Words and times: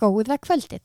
Góða 0.00 0.38
kvöldið. 0.40 0.80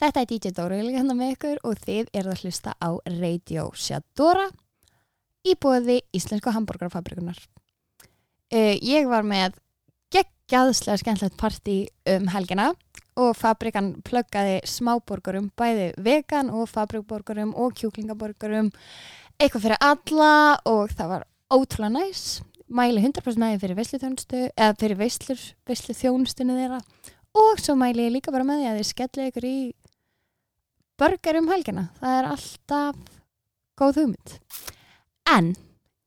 Þetta 0.00 0.20
er 0.22 0.28
DJ 0.30 0.52
Dóra 0.56 0.76
hérna 0.80 1.12
með 1.16 1.34
ykkur 1.34 1.58
og 1.68 1.80
þið 1.82 2.06
eruð 2.16 2.32
að 2.32 2.42
hlusta 2.44 2.72
á 2.80 2.88
Radio 3.18 3.66
Shadora 3.76 4.46
í 5.44 5.52
bóði 5.60 5.98
Íslensku 6.16 6.52
Hamburgerfabrikunar. 6.54 7.36
Uh, 8.48 8.72
ég 8.80 9.04
var 9.10 9.26
með 9.26 9.58
geggjaðslega 10.14 11.02
skemmtilegt 11.02 11.36
partí 11.36 11.76
um 12.08 12.28
helgina 12.32 12.70
og 13.20 13.36
fabrikan 13.36 13.94
pluggaði 14.06 14.62
smáborgurum, 14.64 15.50
bæði 15.56 15.92
vegan 16.00 16.48
og 16.52 16.70
fabrikborgurum 16.72 17.52
og 17.52 17.76
kjúklingaborgurum, 17.76 18.72
eitthvað 19.36 19.68
fyrir 19.68 19.84
alla 19.84 20.34
og 20.64 20.92
það 20.96 21.12
var 21.18 21.30
ótrúlega 21.52 21.92
næs. 22.00 22.26
Mæli 22.66 23.04
100% 23.04 23.38
með 23.38 23.56
því 23.56 23.62
fyrir 23.62 23.78
veisluþjónustu, 23.78 24.46
eða 24.56 24.76
fyrir 24.80 25.00
veislur, 25.04 25.42
veisluþjónustunni 25.68 26.56
þeirra 26.64 26.80
og 27.36 27.60
svo 27.60 27.76
mæli 27.78 28.06
ég 28.06 28.14
líka 28.16 28.32
bara 28.34 28.46
með 28.46 28.62
því 28.62 28.70
að 28.70 28.78
þið 28.78 28.88
skellið 28.90 29.30
ykkur 29.30 29.46
í 29.48 29.58
burger 30.96 31.38
um 31.40 31.50
helgina. 31.52 31.84
Það 32.00 32.16
er 32.18 32.30
alltaf 32.30 33.20
góð 33.76 34.00
hugmynd. 34.00 34.36
En 35.32 35.52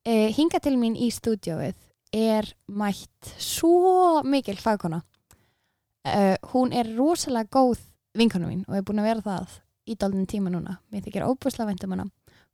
eh, 0.04 0.28
hinga 0.34 0.60
til 0.62 0.76
mín 0.80 0.98
í 0.98 1.10
stúdjóið 1.14 1.78
er 2.16 2.50
mætt 2.66 3.34
svo 3.38 4.22
mikil 4.26 4.58
fagkona. 4.58 5.04
Uh, 6.00 6.32
hún 6.54 6.72
er 6.72 6.88
rosalega 6.96 7.52
góð 7.52 7.82
vinkonu 8.16 8.48
mín 8.48 8.62
og 8.64 8.78
er 8.78 8.84
búin 8.88 9.02
að 9.02 9.10
vera 9.10 9.24
það 9.26 9.56
í 9.84 9.96
daldin 10.00 10.28
tíma 10.30 10.50
núna. 10.50 10.78
Mér 10.88 11.04
þykir 11.04 11.26
óbúslega 11.28 11.68
vendum 11.68 11.92
hana. 11.92 12.06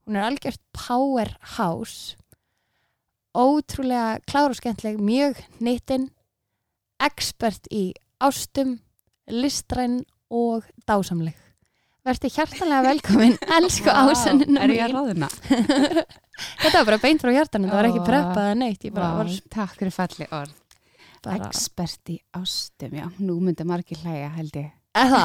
Hún 0.03 0.19
er 0.19 0.27
algjört 0.27 0.61
powerhouse 0.75 2.19
ótrúlega 3.37 4.19
klár 4.27 4.51
og 4.51 4.57
skemmtileg, 4.59 4.99
mjög 4.99 5.41
nýttinn, 5.61 6.09
expert 7.03 7.69
í 7.69 7.93
ástum, 8.23 8.77
listræn 9.31 10.01
og 10.33 10.65
dásamleg. 10.89 11.35
Verði 12.07 12.31
hjartalega 12.31 12.85
velkomin, 12.87 13.33
elsku 13.57 13.91
Vá, 13.91 14.05
ásennina 14.13 14.63
Er 14.63 14.71
ég 14.77 14.85
að 14.85 14.93
ráðuna? 14.95 15.27
Þetta 16.63 16.77
var 16.79 16.87
bara 16.93 17.01
beint 17.03 17.25
frá 17.25 17.33
hjartanum, 17.35 17.71
það 17.73 17.81
var 17.81 17.89
ekki 17.89 18.05
preppað 18.07 18.51
neitt, 18.61 18.85
ég 18.87 18.95
bara 18.95 19.09
Vá, 19.11 19.17
var 19.25 19.33
Takk 19.57 19.75
fyrir 19.81 19.95
falli 19.97 20.29
orð. 20.31 20.53
bara... 21.25 21.41
Expert 21.49 22.13
í 22.15 22.21
ástum, 22.39 22.95
já. 22.95 23.09
Nú 23.19 23.41
myndi 23.43 23.67
margir 23.67 23.99
hlæja, 24.05 24.29
held 24.37 24.55
ég. 24.61 24.71
Eða? 24.97 25.25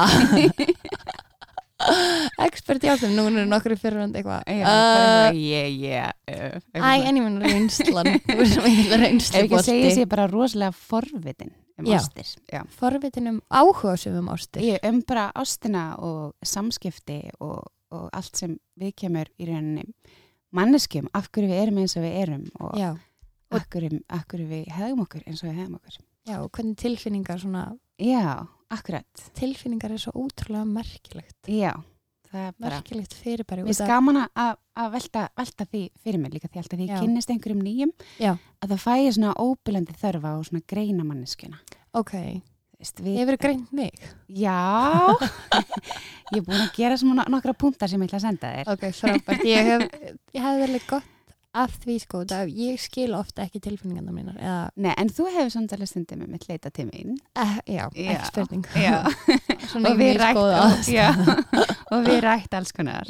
expert 2.48 2.82
í 2.86 2.90
ástum, 2.90 3.14
nú 3.14 3.28
er 3.30 3.46
nokkur 3.50 3.76
fyrirhund 3.78 4.18
eitthvað. 4.18 4.42
Já, 4.50 4.66
Uh, 4.72 5.38
ég, 5.38 5.78
ég. 5.86 6.12
uh, 6.34 6.58
Æ, 6.82 7.06
en 7.08 7.16
ég 7.18 7.22
mun 7.22 7.38
reynslan, 7.46 8.10
þú 8.26 8.38
er 8.42 8.50
svo 8.56 8.62
mikil 8.66 8.90
Ef 8.90 9.00
reynslu 9.06 9.40
ekki 9.44 9.58
að 9.60 9.66
segja 9.70 9.94
sér 10.00 10.10
bara 10.10 10.26
rosalega 10.30 10.74
forvitin 10.74 11.54
um 11.78 11.86
Já. 11.86 11.96
ástir. 11.98 12.26
Já. 12.52 12.64
Forvitin 12.68 13.28
um 13.28 13.40
áhuga 13.50 13.96
sem 13.96 14.16
um 14.18 14.28
ástir. 14.28 14.62
Ég 14.62 14.84
um 14.88 15.00
bara 15.08 15.30
ástina 15.34 15.96
og 15.98 16.34
samskipti 16.44 17.30
og, 17.40 17.64
og 17.90 18.08
allt 18.12 18.36
sem 18.36 18.58
við 18.78 18.94
kemur 18.96 19.26
í 19.38 19.46
rauninni 19.48 19.86
manneskjum, 20.52 21.06
af 21.16 21.30
hverju 21.32 21.48
við 21.48 21.62
erum 21.62 21.78
eins 21.80 21.96
og 21.96 22.02
við 22.04 22.16
erum 22.22 22.42
og 22.60 22.74
Já, 22.76 22.90
af 23.52 23.68
hverju, 23.72 24.00
af 24.12 24.26
hverju 24.28 24.48
við 24.50 24.66
hefum 24.76 25.00
okkur 25.06 25.22
eins 25.26 25.42
og 25.42 25.48
við 25.48 25.60
hefum 25.62 25.78
okkur. 25.78 25.96
já, 26.28 26.36
og 26.42 26.50
hvernig 26.52 26.76
tilfinningar 26.76 27.38
svona, 27.40 27.62
Já, 27.98 28.46
akkurat. 28.70 29.24
tilfinningar 29.34 29.92
er 29.92 29.98
svo 29.98 30.12
ótrúlega 30.12 30.64
merkilegt. 30.68 31.36
Já, 31.48 31.72
það 32.32 32.46
er 32.48 32.54
bara... 32.56 32.78
merkilegt 32.78 33.16
fyrirbæri 33.18 33.64
Mér 33.64 33.70
finnst 33.72 33.84
gaman 33.90 34.20
að, 34.22 34.54
að 34.82 34.88
velta, 34.96 35.24
velta 35.38 35.66
því 35.68 35.82
fyrir 36.02 36.22
mér 36.22 36.36
líka 36.36 36.48
því 36.50 36.62
alltaf 36.62 36.80
því 36.80 36.88
ég 36.88 37.02
kynnist 37.04 37.34
einhverjum 37.34 37.62
nýjum 37.66 37.92
Já. 38.22 38.32
að 38.62 38.74
það 38.74 38.82
fæ 38.86 38.94
ég 39.02 39.14
svona 39.18 39.34
óbylandi 39.42 39.98
þörfa 40.02 40.34
og 40.38 40.48
svona 40.48 40.64
greina 40.72 41.06
manneskuna. 41.06 41.60
ok, 41.98 42.14
Veist, 42.82 42.98
ég 42.98 43.06
við, 43.06 43.18
hefur 43.20 43.40
greint 43.44 43.72
mig 43.78 43.92
Já, 44.42 44.58
ég 46.34 46.40
er 46.40 46.46
búin 46.48 46.62
að 46.64 46.72
gera 46.80 46.98
svona 46.98 47.28
nokkra 47.30 47.54
punktar 47.54 47.90
sem 47.92 48.02
ég 48.02 48.10
ætla 48.10 48.18
að 48.22 48.26
senda 48.26 48.54
þér. 48.56 48.72
ok, 48.74 48.86
frábært, 48.98 49.44
ég 49.46 49.70
hef 49.70 49.88
ég 50.34 50.42
hef 50.42 50.62
verið 50.64 50.88
gott 50.90 51.10
af 51.54 51.74
því 51.82 51.94
sko 52.00 52.22
það, 52.30 52.50
ég 52.56 52.80
skil 52.80 53.10
ofta 53.18 53.42
ekki 53.44 53.60
tilfinningarna 53.60 54.12
mínar 54.16 54.36
eða, 54.40 54.60
Nei, 54.80 54.92
en 54.96 55.10
þú 55.12 55.26
hefur 55.34 55.50
samt 55.52 55.72
alveg 55.76 55.90
stundum 55.90 56.22
með 56.24 56.30
mitt 56.32 56.46
leita 56.48 56.70
til 56.72 56.86
mín. 56.88 57.16
eh, 57.36 57.58
já, 57.68 57.84
Já, 57.92 58.12
ekki 58.14 58.30
spurning 58.30 58.64
Já, 58.86 58.96
og 59.76 59.98
við 60.00 60.22
aðstoð. 60.24 60.92
já, 60.92 61.08
og 61.92 62.06
við 62.06 62.20
rætt 62.24 62.54
alls 62.56 62.72
konar. 62.72 63.04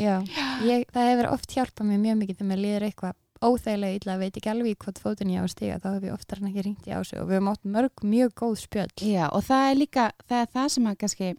ég, 0.66 0.86
það 0.92 1.10
hefur 1.12 1.30
oft 1.36 1.54
hjálpað 1.54 1.86
mér 1.92 2.02
mjög 2.06 2.18
mikið 2.22 2.40
þegar 2.40 2.50
mér 2.52 2.62
líður 2.66 2.88
eitthvað 2.88 3.18
óþægilega 3.42 3.98
illa, 3.98 4.18
veit 4.20 4.36
ekki 4.38 4.50
alveg 4.52 4.70
í 4.70 4.76
hvort 4.84 4.98
fótinn 5.02 5.32
ég 5.34 5.42
á 5.42 5.46
stiga, 5.50 5.78
þá 5.82 5.88
hef 5.96 6.04
ég 6.06 6.12
oftar 6.14 6.38
en 6.42 6.50
ekki 6.52 6.62
ringt 6.66 6.86
í 6.86 6.92
ásug 6.94 7.22
og 7.22 7.26
við 7.30 7.38
höfum 7.40 7.48
átt 7.50 7.64
mörg 7.66 8.04
mjög 8.06 8.34
góð 8.38 8.54
spjöld 8.62 9.02
Já, 9.02 9.24
og 9.34 9.42
það 9.48 9.64
er 9.70 9.78
líka, 9.80 10.04
það 10.30 10.42
er 10.44 10.52
það 10.54 10.68
sem 10.76 10.86
að 10.92 10.98
kannski 11.02 11.30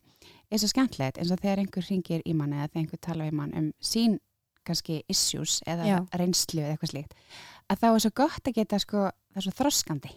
er 0.54 0.60
svo 0.60 0.68
skemmtilegt 0.74 1.18
eins 1.24 1.32
og 1.32 1.40
þegar 1.40 1.62
einhver 1.64 1.88
ringir 1.88 2.22
í 2.28 2.34
mann 2.36 2.52
eða 2.58 2.68
þegar 2.74 2.82
einhver 2.84 3.02
tala 3.08 3.28
við 3.30 3.38
mann 3.40 3.56
um 3.56 3.70
sín 3.84 4.18
kannski 4.68 5.00
issues 5.12 5.62
eða 5.70 5.88
Já. 5.88 5.98
reynslu 6.20 6.64
eða 6.64 6.76
eitthvað 6.76 6.94
slíkt, 6.94 7.16
að 7.70 7.82
þá 7.82 7.88
er 7.90 8.04
svo 8.06 8.12
gott 8.22 8.50
að 8.50 8.60
geta 8.60 8.80
sko, 8.82 9.08
það 9.34 9.42
er 9.42 9.48
svo 9.48 9.56
þroskandi. 9.60 10.14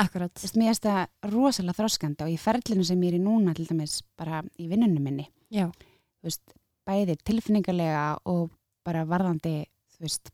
akkurat, 0.00 0.32
Þess, 0.38 0.54
mér 0.54 0.70
finnst 0.70 0.86
það 0.86 1.32
rosalega 1.32 1.78
þroskandi 1.80 2.26
og 2.26 2.30
í 2.30 2.38
ferlinu 2.38 2.84
sem 2.86 3.02
ég 3.02 3.12
er 3.12 3.18
í 3.18 3.24
núna 3.24 3.54
til 3.58 3.66
dæmis 3.66 4.00
bara 4.16 4.42
í 4.58 4.68
vinnunum 4.70 5.02
minni, 5.02 5.26
já, 5.50 5.66
þú 6.20 6.28
veist, 6.30 6.54
bæði 6.86 7.16
tilfinningarlega 7.26 8.04
og 8.30 8.50
bara 8.86 9.02
varðandi, 9.04 9.64
þú 9.96 10.06
veist, 10.06 10.30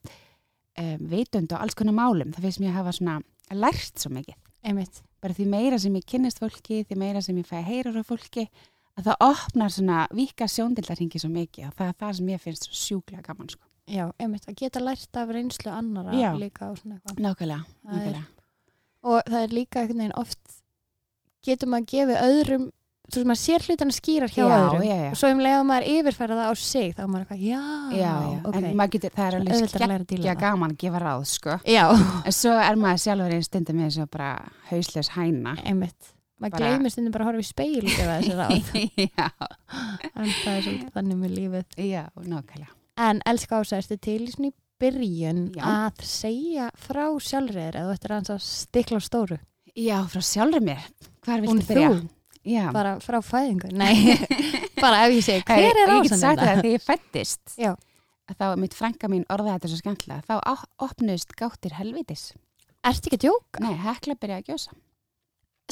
um, 0.77 1.07
vitund 1.09 1.55
og 1.57 1.65
alls 1.65 1.75
konar 1.79 1.97
málum, 1.97 2.35
það 2.37 2.51
finnst 2.51 2.61
mér 2.61 2.75
að 2.75 2.81
hafa 2.83 2.97
svona 2.99 3.21
lært 3.57 4.03
svo 4.03 4.13
mikið 4.13 4.37
einmitt 4.67 5.03
bara 5.23 5.35
því 5.37 5.47
meira 5.51 5.79
sem 5.81 5.95
ég 5.97 6.07
kynnist 6.07 6.41
fólki, 6.43 6.83
því 6.87 6.99
meira 7.01 7.23
sem 7.25 7.37
ég 7.41 7.47
fæ 7.49 7.59
að 7.61 7.69
heyra 7.71 7.93
frá 7.95 8.05
fólki, 8.07 8.47
að 8.97 9.09
það 9.11 9.17
opnar 9.29 9.71
svona 9.75 10.07
vika 10.17 10.49
sjóndildarhingi 10.49 11.19
svo 11.21 11.29
mikið 11.33 11.67
og 11.69 11.75
það 11.79 11.89
er 11.93 11.97
það 12.01 12.13
sem 12.21 12.31
ég 12.33 12.41
finnst 12.47 12.69
sjúklega 12.73 13.23
gaman 13.27 13.49
sko. 13.53 13.63
já, 13.87 14.07
einmitt, 14.19 14.47
að 14.49 14.57
geta 14.63 14.81
lært 14.81 15.17
af 15.21 15.29
reynslu 15.31 15.71
annara 15.71 16.13
Já. 16.17 16.33
líka 16.39 16.71
og 16.71 16.79
svona 16.81 16.97
eitthvað 16.97 17.21
Nákvæmlega, 17.23 17.61
Það 17.85 17.93
er- 17.93 18.01
nákvæmlega. 18.01 18.25
og 19.05 19.23
það 19.27 19.43
er 19.45 19.49
líka 19.55 19.81
einhvern 19.81 19.99
veginn 19.99 20.17
oft 20.17 20.39
getur 21.47 21.69
maður 21.71 21.87
gefið 21.93 22.23
öðrum 22.27 22.65
þú 23.07 23.21
veist 23.21 23.29
maður 23.31 23.39
sér 23.45 23.63
hlutina 23.69 23.95
skýrar 23.95 24.33
hjá 24.35 24.43
Já, 24.43 24.57
öðrum 24.57 24.83
já, 24.83 24.97
já. 25.05 25.11
og 25.13 25.17
svo 25.21 25.29
um 25.31 25.39
leið 25.45 25.55
að 25.61 25.67
maður 25.69 25.87
yfirferða 25.93 26.39
það 26.41 26.49
á 26.51 26.55
sig 26.59 26.89
þá 26.97 27.01
er 27.05 27.07
maður 27.13 27.23
eitthvað, 27.27 27.45
já, 27.47 27.61
Já, 27.95 28.15
já, 28.27 28.41
ok 28.49 28.57
en 28.57 28.67
maður 28.81 28.91
getur, 28.97 29.11
það 29.15 29.27
er 29.29 29.37
alveg 29.37 29.55
að 29.55 29.63
að 29.63 30.25
það. 30.27 30.41
gaman 30.41 30.71
að 30.75 30.81
gefa 30.83 30.99
ráð, 31.05 31.25
sko. 31.31 31.61
En 32.27 32.33
svo 32.35 32.51
er 32.67 32.77
maður 32.83 33.03
sjálfur 33.05 33.37
einn 33.37 33.47
stundum 33.47 33.77
með 33.79 33.87
þess 33.93 34.03
að 34.03 34.11
bara 34.11 34.31
hausleis 34.73 35.09
hæna. 35.15 35.55
einmitt 35.63 36.13
maður 36.43 36.63
gleymir 36.63 36.93
stundum 36.93 37.15
bara 37.15 37.27
að 37.27 37.31
horfa 37.33 37.45
í 37.45 37.49
speil 37.49 37.87
gefa 37.87 38.19
þessi 38.21 38.37
ráð 38.37 38.71
en 40.21 40.31
það 40.43 40.53
er 40.53 40.63
svolítið 40.67 40.95
þannig 40.97 41.21
með 41.23 41.35
lífið 41.39 41.81
já, 41.87 42.03
nákvæmlega. 42.21 42.73
en 43.09 43.23
elsku 43.33 43.61
ása, 43.61 43.81
ertu 43.81 43.99
til 44.07 44.21
í 44.27 44.53
byrjun 44.81 45.43
Já. 45.57 45.63
að 45.65 46.03
segja 46.05 46.69
frá 46.77 47.07
sjálfriðir 47.23 47.79
eða 47.81 47.93
þú 47.93 47.97
ættir 47.97 48.15
að 48.17 48.43
stikla 48.45 49.01
á 49.01 49.03
stóru 49.05 49.39
Já, 49.77 49.99
frá 50.09 50.23
sjálfur 50.25 50.63
mér. 50.65 50.85
Hvar 51.25 51.43
viltu 51.45 51.67
byrja? 51.69 51.91
Já. 52.47 52.69
bara 52.73 52.95
frá 53.03 53.19
fæðingu 53.25 53.73
nei, 53.75 54.15
bara 54.85 55.07
ef 55.07 55.17
ég 55.17 55.25
segi, 55.27 55.43
hver 55.49 55.81
er 55.83 55.93
Ég 55.97 56.05
get 56.07 56.21
sagt 56.21 56.39
það 56.39 56.51
að 56.53 56.61
þegar 56.61 56.69
ég 56.71 56.85
fættist 56.85 57.57
þá 58.37 58.47
mitt 58.61 58.77
frænka 58.77 59.11
mín 59.11 59.25
orðaði 59.33 59.57
þetta 59.57 59.71
svo 59.73 59.81
skemmtilega 59.81 60.27
þá 60.29 60.67
opnuðust 60.87 61.35
gáttir 61.39 61.75
helvitis 61.81 62.29
ertu 62.87 63.11
ekki 63.11 63.19
að 63.19 63.25
djóka? 63.27 63.65
Nei, 63.65 63.75
hekla 63.83 64.15
byrjaði 64.21 64.45
að 64.45 64.53
gjósa 64.53 64.77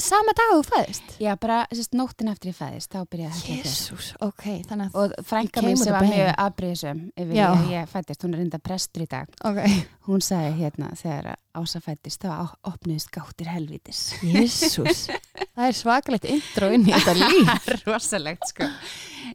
sama 0.01 0.33
dag 0.35 0.49
að 0.51 0.57
þú 0.59 0.63
fæðist? 0.67 1.11
Já, 1.23 1.29
bara 1.39 1.57
sérst 1.71 1.93
nóttin 1.95 2.27
eftir 2.27 2.49
ég 2.51 2.55
fæðist 2.57 2.91
þá 2.91 3.05
byrjaði 3.13 3.41
gjósa 3.45 3.69
Jésús, 3.69 4.07
ok, 4.25 4.43
þannig 4.67 4.89
að 4.89 4.97
og 4.99 5.13
frænka 5.29 5.61
mín 5.63 5.79
sem 5.79 5.95
var 5.95 6.07
mjög 6.09 6.31
afbrýðisum 6.43 6.99
yfir 7.15 7.37
Já. 7.37 7.45
ég 7.71 7.89
fættist, 7.93 8.25
hún 8.25 8.35
er 8.35 8.41
reynda 8.43 8.59
prestur 8.59 9.05
í 9.05 9.07
dag. 9.13 9.29
Ok, 9.47 9.61
hún 10.09 10.23
sagði 10.25 10.51
hérna 10.59 10.89
þegar 10.99 11.37
Ása 11.55 11.79
fættist 11.79 12.25
þá 12.27 12.51
opnuðust 12.67 13.11
gáttir 13.15 13.47
helvitis 13.53 14.01
Jésús 14.19 15.05
það 15.55 15.69
er 15.69 15.77
svakalegt 15.79 16.27
intro 16.27 16.71
inn 16.75 16.83
í 16.83 16.91
þetta 16.91 17.15
líf. 17.21 17.69
Rosalegt 17.85 18.49
sko. 18.51 18.67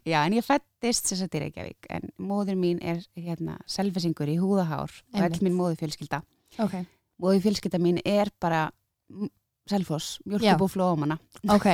Já, 0.05 0.21
en 0.27 0.37
ég 0.37 0.45
fættist 0.45 1.09
að 1.17 1.39
Reykjavík 1.47 1.89
en 1.97 2.11
móður 2.21 2.61
mín 2.61 2.83
er 2.85 3.01
hérna 3.17 3.57
selfisingur 3.65 4.29
í 4.29 4.37
húðahár 4.41 4.93
og 4.93 5.17
Einmitt. 5.17 5.41
öll 5.41 5.49
mín 5.49 5.57
móður 5.57 5.81
fjölskylda 5.81 6.21
ok, 6.61 6.77
móður 7.21 7.43
fjölskylda 7.49 7.81
mín 7.81 7.99
er 8.05 8.29
bara 8.41 8.67
m- 9.71 9.77
Selfoss, 9.79 10.19
mjölkubúflu 10.27 10.83
og 10.85 10.99
ómana 10.99 11.19
ok. 11.49 11.67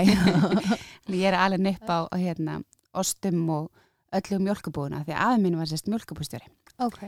Ég 1.17 1.25
er 1.31 1.37
alveg 1.39 1.77
upp 1.77 1.89
á 1.91 1.99
hérna, 2.19 2.61
ostum 2.95 3.49
og 3.51 3.71
öllu 4.17 4.39
mjölkubúuna 4.45 5.03
því 5.07 5.15
að 5.17 5.25
afi 5.31 5.43
mín 5.45 5.57
var 5.59 5.67
sérst 5.71 5.89
mjölkubústjóri 5.91 6.47
ok, 6.79 7.01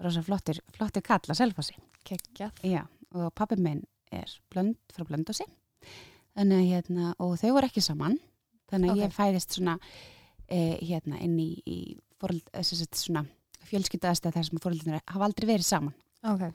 rosa 0.00 0.22
flottir, 0.24 0.60
flottir 0.76 1.02
kall 1.04 1.20
að 1.28 1.36
Selfossi. 1.42 1.74
Geggjað. 2.08 2.52
Já, 2.64 2.86
og 3.14 3.32
pappi 3.36 3.56
minn 3.60 3.82
er 4.10 4.30
blönd 4.50 4.78
frá 4.94 5.04
blöndósi 5.04 5.44
hérna, 6.40 7.12
og 7.20 7.34
þau 7.40 7.50
voru 7.56 7.68
ekki 7.68 7.82
saman. 7.84 8.16
Þannig 8.70 8.90
að 8.90 8.96
Ok. 8.96 9.02
ég 9.04 9.12
fæðist 9.16 9.56
svona 9.58 9.74
e, 10.48 10.78
hérna 10.80 11.18
inn 11.20 11.36
í, 11.38 11.50
í 11.66 11.98
foreld, 12.20 12.42
eh, 12.54 12.62
sem 12.62 12.78
sagt, 12.78 12.96
svona 12.96 13.24
fjölskyldaðast 13.68 14.24
þar 14.32 14.44
sem 14.46 14.58
fóröldinir 14.62 15.00
hafa 15.06 15.24
aldrei 15.26 15.46
verið 15.50 15.66
saman. 15.66 15.94
Ok, 16.24 16.46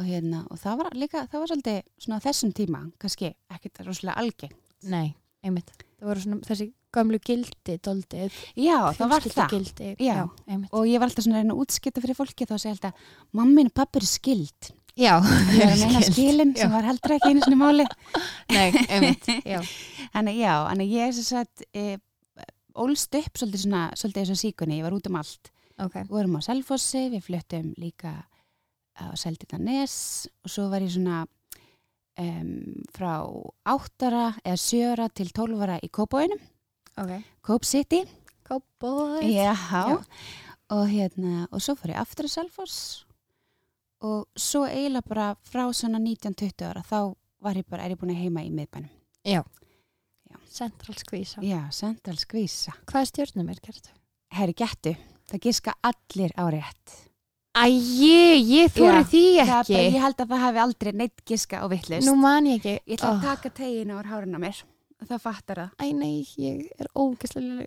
og 0.00 0.08
hérna, 0.08 0.42
og 0.50 0.58
það 0.62 0.80
var 0.82 0.96
líka, 0.98 1.22
það 1.30 1.42
var 1.44 1.52
svolítið 1.52 1.80
svona 2.06 2.20
þessum 2.24 2.52
tíma, 2.56 2.80
kannski 3.02 3.32
ekkert 3.52 3.82
rosalega 3.86 4.16
algengt 4.24 4.56
nei, 4.90 5.10
einmitt 5.44 5.70
það 6.00 6.08
voru 6.10 6.22
svona 6.24 6.40
þessi 6.48 6.68
gömlu 6.90 7.20
gildi 7.22 7.76
doldið, 7.86 8.36
Já, 8.58 8.78
það 8.96 9.10
var 9.12 9.26
það. 9.30 9.52
gildi 9.52 9.90
Já. 10.02 10.24
einmitt 10.50 10.72
Og 10.74 10.88
ég 10.90 10.98
var 10.98 11.06
alltaf 11.10 11.22
svona 11.26 11.38
reyna 11.42 11.54
útskipta 11.54 12.02
fyrir 12.02 12.16
fólki 12.18 12.48
þá 12.48 12.54
sé 12.58 12.70
ég 12.70 12.78
alltaf, 12.78 13.04
mammin 13.36 13.68
og 13.70 13.74
pappir 13.78 14.02
er 14.02 14.08
skild. 14.10 14.70
já, 14.98 15.12
Ég 15.54 15.68
var 15.70 15.76
meina 15.84 16.00
skilin 16.02 16.50
sem 16.56 16.66
Já. 16.66 16.72
var 16.72 16.88
heldur 16.88 17.14
ekki 17.14 17.30
einu 17.30 17.44
sinni 17.44 17.60
máli. 17.60 17.86
nei, 18.50 18.72
einmitt, 18.88 19.28
já, 19.52 19.60
Þannig 20.16 20.40
já, 20.40 20.54
þannig 20.66 20.90
ég 20.96 21.06
er 21.06 21.14
sem 21.20 21.28
sagt, 21.28 21.62
e, 21.76 21.84
ólst 22.74 23.14
upp 23.20 23.38
svolítið 23.38 23.62
svona, 23.68 23.84
svolítið 24.00 24.34
og 24.34 24.40
síkunni, 24.42 24.80
ég 24.80 24.88
var 24.88 24.96
út 24.98 25.06
um 25.12 25.20
allt. 25.20 25.52
ok 25.78 25.94
Við 26.02 26.10
vorum 26.16 26.36
á 26.36 26.40
Selfossi, 26.48 27.06
við 27.14 27.22
fluttum 27.28 27.70
líka 27.78 28.16
á 28.98 29.14
Selditanes 29.18 29.94
og 30.44 30.50
svo 30.52 30.68
var 30.72 30.82
ég 30.84 30.92
svona 30.94 31.22
um, 32.18 32.50
frá 32.94 33.12
áttara 33.68 34.30
eða 34.44 34.58
sjöra 34.60 35.08
til 35.12 35.30
tólfara 35.36 35.78
í 35.82 35.90
Kópóinum, 35.92 36.40
ok, 36.96 37.14
Kóp 37.46 37.64
City. 37.68 38.04
cowboy 38.50 39.22
Já. 39.30 39.54
Já. 39.54 40.02
Og 40.70 40.86
hérna, 40.86 41.48
og 41.50 41.62
svo 41.62 41.74
fór 41.74 41.94
ég 41.94 41.98
aftur 41.98 42.28
að 42.28 42.34
Selfoss 42.36 43.04
og 44.06 44.28
svo 44.38 44.64
eiginlega 44.64 45.08
bara 45.08 45.30
frá 45.44 45.64
svona 45.74 45.98
19-20 45.98 46.66
ára 46.68 46.82
þá 46.86 47.14
var 47.42 47.58
ég 47.58 47.66
bara, 47.68 47.84
er 47.84 47.94
ég 47.94 48.00
búin 48.00 48.14
að 48.14 48.22
heima 48.22 48.44
í 48.46 48.52
miðbænum. 48.54 48.90
central 50.50 50.96
squeeze 50.98 51.42
Já, 51.42 51.70
Sendal 51.70 52.18
Skvísa. 52.18 52.74
hvað 52.86 53.08
stjórnum 53.10 53.50
er 53.50 53.60
gert? 53.62 53.90
Herri, 54.30 54.54
gettu, 54.54 54.94
það 55.30 55.40
giska 55.46 55.74
allir 55.82 56.34
á 56.38 56.44
rétt. 56.50 57.09
Æji, 57.60 58.20
ég 58.50 58.70
þóri 58.72 59.02
því 59.10 59.22
Það 59.36 59.50
ekki 59.60 59.74
bara, 59.74 59.82
ég 59.84 59.96
held 60.04 60.16
að 60.24 60.30
það 60.32 60.44
hafi 60.46 60.58
aldrei 60.64 60.92
neitt 60.96 61.24
giska 61.28 61.60
á 61.60 61.66
vittlust. 61.68 62.06
nú 62.08 62.14
man 62.16 62.46
ég 62.46 62.60
ekki 62.60 62.74
Ég 62.86 62.96
ætla 62.98 63.10
að 63.10 63.16
Oh. 63.16 63.22
taka 63.26 63.50
hárun 64.08 64.36
á 64.36 64.40
mér 64.40 64.62
og 65.00 65.06
það 65.08 65.20
fattar 65.20 65.56
það. 65.56 65.70
Æ, 65.80 65.86
nei, 65.94 66.26
ég 66.38 66.70
er 66.80 66.86
ógæslega 66.96 67.66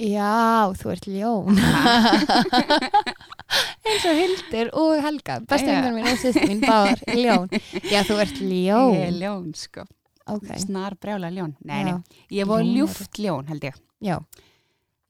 Já, 0.00 0.72
þú 0.80 0.90
ert 0.94 1.06
ljón 1.12 1.58
eins 3.90 4.04
og 4.08 4.14
Hildur 4.16 4.70
og 4.78 4.92
Helga 5.04 5.34
vingar 5.66 5.92
mín 5.96 6.06
og 6.08 6.18
sýst 6.22 6.40
mín 6.48 6.62
báðar 6.64 7.00
ljón 7.18 7.48
Já, 7.90 8.00
þú 8.08 8.16
ert 8.22 8.38
ljón 8.40 8.94
Ég 8.96 9.06
er 9.10 9.16
ljón, 9.20 9.50
sko. 9.58 9.84
Ok, 10.30 10.46
Snar 10.62 10.94
brjála 11.00 11.28
ljón. 11.34 11.56
Nei, 11.66 11.80
Já. 11.82 11.84
nei. 11.90 12.02
Ég 12.30 12.46
eru- 12.62 12.74
ljúft 12.76 13.18
ljón, 13.18 13.48
held 13.50 13.64
ég. 13.66 13.74
já, 14.00 14.16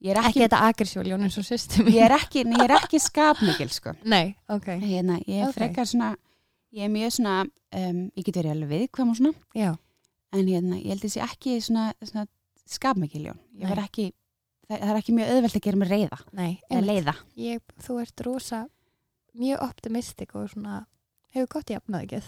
Ég 0.01 0.11
er 0.15 0.17
ekki 0.21 0.29
ekki, 0.31 0.43
þetta 0.47 0.59
agresjóljón 0.71 1.21
eins 1.27 1.35
og 1.37 1.45
sýstu 1.45 1.83
mín 1.85 1.93
ég 1.93 2.05
er 2.07 2.15
ekki, 2.15 2.43
nei, 2.47 2.55
ég 2.57 2.63
er 2.65 2.73
ekki 2.79 2.99
skapmikil, 3.03 3.69
sko. 3.69 3.93
Nei, 4.09 4.35
ok, 4.49 4.65
Hérna, 4.81 5.19
ég 5.27 5.43
er 5.43 5.47
Ok. 5.51 5.53
frekar 5.59 5.85
svona, 5.85 6.15
ég 6.73 6.87
er 6.87 6.89
mjög 6.89 7.11
svona, 7.19 7.35
um, 7.77 7.99
ég 8.17 8.25
get 8.25 8.35
verið 8.41 8.55
alveg 8.55 8.71
viðkvæm 8.73 9.11
og 9.13 9.19
svona, 9.19 9.33
já, 9.53 9.75
en 10.33 10.47
hérna, 10.47 10.79
ég 10.81 10.89
held 10.95 11.05
þessi 11.05 11.21
ekki 11.27 11.57
svona, 11.61 11.91
svona 12.01 12.25
skapmikil 12.65 13.27
ljón. 13.27 13.39
Ég 13.61 13.69
var 13.69 13.83
ekki, 13.83 14.07
það, 14.69 14.79
það 14.79 14.89
er 14.95 14.99
ekki 15.03 15.15
mjög 15.19 15.33
auðvelt 15.35 15.55
að 15.59 15.65
gera 15.67 15.77
mig 15.83 15.89
reyða, 15.91 16.19
nei 16.33 16.51
eða 16.71 16.81
leiða. 16.87 17.15
ég, 17.37 17.61
Þú 17.85 17.99
ert 18.01 18.25
rosa 18.25 18.63
mjög 19.37 19.61
optimistik 19.69 20.33
og 20.35 20.49
svona 20.49 20.85
hefur 21.35 21.47
gott 21.47 21.69
jafnað 21.71 22.07
ekki 22.07 22.23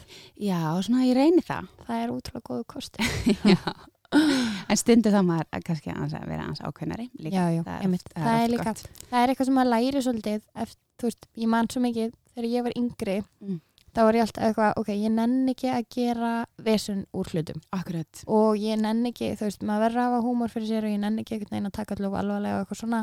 Já, 0.46 0.62
svona 0.86 1.04
ég 1.10 1.16
reyni 1.18 1.42
það. 1.44 1.68
það 1.88 2.04
er 2.04 2.14
útrúlega 2.14 2.46
góðu 2.48 2.66
kosti 2.66 3.04
Já. 3.56 3.74
En 4.74 4.78
stundu 4.80 5.12
þá 5.14 5.20
maður 5.28 5.48
að 5.54 5.64
kannski 5.68 5.92
að 5.94 6.28
vera 6.30 6.44
aðeins 6.46 6.62
ákveðnari 6.64 7.10
líka. 7.20 7.36
Já, 7.36 7.44
já, 7.58 7.62
það 7.68 7.84
er 7.84 7.94
oft- 7.94 8.14
það 8.14 8.24
það 8.30 8.44
er 8.44 8.50
líka 8.54 8.64
gott. 8.70 8.84
það 9.12 9.20
er 9.24 9.34
eitthvað 9.34 9.46
sem 9.50 9.58
maður 9.60 9.72
læri 9.74 10.02
svolítið 10.08 10.42
eftir, 10.64 10.80
þú 11.00 11.10
veist, 11.10 11.28
ég 11.44 11.48
man 11.54 11.68
svo 11.74 11.82
mikið 11.84 12.14
þegar 12.34 12.50
ég 12.54 12.64
var 12.68 12.74
yngri 12.80 13.18
Mm. 13.44 13.60
Þá 13.94 14.00
var 14.08 14.16
ég 14.18 14.24
alltaf 14.26 14.44
eitthvað, 14.48 14.72
ok, 14.82 14.88
ég 14.98 15.12
nenn 15.14 15.50
ekki 15.52 15.70
að 15.70 15.84
gera 15.94 16.32
vesun 16.66 17.04
úr 17.14 17.30
hlutum 17.30 17.60
Akkurat. 17.78 18.24
og 18.28 18.58
ég 18.58 18.80
nenn 18.82 19.06
ekki, 19.06 19.30
þú 19.38 19.46
veist, 19.48 19.62
maður 19.70 19.84
verður 19.86 20.02
að 20.02 20.08
hafa 20.10 20.22
húmor 20.26 20.50
fyrir 20.54 20.68
sér 20.72 20.88
og 20.88 20.94
ég 20.96 21.00
nenn 21.04 21.20
ekki 21.22 21.36
einhvern 21.38 21.54
veginn 21.54 21.70
að 21.70 21.76
taka 21.78 21.96
allavega 21.98 22.22
alvarlega 22.24 22.58
og 22.58 22.64
eitthvað 22.66 22.82
svona, 22.82 23.02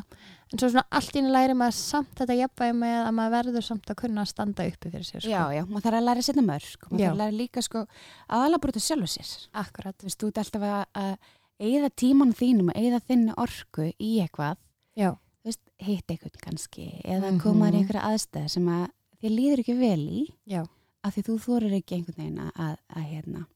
en 0.50 0.58
svo 0.58 0.70
svona 0.72 0.84
allt 0.98 1.14
í 1.14 1.22
einu 1.22 1.32
læri 1.36 1.54
maður 1.60 1.76
samt 1.78 2.14
þetta 2.20 2.38
jafnvægi 2.40 2.76
með 2.80 2.96
að 3.06 3.14
maður 3.20 3.34
verður 3.38 3.66
samt 3.70 3.90
að 3.94 4.00
kunna 4.02 4.24
að 4.26 4.30
standa 4.34 4.66
uppi 4.70 4.90
fyrir 4.90 5.06
sér, 5.06 5.20
sko. 5.22 5.30
Já, 5.30 5.42
já, 5.54 5.62
maður 5.70 5.86
þarf 5.86 6.00
að 6.00 6.06
læra 6.10 6.24
að 6.24 6.28
setja 6.30 6.46
mörg. 6.50 6.86
Maður 6.90 7.04
þarf 7.04 7.14
að 7.14 7.20
læra 7.22 7.38
líka 7.38 7.62
sko 7.62 7.84
aðalega 8.28 8.62
brota 8.66 8.82
sjálfur 8.82 9.12
sér. 9.14 9.34
Akkurat, 9.62 9.96
Þú 10.00 10.08
veist, 10.10 10.18
þú 10.20 10.30
ert 10.32 10.42
alltaf 10.42 10.66
að, 10.66 10.84
að 11.04 11.12
eigða 11.60 11.90
tíman 12.02 12.32
þínum 12.34 12.70
eigða 12.74 13.00
þinni 13.06 13.34
orku 13.36 13.90
í 14.00 14.10
eitthvað, 14.24 14.56
já, 14.96 15.10
þú 15.14 15.50
veist, 15.52 15.62
hitt 15.86 16.06
eitthvað 16.14 16.40
kannski, 16.42 16.86
eða 17.04 17.30
Mhm. 17.30 17.40
koma 17.42 17.68
þér 17.70 17.74
í 17.76 17.80
einhverja 17.84 18.06
aðstæð 18.10 18.48
sem 18.56 18.66
að 18.68 18.86
þér 19.20 19.34
líður 19.36 19.60
ekki 19.62 19.74
vel 19.78 20.00
í, 20.08 20.22
já, 20.48 20.62
af 21.06 21.16
því 21.16 21.26
þú 21.30 21.38
þorir 21.46 21.78
ekki 21.80 21.96
einhvern 22.00 22.20
veginn 22.20 22.44
að, 22.44 22.52
að, 22.66 22.76
að 22.96 23.08
hérna, 23.14 23.46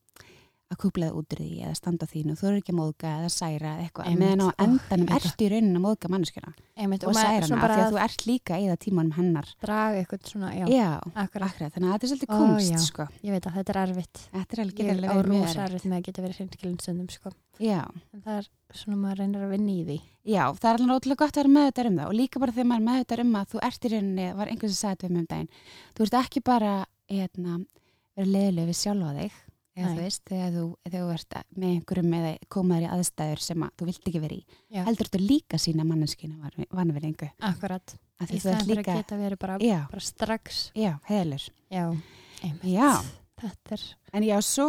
að 0.73 0.79
kúplaða 0.81 1.15
út 1.21 1.35
úr 1.37 1.41
því 1.45 1.49
eða 1.63 1.75
standa 1.79 2.07
þínu, 2.09 2.35
þú 2.35 2.47
þorir 2.47 2.61
ekki 2.63 2.73
að 2.73 2.79
móðga 2.79 3.11
eða 3.21 3.29
særa 3.31 3.73
eða 3.77 3.83
eitthvað, 3.85 4.15
meðan 4.19 4.43
á 4.43 4.49
endanum 4.65 5.11
veit 5.13 5.27
ertu 5.29 5.45
í 5.45 5.51
raunin 5.53 5.77
að 5.79 5.83
móðga 5.85 6.11
manneskjana 6.15 6.53
og 6.55 6.89
maður 6.89 7.19
særa 7.21 7.45
hana, 7.45 7.59
því 7.61 7.67
að 7.69 7.83
að 7.85 7.93
þú 7.93 8.01
ert 8.05 8.25
líka 8.27 8.59
það 8.65 8.79
tímanum 8.85 9.13
hennar. 9.19 9.51
draga 9.63 10.01
eitthvað 10.01 10.31
svona, 10.33 10.51
já, 10.57 10.65
Já, 10.73 10.89
akkurat, 11.13 11.53
akkurat, 11.53 11.75
þannig 11.77 11.89
að 11.89 11.95
þetta 11.95 12.09
er 12.09 12.13
svolítið 12.15 12.33
kunst, 12.33 12.73
já. 12.73 12.81
sko. 12.89 13.07
ég 13.29 13.37
veit 13.37 13.47
að 13.47 13.59
þetta 13.61 13.75
er 13.75 13.81
erfitt 13.85 14.23
Þetta 14.33 14.57
er 14.57 14.65
alveg, 14.65 14.83
verið 14.89 15.05
mjög 15.05 15.29
rosa 15.29 15.45
erfitt. 15.45 15.63
erfitt 15.69 15.87
með 15.93 15.99
að 16.01 16.09
geta 16.09 16.25
verið 16.25 16.41
hreinskilin 16.41 16.81
stundum, 16.81 17.13
sko 17.13 17.35
Já, 17.63 17.85
en 18.11 18.25
það 18.25 18.41
er 18.41 18.49
svona 18.75 18.99
maður 19.05 19.21
reynir 19.23 19.45
að 19.47 19.53
vinna 19.55 19.71
í 19.77 19.85
því 19.87 19.99
já, 20.25 20.43
það 20.59 20.71
er 20.73 20.81
alveg 20.81 20.97
ótrúlega 20.99 21.21
gott 21.23 21.37
að 21.37 21.43
vera 21.45 21.53
meðvitað 21.55 21.91
um 21.93 21.99
það 22.01 22.09
og 22.11 22.17
líka 22.19 22.41
bara 22.43 22.55
þegar 22.57 22.67
maður 22.73 22.81
er 22.81 22.89
meðvitað 22.89 23.23
um 23.23 23.37
að 23.39 23.49
þú 23.53 23.61
ert 23.69 23.85
í 23.85 23.91
rauninni, 23.93 24.27
var 24.35 24.51
einhvers 24.51 24.75
að 24.75 24.81
sagði 24.81 24.97
þetta 25.05 25.13
mig 25.15 25.21
um 25.23 25.29
daginn, 25.31 25.51
þú 25.95 26.07
ert 26.09 26.17
ekki 26.25 26.43
bara 26.49 26.73
hérna, 27.11 27.59
vera 28.15 28.31
leiðileg 28.31 28.71
við 28.71 28.79
sjálfa 28.79 29.11
þig 29.19 29.41
eða 29.75 29.89
Nei. 29.89 29.95
þú 29.97 30.05
veist, 30.05 30.23
þegar 30.31 30.53
þú, 30.55 30.65
þegar 30.85 31.03
þú 31.05 31.15
ert 31.15 31.37
með 31.59 31.71
einhverjum 31.73 32.13
eða 32.19 32.33
komaður 32.55 32.85
í 32.85 32.91
aðstæður 32.95 33.43
sem 33.43 33.65
að 33.67 33.73
þú 33.75 33.89
vilt 33.89 34.09
ekki 34.11 34.23
vera 34.23 34.37
í, 34.37 34.59
Já. 34.71 34.81
heldur 34.87 35.11
þú 35.11 35.21
líka 35.25 35.59
sína 35.59 35.87
manneskinu 35.89 36.69
vanverðingu, 36.71 37.31
akkurat, 37.51 37.97
í 38.29 38.39
stæðan 38.39 38.69
fyrir 38.69 38.83
að 38.85 39.01
geta 39.01 39.19
verið 39.19 39.41
bara, 39.43 39.59
bara 39.91 40.05
strax. 40.07 40.61
Já, 40.79 40.93
heðalur 41.09 41.49
já, 41.75 41.85
einmitt. 42.47 42.71
Já. 42.71 42.93
þetta 43.43 43.77
er 43.79 43.85
en 44.15 44.29
já, 44.29 44.37
svo 44.47 44.69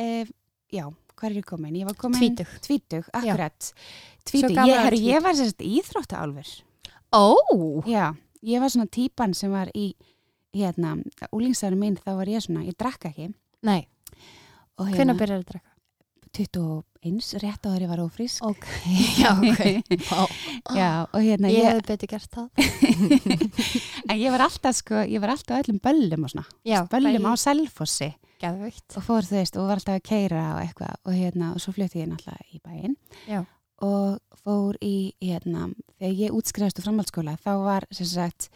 eh, 0.00 0.32
já, 0.72 0.86
hvað 1.12 1.28
er 1.30 1.38
ég 1.42 1.50
komin? 1.52 1.76
Ég 1.82 1.90
var 1.90 2.00
komin 2.00 2.24
tvítug. 2.24 2.56
Tvítug, 2.64 3.12
akkurat. 3.12 3.70
Tvítug, 4.24 4.56
ég, 4.56 4.88
tvítug. 4.88 5.06
ég 5.10 5.24
var 5.28 5.36
sérst 5.36 5.60
íþróttaálfur 5.68 6.56
ó, 7.12 7.24
Já, 7.84 8.14
ég 8.46 8.62
var 8.62 8.72
svona 8.72 8.88
típan 8.88 9.36
sem 9.36 9.52
var 9.52 9.68
í 9.76 9.90
hérna, 10.56 10.96
úlingsæður 11.34 11.78
minn 11.80 11.98
þá 12.00 12.14
var 12.18 12.30
ég 12.32 12.44
svona, 12.44 12.66
ég 12.66 12.76
drakk 12.78 13.08
ekki. 13.10 13.30
Nei, 13.66 13.82
og 14.80 14.86
hvernig 14.88 14.98
hérna, 14.98 15.18
byrjar 15.20 15.42
að 15.42 15.50
drekka? 15.52 15.66
21, 16.30 17.40
rétt 17.42 17.64
áður 17.66 17.82
ég 17.82 17.90
var 17.90 18.00
ófrísk. 18.04 18.44
Ok, 18.46 18.66
já, 19.22 19.32
ok. 19.34 19.64
Já, 20.78 20.90
og 21.10 21.18
hérna 21.18 21.50
ég 21.50 21.64
ég, 21.64 21.66
hefði 21.66 21.86
betur 21.88 22.10
gert 22.12 22.36
það. 22.36 22.48
En 24.10 24.18
ég 24.18 24.30
var 24.30 24.44
alltaf 24.44 24.76
sko, 24.78 25.00
ég 25.10 25.22
var 25.22 25.32
alltaf 25.34 25.58
á 25.58 25.60
öllum 25.62 25.80
böllum 25.82 26.26
og 26.26 26.32
svona, 26.32 26.44
já, 26.66 26.84
böllum 26.90 27.26
á 27.26 27.34
Selfossi. 27.38 28.12
Geðveikt. 28.40 28.94
Og 28.96 29.04
fór 29.04 29.26
þú 29.26 29.36
veist 29.40 29.58
og 29.58 29.66
var 29.68 29.80
alltaf 29.80 29.98
að 29.98 30.06
keira 30.06 30.44
og 30.54 30.60
eitthvað. 30.62 30.94
Og 31.04 31.16
hérna, 31.18 31.50
og 31.54 31.62
svo 31.62 31.74
flutti 31.76 32.00
ég 32.00 32.08
náttúrulega 32.08 32.46
í 32.54 32.62
bæinn. 32.64 32.96
Já. 33.28 33.42
og 33.80 34.20
fór 34.44 34.76
í 34.84 35.12
hérna, 35.24 35.70
þegar 35.98 36.18
ég 36.18 36.34
útskriðast 36.36 36.80
úr 36.80 36.86
framhaldsskóla, 36.86 37.36
þá 37.40 37.52
var 37.64 37.86
sem 37.96 38.08
sagt, 38.08 38.50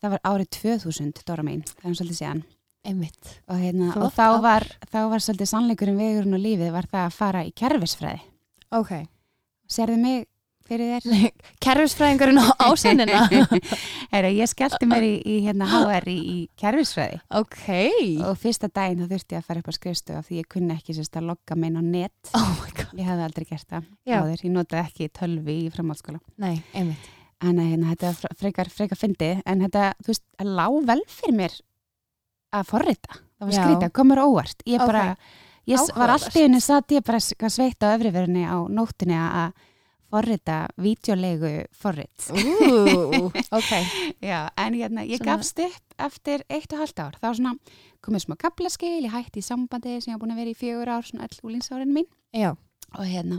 það 0.00 0.16
var 0.16 0.24
árið 0.32 0.50
2000 0.56 1.22
Dóra 1.28 1.44
mín, 1.46 1.62
það 1.76 1.92
er 1.92 2.00
svolítið 2.00 2.20
síðan. 2.22 2.42
Einmitt, 2.80 3.32
og, 3.44 3.58
hérna, 3.60 3.90
og 4.00 4.12
þá, 4.16 4.26
var, 4.40 4.64
þá 4.88 5.00
var 5.12 5.20
svolítið 5.20 5.50
sannleikurinn 5.50 6.00
vegurinn 6.00 6.36
og 6.38 6.40
lífið 6.40 6.70
var 6.72 6.88
það 6.88 7.06
að 7.06 7.16
fara 7.18 7.42
í 7.44 7.50
kerfisfræði. 7.60 8.22
Ok. 8.72 8.92
Serðu 9.70 9.98
mig 10.00 10.22
fyrir 10.70 10.94
þér? 10.94 11.26
kerfisfræðingurinn 11.66 12.40
á 12.40 12.48
ásennina 12.70 13.26
ég 14.40 14.50
skellti 14.50 14.88
mér 14.88 15.06
í, 15.06 15.12
í 15.28 15.36
hérna 15.44 15.68
HR 15.68 16.08
í, 16.08 16.16
í 16.16 16.38
kerfisfræði. 16.60 17.20
Ok, 17.42 17.68
og 18.24 18.40
fyrsta 18.40 18.70
daginn 18.72 19.04
þá 19.04 19.12
þurfti 19.14 19.36
ég 19.36 19.44
að 19.44 19.48
fara 19.50 19.64
upp 19.64 19.70
á 19.70 19.74
skrifstu 19.76 20.16
af 20.16 20.28
því 20.28 20.40
ég 20.40 20.50
kunni 20.56 20.76
ekki 20.76 20.96
sérst 20.96 21.20
að 21.20 21.30
logga 21.34 21.60
minn 21.60 21.76
á 21.76 21.82
net. 21.84 22.32
Oh 22.32 22.52
my 22.62 22.74
god. 22.80 22.96
Ég 22.96 23.12
hafði 23.12 23.28
aldrei 23.28 23.48
gert 23.52 23.68
það 23.76 23.88
ég 24.48 24.54
notaði 24.56 24.84
ekki 24.86 25.14
tölvi 25.20 25.62
í 25.66 25.72
framhaldsskóla. 25.74 26.22
Nei, 26.40 26.62
einmitt, 26.72 27.10
en 27.42 27.58
hérna, 27.58 27.94
þetta 27.94 28.34
frekar, 28.36 28.68
frekar 28.68 28.98
fyndið 29.00 29.42
en 29.46 29.60
þetta, 29.66 29.92
þú 30.04 30.12
veist, 30.12 30.24
það 30.38 30.50
lá 30.58 30.66
vel 30.92 31.00
fyrir 31.08 31.36
mér 31.38 31.54
að 32.52 32.66
forrita. 32.72 33.16
Það 33.40 33.48
var 33.48 33.56
skrítið, 33.56 33.92
komur 33.96 34.20
óvart. 34.26 34.62
Ég 34.68 34.78
bara, 34.84 35.16
ég 35.70 35.78
s- 35.80 35.92
var 35.96 36.10
allt 36.16 36.34
í 36.36 36.42
henni 36.44 36.60
satt 36.60 36.92
ég 36.92 37.04
bara 37.06 37.20
sveitt 37.20 37.80
á 37.80 37.94
öfriverðinni 37.96 38.42
á 38.44 38.58
nóttinni 38.68 39.16
að 39.16 39.52
forrita 40.10 40.56
vídeolegu 40.82 41.52
forrit. 41.72 42.26
Ú, 42.34 43.30
ok. 43.30 43.70
Já, 44.30 44.48
en 44.58 44.74
hérna, 44.74 45.04
ég 45.06 45.20
Svona- 45.22 45.36
gafst 45.36 45.58
upp 45.62 45.94
eftir 46.02 46.42
eitt 46.50 46.72
og 46.74 46.82
halvt 46.82 46.98
ár. 47.04 47.14
Það 47.20 47.28
var 47.28 47.38
svona, 47.38 47.54
komið 48.02 48.24
smá 48.26 48.36
kaplaskil, 48.42 48.96
ég 49.06 49.14
hætti 49.14 49.38
í 49.40 49.46
sambandi 49.46 49.96
sem 50.02 50.10
ég 50.12 50.18
var 50.18 50.24
búin 50.26 50.34
að 50.34 50.40
vera 50.42 50.50
í 50.50 50.58
fjögur 50.58 50.90
ár, 50.90 51.06
svona 51.06 51.28
all 51.28 51.38
úlingsárin 51.46 51.94
mín. 51.94 52.08
já, 52.34 52.56
Og 52.98 53.06
hérna, 53.06 53.38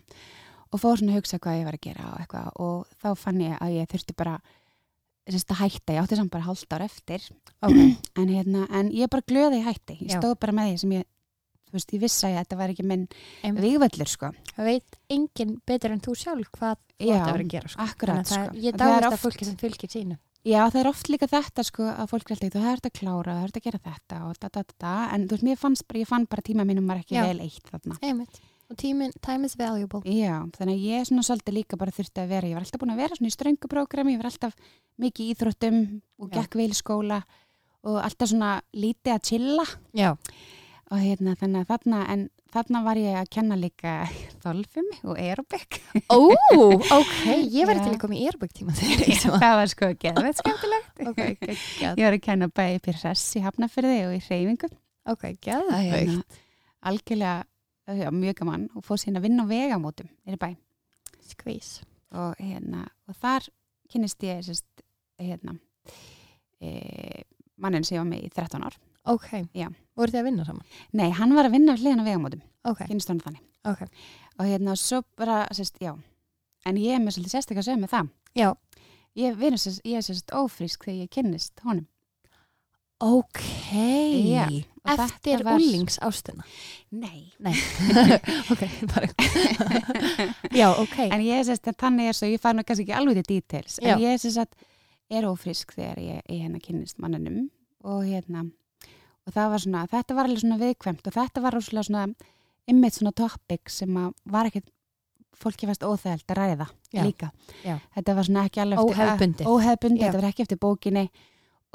og 0.72 0.82
fór 0.82 1.00
svona 1.00 1.16
að 1.16 1.22
hugsa 1.22 1.40
hvað 1.44 1.60
ég 1.60 1.70
var 1.70 1.78
að 1.78 1.86
gera 1.88 2.10
og 2.14 2.24
eitthvað. 2.24 2.50
Og 2.64 2.98
þá 3.04 3.10
fann 3.20 3.42
ég 3.44 3.56
að 3.60 3.78
ég 3.78 3.90
þurfti 3.92 4.18
bara, 4.18 4.36
þess 5.30 5.48
að 5.48 5.64
hætta, 5.64 5.96
ég 5.96 6.04
átti 6.04 6.20
samt 6.20 6.34
bara 6.34 6.48
halvt 6.48 6.76
ár 6.78 6.86
eftir. 6.88 7.32
ok 7.68 7.80
En 8.20 8.30
hérna, 8.32 8.68
en 8.70 8.92
ég 8.96 9.12
bara 9.12 9.28
glöði 9.28 9.64
hætti. 9.66 10.00
Ég 10.06 10.16
stóð 10.18 10.38
bara 10.42 10.56
með 10.56 10.72
því 10.72 10.84
sem 10.84 10.96
ég 11.00 11.10
þú 11.72 11.78
veist, 11.80 11.94
ég 11.96 12.02
vissi 12.04 12.28
að 12.28 12.38
þetta 12.42 12.58
var 12.60 12.74
ekki 12.74 12.84
minn 12.84 13.06
vigvöllur 13.56 14.10
sko 14.12 14.32
Það 14.52 14.68
veit 14.68 14.98
enginn 15.16 15.54
betur 15.68 15.94
en 15.96 16.02
þú 16.04 16.16
sjálf 16.20 16.50
hvað 16.58 16.76
þú 16.82 17.14
átt 17.14 17.22
að 17.22 17.32
vera 17.32 17.46
að 17.46 17.54
gera. 17.54 17.72
Sko. 17.72 17.86
akkurat 17.86 18.28
sko 18.28 18.42
það, 18.42 18.60
ég 18.66 18.78
dáist 18.82 19.08
að 19.08 19.18
fólki 19.22 19.48
sem 19.48 19.58
fylgir 19.62 19.92
sínu. 19.92 20.18
Já, 20.42 20.62
það 20.74 20.80
er 20.82 20.88
oft 20.90 21.10
líka 21.14 21.28
þetta 21.30 21.64
sko 21.68 21.86
að 21.86 22.08
fólk 22.10 22.32
alltaf, 22.34 22.50
þú 22.50 22.62
þetta 22.66 22.90
að 22.90 22.96
klára, 22.98 23.36
þú 23.38 23.46
þetta 23.46 23.60
að 23.62 23.66
gera 23.68 23.82
þetta 23.86 24.22
og 24.26 24.40
da, 24.42 24.48
da, 24.50 24.64
da, 24.66 24.78
da, 24.82 24.94
en 25.14 25.28
þú 25.28 25.38
veist, 25.38 25.46
mér 25.48 25.60
fannst 25.62 25.86
bara, 25.88 26.02
ég 26.02 26.10
fann 26.10 26.26
bara 26.32 26.46
tíma 26.48 26.66
mínum 26.66 26.88
var 26.90 27.02
ekki 27.04 27.18
Já. 27.18 27.28
vel 27.30 27.44
eitt 27.46 27.70
þarna. 27.70 27.98
Einmitt. 28.02 28.42
Og 28.72 28.78
tímin, 28.80 29.12
time 29.20 29.46
is 29.50 29.58
valuable. 29.60 30.00
Já, 30.08 30.38
þannig 30.56 30.78
að 30.78 30.84
ég 30.88 31.08
svona 31.10 31.26
svolítið 31.28 31.56
líka 31.58 31.78
bara 31.80 31.92
þurfti 31.92 32.22
að 32.24 32.30
vera, 32.32 32.48
ég 32.48 32.56
var 32.56 32.64
alltaf 32.64 32.80
búin 32.80 32.94
að 32.94 33.02
vera 33.04 33.18
svona 33.18 33.28
í 33.28 33.34
ströngu 33.36 33.70
prógrami, 33.72 34.14
ég 34.16 34.22
var 34.22 34.30
alltaf 34.30 34.54
mikið 35.02 35.26
í 35.26 35.34
íþróttum 35.34 35.80
og 36.24 36.30
gekk 36.32 36.56
vel 36.56 36.70
í 36.72 36.78
skóla 36.78 37.18
og 37.84 37.98
alltaf 38.00 38.32
svona 38.32 38.52
lítið 38.72 39.12
að 39.18 39.26
chilla 39.28 39.66
Já. 39.98 40.14
og 40.88 41.04
hérna 41.04 41.36
þannig 41.42 41.66
að 41.66 41.74
þarna, 41.74 42.00
en 42.16 42.24
þarna 42.56 42.84
var 42.88 43.02
ég 43.02 43.20
að 43.20 43.30
kenna 43.36 43.60
líka 43.60 43.98
þolfumi 44.46 45.02
og 45.04 45.20
aerobik. 45.20 45.82
Ó, 46.08 46.32
ok, 47.02 47.20
ég 47.52 47.68
var 47.68 47.84
til 47.84 47.92
að 47.92 48.00
koma 48.06 48.16
í 48.16 48.24
aerobic 48.24 48.56
tíma 48.56 48.78
þegar 48.80 49.04
ég 49.04 49.20
sem 49.20 49.36
það 49.36 49.60
var 49.60 49.76
sko 49.76 49.92
geðveit 50.06 50.40
skemmtilegt. 50.40 51.06
Ok, 51.12 51.24
geggjað. 51.44 52.00
Ég 52.00 52.08
var 52.08 52.16
að 52.22 52.24
kenna 52.30 52.48
bæði 52.48 52.80
upp 52.80 52.92
í 52.96 53.46
hafnafyrði 53.50 54.02
og 54.08 54.16
í 54.16 54.24
hreyfingu. 54.30 54.72
Ok, 55.12 55.28
Það 55.28 55.32
er 55.36 55.40
geðveikt. 55.44 55.96
hérna, 56.00 56.46
algjörlega 56.92 57.40
já, 57.88 58.12
mjög 58.14 58.36
gaman 58.42 58.68
og 58.76 58.84
fór 58.86 59.00
síðan 59.02 59.20
að 59.22 59.26
vinna 59.28 59.44
á 59.46 59.52
vegamótum 59.52 60.10
er 60.26 60.38
í 60.38 60.42
bæ 60.42 60.50
og, 62.12 62.36
hérna, 62.40 62.86
og 63.08 63.16
þar 63.16 63.48
kynnist 63.92 64.24
ég 64.24 64.42
sérst, 64.46 64.84
hérna, 65.20 65.56
e, 66.62 67.24
mannin 67.58 67.84
sem 67.88 67.98
ég 67.98 68.04
var 68.04 68.10
með 68.12 68.26
í 68.28 68.32
13 68.34 68.64
ár 68.68 68.78
Ok. 69.10 69.32
Já. 69.58 69.66
Voru 69.98 70.12
þið 70.14 70.20
að 70.20 70.28
vinna 70.30 70.44
saman? 70.46 70.66
nei, 70.94 71.10
hann 71.18 71.34
var 71.34 71.48
að 71.48 71.56
vinna 71.58 71.74
hliðan 71.78 72.04
á 72.04 72.10
vegamótum 72.10 72.42
Ok. 72.64 72.86
kynnist 72.88 73.08
hann 73.10 73.20
þannig 73.24 73.42
Ok. 73.66 73.82
og 74.40 74.46
hérna, 74.46 74.76
svo 74.78 75.02
bara, 75.18 75.48
sérst, 75.52 75.80
já 75.82 75.96
en 76.66 76.76
ég 76.78 76.94
er 76.96 77.02
með 77.02 77.18
svolítið 77.18 77.34
sérstaklega 77.36 77.66
sögum 77.66 77.86
með 77.86 77.94
það 77.96 78.10
Já. 78.36 78.50
ég, 79.16 79.36
er 79.98 80.06
sérst 80.06 80.32
ófrísk 80.32 80.86
þegar 80.86 81.02
ég 81.02 81.10
kynnist 81.10 81.60
honum 81.66 81.88
Ok. 83.02 83.42
Já, 84.32 84.46
Eftir 84.86 85.44
var- 85.46 85.60
úlings 85.60 85.98
ástuna. 86.02 86.44
nei 86.92 87.32
Nei. 87.40 87.54
ok, 88.52 88.64
bara. 88.90 89.08
Já, 90.60 90.72
ok. 90.82 90.98
en 91.12 91.22
ég 91.22 91.40
er 91.40 91.46
sérst, 91.48 91.70
þannig 91.78 92.10
er 92.12 92.18
svo, 92.18 92.28
ég 92.30 92.42
fær 92.42 92.56
nú 92.58 92.64
kannski 92.66 92.86
ekki 92.88 92.98
alveg 92.98 93.22
til 93.22 93.38
details, 93.42 93.80
Já. 93.82 93.94
en 93.96 94.02
ég 94.04 94.16
er 94.16 94.22
sérst 94.22 94.56
er 95.12 95.28
ófrísk 95.28 95.74
þegar 95.76 96.00
ég, 96.02 96.22
ég 96.30 96.44
hérna 96.46 96.60
kynnist 96.64 97.00
manninum 97.04 97.50
og 97.84 98.04
hérna 98.08 98.46
og 99.28 99.34
það 99.36 99.50
var 99.54 99.64
svona, 99.66 99.82
þetta 99.92 100.16
var 100.18 100.30
alveg 100.30 100.44
svona 100.44 100.60
viðkvæmt 100.62 101.08
og 101.10 101.14
þetta 101.18 101.42
var 101.46 101.54
rosalega 101.58 101.88
svona 101.90 102.06
ymmit 102.72 102.94
svona 102.98 103.12
topic 103.18 103.70
sem 103.74 103.98
að 104.02 104.14
var 104.26 104.50
ekkert 104.50 104.70
fólki 105.42 105.66
fast 105.70 105.82
óþægild 105.84 106.30
að 106.30 106.38
ræða 106.38 106.68
Já. 106.94 107.02
líka. 107.06 107.32
Þetta 107.96 108.14
var 108.16 108.28
svona 108.28 108.44
ekki 108.46 108.62
alveg 108.62 108.80
Óhefðbundið. 108.84 109.48
óhefbundið, 109.50 110.02
Já. 110.02 110.06
þetta 110.12 110.22
var 110.22 110.30
ekki 110.30 110.44
eftir 110.46 110.60
bókinni 110.62 111.06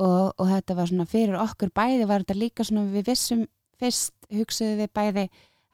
og, 0.03 0.33
og 0.37 0.49
þetta 0.50 0.76
var 0.79 0.91
svona 0.91 1.07
fyrir 1.09 1.37
okkur 1.41 1.71
bæði 1.76 2.09
var 2.09 2.25
þetta 2.25 2.38
líka 2.38 2.67
svona 2.67 2.87
við 2.93 3.07
vissum 3.11 3.45
fyrst 3.81 4.15
hugsuðu 4.33 4.79
við 4.83 4.91
bæði 4.97 5.26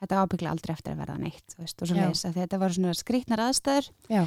þetta 0.03 0.23
ábyggla 0.25 0.51
aldrei 0.55 0.73
eftir 0.75 0.95
að 0.95 1.03
verða 1.05 1.19
neitt 1.23 1.57
veist, 1.59 1.83
og 1.83 1.93
leis 1.95 2.25
þetta 2.27 2.59
var 2.59 2.75
svona 2.75 2.95
skrýtnar 2.99 3.43
aðstæður 3.49 3.91
Já. 4.11 4.25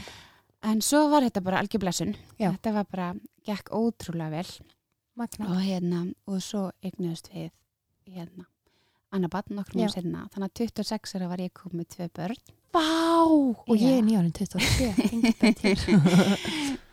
en 0.72 0.82
svo 0.86 1.06
var 1.12 1.28
þetta 1.28 1.44
bara 1.44 1.60
algjör 1.64 1.84
blessun 1.84 2.16
Já. 2.40 2.50
þetta 2.52 2.76
var 2.80 2.90
bara, 2.92 3.10
gekk 3.48 3.72
ótrúlega 3.76 4.32
vel 4.40 4.50
Magna. 5.16 5.48
og 5.52 5.64
hérna, 5.64 6.06
og 6.28 6.42
svo 6.44 6.70
eignuðust 6.84 7.32
við 7.32 7.52
hérna, 8.12 8.48
Anna 9.16 9.30
Batn 9.32 9.60
okkur 9.62 9.84
um 9.86 9.92
senna, 9.92 10.26
þannig 10.34 10.52
að 10.52 10.62
26 10.84 11.16
ára 11.20 11.32
var 11.32 11.44
ég 11.44 11.54
komið 11.56 11.92
tvö 11.96 12.10
börn 12.20 12.40
Vá! 12.76 13.24
Og 13.24 13.78
ég 13.80 13.88
Já. 13.88 13.98
er 13.98 14.04
nýjárinn 14.04 14.34
27. 14.36 15.06
Engin 15.06 15.36
betur. 15.40 15.80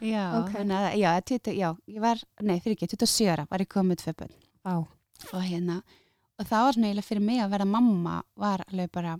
Já, 0.03 0.25
Ok. 0.41 0.51
þannig 0.57 0.77
að, 0.79 0.99
já, 0.99 1.11
20, 1.31 1.55
já, 1.59 1.69
ég 1.95 2.01
var 2.03 2.23
nei, 2.43 2.59
fyrir 2.61 2.77
ekki, 2.77 2.89
27 2.97 3.31
ára 3.33 3.47
var 3.51 3.61
ég 3.65 3.69
komið 3.73 4.03
tvö 4.03 4.15
börn 4.21 4.35
Vá. 4.65 4.75
og 5.33 5.43
hérna, 5.47 5.83
og 6.39 6.47
það 6.47 6.67
var 6.67 6.79
eiginlega 6.83 7.07
fyrir 7.09 7.23
mig 7.23 7.41
að 7.45 7.51
vera 7.55 7.65
mamma 7.65 8.23
var 8.37 8.65
alveg 8.69 8.91
bara 8.93 9.17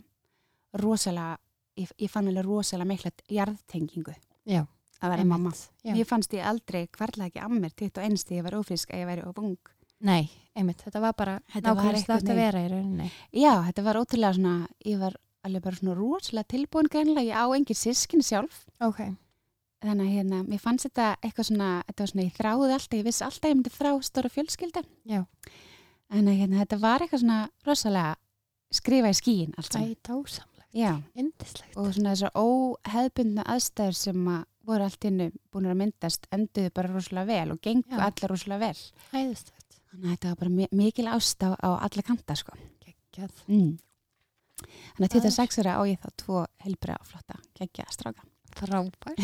rosalega, 0.73 1.37
ég, 1.79 1.91
ég 2.01 2.09
fann 2.11 2.27
alveg 2.31 2.45
rosalega 2.47 2.89
mikla 2.89 3.11
jarðtengingu 3.29 4.15
Já. 4.49 4.65
að 5.01 5.09
vera 5.13 5.25
mamma. 5.25 5.51
Já. 5.83 5.93
Ég 5.95 6.07
fannst 6.09 6.33
ég 6.33 6.45
aldrei 6.45 6.87
hvarla 6.87 7.27
ekki 7.29 7.41
að 7.43 7.57
mér 7.59 7.73
21 7.75 8.23
þegar 8.23 8.37
ég 8.39 8.43
var 8.47 8.57
ófrísk 8.59 8.93
að 8.93 9.03
ég 9.03 9.09
væri 9.11 9.25
of 9.27 9.37
ung. 9.41 9.57
Nei, 10.03 10.29
einmitt. 10.55 10.81
Þetta 10.83 10.99
var 10.99 11.13
bara 11.15 11.37
nákvæmlega 11.53 12.01
státt 12.03 12.27
að 12.27 12.35
vera 12.35 12.59
í 12.65 12.69
rauninni. 12.71 13.11
Já, 13.31 13.53
þetta 13.69 13.83
var 13.85 13.95
ótrúlega 14.01 14.33
svona, 14.35 14.67
ég 14.85 14.99
var 14.99 15.15
alveg 15.45 15.63
bara 15.63 15.75
svona 15.79 15.95
rosalega 15.95 16.49
tilbúin 16.51 16.89
greinlega, 16.91 17.29
ég 17.29 17.39
á 17.39 17.45
engin 17.55 17.75
sískin 17.79 18.23
sjálf. 18.23 18.65
Ok. 18.83 18.99
Þannig 19.83 20.07
að 20.07 20.13
hérna, 20.15 20.37
mér 20.47 20.61
fannst 20.63 20.85
þetta 20.87 21.05
eitthvað 21.19 21.47
svona, 21.49 21.69
þetta 21.89 22.03
var 22.05 22.11
svona, 22.13 22.23
ég 22.23 22.35
þráði 22.37 22.73
alltaf, 22.77 22.93
ég 22.99 23.03
vissi 23.09 23.23
alltaf 23.25 23.49
ég 23.49 23.55
myndi 23.59 23.71
þrá 23.73 23.89
stóra 24.07 24.29
fjölskylda. 24.31 24.83
Já. 25.11 25.25
En 26.13 26.27
að, 26.29 26.37
hérna, 26.39 26.59
þetta 26.63 26.79
var 26.79 27.03
eitthvað 27.03 27.23
svona 27.25 27.39
rosalega 27.67 28.15
skrifa 28.73 29.11
í 29.11 29.17
skíin 29.19 29.53
allt 29.59 29.69
Æ, 29.69 29.73
saman. 29.75 29.95
dásamlegt. 30.07 30.49
Já, 30.73 30.93
Indislegt. 31.19 31.75
og 31.77 31.91
svona 31.93 32.13
þessar 32.15 32.31
óheðbundna 32.39 33.43
aðstæður 33.53 33.95
sem 33.99 34.23
að 34.31 34.45
voru 34.65 34.85
allt 34.87 35.05
innu 35.05 35.27
búin 35.51 35.67
að 35.69 35.77
myndast 35.83 36.27
enduðu 36.33 36.71
bara 36.73 36.93
rosalega 36.93 37.27
vel 37.27 37.51
og 37.51 37.59
gengu 37.61 37.83
Já. 37.91 37.99
allar 38.07 38.31
rosalega 38.31 38.59
vel. 38.71 38.79
Æðislegt. 39.19 39.79
Þannig 39.91 40.05
að 40.07 40.13
þetta 40.15 40.29
var 40.31 40.35
bara 40.39 40.49
mi- 40.49 40.69
mikil 40.71 41.05
ást 41.11 41.43
á, 41.43 41.49
á 41.59 41.69
alla 41.83 42.01
kanta, 42.07 42.35
sko. 42.39 42.55
Geggjað. 42.81 43.31
Mm. 43.47 43.77
Þannig 44.63 45.09
að 45.09 45.11
Það 45.11 45.17
er- 45.17 45.29
26 45.29 45.59
ára 45.59 45.75
á 45.77 45.81
ég 45.85 45.99
þá 45.99 46.09
tvo 46.17 46.45
helbra 46.63 46.95
og 46.99 47.05
flotta 47.05 47.35
geggja 47.59 47.85
stráka. 47.91 48.23
Frábært. 48.57 49.19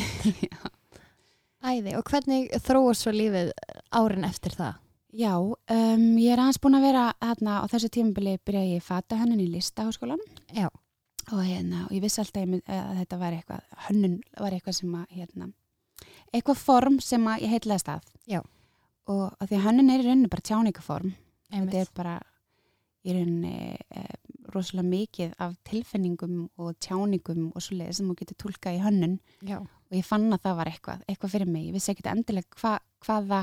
Æði. 1.70 1.96
Og 2.00 2.06
hvernig 2.08 2.48
þróast 2.64 3.04
svo 3.04 3.12
lífið 3.14 3.52
árin 3.96 4.28
eftir 4.28 4.56
það? 4.56 4.78
Já, 5.10 5.34
um, 5.42 6.04
ég 6.22 6.36
er 6.36 6.40
aðeins 6.40 6.60
búin 6.62 6.78
að 6.78 6.86
vera 6.86 7.06
hérna 7.18 7.56
á 7.60 7.66
þessu 7.72 7.90
tímabili 7.92 8.36
byrja 8.46 8.62
ég 8.76 8.86
fata 8.86 9.18
hönnun 9.18 9.42
í 9.42 9.48
listaháskólan 9.50 10.22
Já. 10.54 10.68
og, 11.32 11.40
hérna, 11.42 11.88
og 11.88 11.96
ég 11.98 12.04
vissi 12.04 12.22
alltaf 12.22 12.44
ég 12.46 12.62
að 12.70 13.00
þetta 13.00 13.18
var 13.18 13.38
eitthvað, 13.40 13.64
hönnun 13.88 14.20
var 14.38 14.54
eitthvað 14.54 14.78
sem 14.78 14.94
að 15.00 15.16
hérna, 15.18 15.50
eitthvað 16.30 16.62
form 16.62 17.00
sem 17.02 17.26
að 17.26 17.46
ég 17.48 17.56
heitlaðist 17.56 17.90
að. 17.96 18.14
Já. 18.30 18.44
Og 19.10 19.26
að 19.34 19.50
því 19.50 19.58
að 19.58 19.66
hönnun 19.66 19.90
er 19.90 20.04
í 20.04 20.06
rauninni 20.06 20.30
bara 20.30 20.48
tjáningaform. 20.52 21.16
Einmitt. 21.50 21.74
Þetta 21.74 21.82
er 21.82 21.94
bara 21.98 22.16
í 23.02 23.16
rauninni 23.18 23.56
e, 23.90 24.06
rosalega 24.54 24.90
mikið 24.90 25.34
af 25.42 25.56
tilfinningum 25.68 26.38
og 26.60 26.78
tjáningum 26.84 27.50
og 27.54 27.64
svoleiði 27.64 27.98
sem 27.98 28.10
þú 28.10 28.18
getur 28.22 28.40
tólkað 28.44 28.78
í 28.78 28.84
hönnun 28.84 29.18
Já. 29.46 29.58
og 29.62 29.98
ég 29.98 30.06
fann 30.08 30.28
að 30.34 30.44
það 30.46 30.60
var 30.60 30.72
eitthvað, 30.72 31.04
eitthvað 31.08 31.34
fyrir 31.36 31.52
mig. 31.52 31.68
Ég 31.70 31.78
vissi 31.78 31.94
ekkert 31.94 32.12
endilega 32.14 32.62
hva, 32.62 32.76
hvaða, 33.06 33.42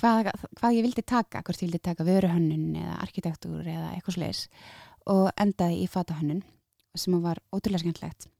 hvað, 0.00 0.30
hvað 0.60 0.78
ég 0.78 0.86
vildi 0.88 1.06
taka, 1.06 1.42
hvort 1.42 1.62
ég 1.62 1.68
vildi 1.70 1.82
taka 1.90 2.06
vöruhönnun 2.06 2.78
eða 2.82 2.96
arkitektúr 3.04 3.60
eða 3.64 3.92
eitthvað 3.94 4.18
svoleiðis 4.18 4.46
og 5.12 5.28
endaði 5.38 5.84
í 5.84 5.90
fatahönnun 5.90 6.42
sem 6.96 7.20
var 7.22 7.42
ótrúlega 7.52 7.84
skemmtlegt. 7.84 8.30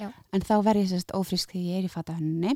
Já. 0.00 0.10
En 0.34 0.44
þá 0.44 0.54
verð 0.66 0.84
ég 0.84 0.92
sérst 0.92 1.14
ófrísk 1.16 1.54
þegar 1.54 1.66
ég 1.70 1.80
er 1.80 1.88
í 1.88 1.92
fatahönnunni. 1.92 2.54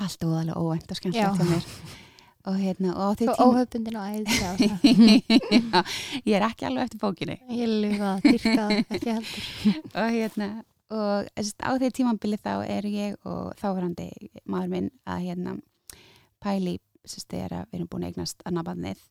Allt 0.00 0.22
óðalega 0.24 0.60
óvænt 0.60 0.92
og 0.92 0.98
skemmtlegt 1.00 1.40
hjá 1.40 1.48
mér. 1.48 1.66
Og 2.48 2.56
hérna, 2.56 2.94
og 2.96 3.02
á 3.04 3.10
því 3.20 3.26
tíma... 3.28 3.44
óhefbundin 3.44 3.98
og 4.00 4.06
æði 4.08 4.32
sjá. 4.40 4.50
Já, 4.56 5.82
ég 6.24 6.34
er 6.38 6.46
ekki 6.46 6.68
alveg 6.70 6.86
eftir 6.86 7.02
bókinni. 7.02 7.36
Ég 7.52 7.74
lufa 7.84 8.14
að 8.14 8.28
dyrka 8.30 8.54
það 8.56 8.76
ekki 8.80 9.16
heldur. 9.18 9.48
og 10.00 10.14
hérna 10.16 10.50
og 10.90 11.28
sest, 11.38 11.62
á 11.62 11.70
því 11.78 11.90
tímambili 11.94 12.38
þá 12.40 12.54
er 12.66 12.86
ég 12.90 13.28
og 13.28 13.52
þáverandi 13.60 14.08
maður 14.50 14.72
minn 14.74 14.88
að 15.06 15.26
hérna 15.28 15.56
pæli 16.42 16.78
þegar 17.06 17.54
að 17.60 17.66
við 17.70 17.78
erum 17.78 17.90
búin 17.90 18.04
að 18.04 18.12
eignast 18.12 18.42
annabannið 18.48 19.02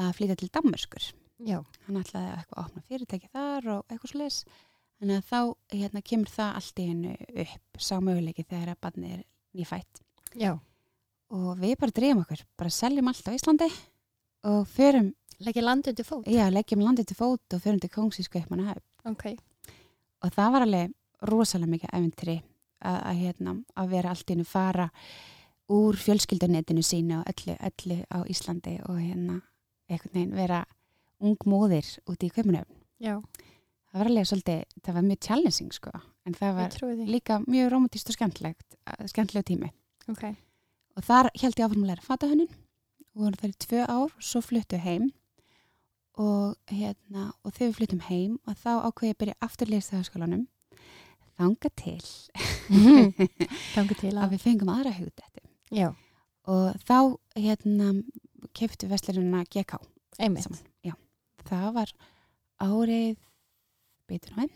að 0.00 0.14
flytja 0.16 0.38
til 0.40 0.50
Danmörskur 0.52 1.08
Já. 1.42 1.58
hann 1.86 2.00
ætlaði 2.00 2.30
að 2.30 2.38
eitthvað 2.38 2.58
að 2.58 2.64
opna 2.64 2.84
fyrirtæki 2.88 3.30
þar 3.32 3.68
og 3.74 3.92
eitthvað 3.92 4.12
svo 4.12 4.20
leis 4.22 4.38
þannig 4.98 5.18
að 5.18 5.28
þá 5.28 5.40
hérna, 5.76 6.02
kemur 6.10 6.32
það 6.32 6.58
allt 6.60 6.82
í 6.82 6.88
hennu 6.88 7.14
upp 7.44 7.82
sá 7.82 7.94
möguleiki 8.00 8.46
þegar 8.46 8.72
að 8.72 8.82
bannið 8.86 9.14
er 9.16 9.24
nýfætt 9.58 10.02
Já. 10.38 10.52
Og 11.32 11.58
við 11.60 11.76
bara 11.80 11.94
dreyjum 11.96 12.22
okkur, 12.22 12.42
bara 12.60 12.70
seljum 12.72 13.08
allt 13.10 13.28
á 13.28 13.32
Íslandi 13.32 13.68
og 14.44 14.66
förum, 14.68 15.12
Leggja 15.42 15.62
land 15.62 15.88
undir 15.88 16.04
fót. 16.06 16.26
já, 16.28 16.46
leggjum 16.52 16.82
landið 16.84 17.06
til 17.10 17.16
fót 17.18 17.54
og 17.56 17.60
förum 17.62 17.80
til 17.80 17.90
Kongsísku 17.90 18.38
upp 18.42 18.50
manna 18.50 18.74
Ok. 19.04 19.24
og 20.22 20.30
það 20.30 20.52
var 20.52 20.62
alveg 20.62 20.92
rosalega 21.22 21.70
mikið 21.70 21.90
eventri 21.92 22.42
að, 22.82 22.98
að, 23.02 23.16
hérna, 23.22 23.54
að 23.76 23.88
vera 23.90 24.10
allt 24.10 24.30
í 24.30 24.34
hennu 24.34 24.44
fara 24.44 24.90
úr 25.72 25.96
fjölskyldunetinu 25.96 26.82
sínu 26.82 27.20
og 27.20 27.26
öllu, 27.32 27.56
öllu 27.58 28.04
á 28.10 28.18
Íslandi 28.28 28.76
og 28.88 28.98
hérna 29.00 29.40
einhvern 29.88 30.14
veginn 30.14 30.36
vera 30.36 30.64
ung 31.20 31.36
móðir 31.46 31.86
út 32.06 32.22
í. 32.22 32.30
Já. 33.00 33.20
Það 33.92 33.98
var 34.00 34.08
alveg 34.08 34.26
svolítið, 34.26 34.62
það 34.82 34.94
var 34.94 35.02
mjög 35.02 35.20
challenging 35.20 35.72
sko, 35.72 35.90
en 36.26 36.34
það 36.34 36.54
var 36.56 36.70
líka 37.06 37.38
mjög 37.46 37.70
romantist 37.70 38.08
og 38.08 38.14
skemmtlegt, 38.16 38.76
skemmtlega 39.06 39.42
tími. 39.44 39.70
Ok. 40.08 40.36
Og 40.96 41.06
þar 41.06 41.30
held 41.40 41.58
ég 41.58 41.66
áfram 41.66 41.84
að 41.84 41.92
læra 41.92 42.06
fatahönnun. 42.06 42.54
Og 43.12 43.26
voru 43.26 43.40
þar 43.40 43.52
í 43.52 43.60
tvö 43.66 43.84
ár, 43.88 44.16
svo 44.20 44.42
fluttu 44.44 44.80
heim. 44.80 45.10
Og 46.20 46.56
hérna 46.68 47.30
og 47.42 47.54
þegar 47.54 47.70
við 47.70 47.76
flyttum 47.78 48.02
heim 48.08 48.34
og 48.44 48.58
þá 48.60 48.72
ákveði 48.88 49.08
ég 49.08 49.14
að 49.16 49.20
byrja 49.22 49.38
aftur 49.46 49.70
listafaskólanum 49.72 50.46
þanga 51.38 51.70
til. 51.78 52.04
Gangu 53.74 53.96
til 53.98 54.12
að 54.12 54.24
að 54.26 54.34
við 54.34 54.44
fengum 54.44 54.72
aðra 54.72 54.92
hugdætti 54.96 55.42
og 56.50 56.78
þá 56.86 56.98
hérna 57.38 57.92
keftu 58.56 58.88
vestlurina 58.90 59.44
GK. 59.48 59.78
Já, 60.84 60.94
það 61.48 61.68
var 61.78 61.92
árið 62.62 63.16
beitur 64.10 64.36
á 64.36 64.44
enn. 64.44 64.54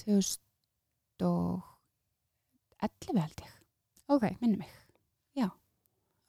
2011 0.00 1.62
held 3.20 3.44
ég, 3.44 3.52
Ok, 4.10 4.26
minni 4.42 4.58
mig. 4.58 4.76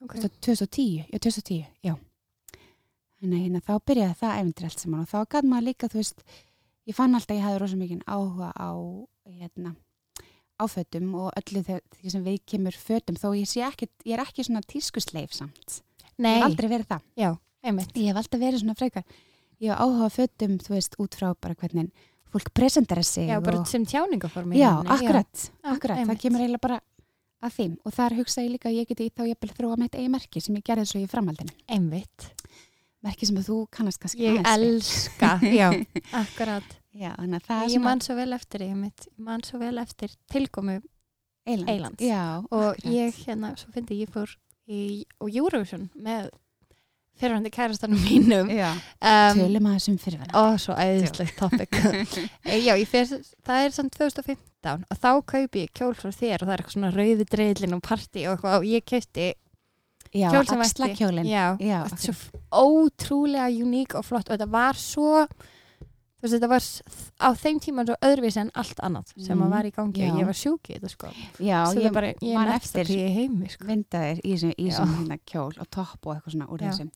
Ok. 0.02 0.16
2010, 0.40 1.06
já 1.12 1.18
2010, 1.18 1.66
já. 1.82 1.94
Þannig 3.22 3.44
hérna, 3.44 3.60
þá 3.62 3.74
byrjaði 3.86 4.16
það 4.18 4.40
eftir 4.40 4.66
allt 4.66 4.82
saman 4.82 5.04
og 5.04 5.10
þá 5.12 5.18
gæt 5.30 5.46
maður 5.46 5.66
líka, 5.68 5.90
þú 5.92 6.00
veist 6.00 6.24
ég 6.90 6.96
fann 6.96 7.14
alltaf 7.14 7.30
að 7.30 7.38
ég 7.38 7.44
hafði 7.46 7.60
rosa 7.62 7.78
mikið 7.78 8.02
áhuga 8.10 8.48
á 8.50 8.70
hérna, 9.30 9.74
áfötum 10.58 11.12
og 11.22 11.28
öllu 11.38 11.62
því 11.62 12.14
sem 12.16 12.26
við 12.26 12.40
kemur 12.50 12.74
fötum 12.74 13.20
þó 13.22 13.28
ég 13.38 13.46
sé 13.50 13.62
ekki, 13.68 13.88
ég 14.02 14.16
er 14.16 14.24
ekki 14.26 14.46
svona 14.48 14.64
tískusleif 14.66 15.36
samt, 15.38 15.78
ég 16.02 16.10
Nei, 16.18 16.34
hef 16.40 16.48
aldrei 16.50 16.72
verið 16.74 16.90
það. 16.90 17.06
Já, 17.22 17.30
einmitt. 17.62 17.94
Ég 17.94 18.10
hef 18.10 18.22
alltaf 18.24 18.42
verið 18.42 18.64
svona 18.64 18.78
frekar. 18.78 19.06
Ég 19.62 19.70
hef 19.70 19.84
áhuga 19.86 20.10
fötum, 20.18 20.58
þú 20.58 20.74
veist, 20.74 20.98
út 20.98 21.14
frá 21.14 21.30
bara 21.38 21.54
hvernig 21.62 21.94
fólk 22.32 22.50
presentera 22.56 23.02
sig 23.06 23.28
Já, 23.28 23.38
bara 23.44 23.60
og, 23.60 23.68
sem 23.68 23.84
tjáningaformi 23.86 24.58
já, 24.58 24.72
akkurat, 24.82 25.30
Já, 25.62 25.76
akkurat. 25.76 25.98
Það 25.98 26.02
einmitt. 26.02 26.22
kemur 26.24 26.42
eiginlega 26.42 26.64
bara 26.64 26.78
að 27.42 27.56
þeim 27.58 27.72
og 27.82 27.96
þar 27.96 28.18
hugsa 28.20 28.44
ég 28.44 28.54
líka 28.54 28.70
að 28.70 28.78
ég 28.80 28.90
geti 28.92 29.08
þá 29.12 29.24
ég 29.28 29.56
þróa 29.56 29.78
mitt 29.80 29.96
eigi 29.98 30.12
merki 30.12 30.42
sem 30.44 30.58
ég 30.58 30.66
gerði 30.66 30.86
svo 30.90 31.02
í 31.02 31.08
framhaldinu 31.10 31.54
Einmitt 31.66 32.28
merki 33.02 33.28
sem 33.28 33.40
þú 33.42 33.64
kannast 33.74 34.02
kannski 34.02 34.22
Ég 34.28 34.40
elska, 34.46 35.34
já, 35.46 35.68
akkurat 36.22 36.78
Já, 36.92 37.14
þannig 37.16 37.38
að 37.40 37.46
það 37.48 37.62
er 37.64 37.72
Ég 37.72 37.84
man 37.86 38.02
svo 38.04 38.16
vel 38.18 38.32
eftir 38.36 38.66
ég 38.66 38.74
mitt, 38.76 39.06
man 39.16 39.44
svo 39.46 39.60
vel 39.62 39.76
eftir 39.80 40.12
tilkomu 40.32 40.80
Eyland. 41.42 41.70
Eylands. 41.72 42.02
Já, 42.04 42.38
og 42.38 42.68
akkurat. 42.68 42.92
ég 42.94 43.16
hérna, 43.26 43.54
svo 43.58 43.72
fyndi 43.74 43.98
ég 43.98 44.10
fór 44.12 44.30
í 44.70 45.02
og 45.18 45.32
Eurovision 45.32 45.88
með 45.98 46.28
fyrirhandi 47.20 47.50
kærastanum 47.54 48.00
mínum. 48.02 48.48
Um, 49.02 49.38
tölum 49.42 49.68
að 49.70 49.76
þessum 49.78 49.98
fyrir 50.02 50.22
og 50.38 50.56
svo 50.62 50.74
æðislegt 50.74 51.36
topic. 51.38 51.78
Já, 52.66 52.72
fer, 52.88 53.12
það 53.46 53.66
er 53.66 53.76
samt 53.76 53.94
2015 53.98 54.86
og 54.90 54.98
þá 55.02 55.10
kaupi 55.34 55.64
ég 55.66 55.72
kjól 55.76 55.94
frá 55.98 56.10
þér 56.14 56.42
og 56.42 56.48
það 56.48 56.54
er 56.56 56.62
eitthvað 56.62 56.76
svona 56.78 56.92
rauði 56.96 57.28
dreilin 57.30 57.76
og 57.78 57.82
party 57.86 58.26
og 58.32 58.44
og 58.48 58.66
ég 58.66 58.84
Já, 60.12 60.28
kjól 60.28 60.44
sem 60.44 60.60
vætti- 60.60 60.68
Já, 61.30 61.46
Já, 61.62 61.78
er 62.10 62.16
svo 62.18 62.42
ótrúlega 62.52 63.48
uník 63.64 63.94
og 63.96 64.04
flott 64.04 64.28
og 64.28 64.36
þetta 64.36 64.50
var 64.52 64.76
svo 64.78 65.26
þú 66.22 66.28
veist, 66.28 66.34
þetta 66.36 66.48
var 66.52 66.62
á 67.18 67.28
þeim 67.42 67.58
tíma 67.64 67.84
svo 67.88 67.96
öðruvísi 68.06 68.40
en 68.44 68.50
allt 68.54 68.78
annað 68.86 69.12
sem 69.26 69.42
að 69.42 69.50
var 69.50 69.66
í 69.66 69.72
gangi 69.74 70.04
Já. 70.06 70.14
ég 70.20 70.28
var 70.30 70.38
sjúki 70.38 70.76
þetta 70.78 70.90
sko 70.92 71.10
Já, 71.42 71.58
Svo 71.72 71.82
ég 71.82 71.92
bara, 71.92 72.12
ég 72.14 72.34
man 72.38 72.48
eftir- 72.54 72.86
því 72.86 72.98
ég 73.02 73.14
heimi 73.18 73.48
sko. 73.50 73.66
vindaðir 73.66 74.20
í 74.22 74.36
þessum, 74.38 74.94
hérna, 74.96 75.18
kjól 75.26 75.52
og 75.58 75.70
topp 75.70 76.06
og 76.06 76.14
eitthvað 76.16 76.32
svona 76.36 76.46
úr 76.48 76.62
Já. 76.62 76.70
þessum 76.70 76.90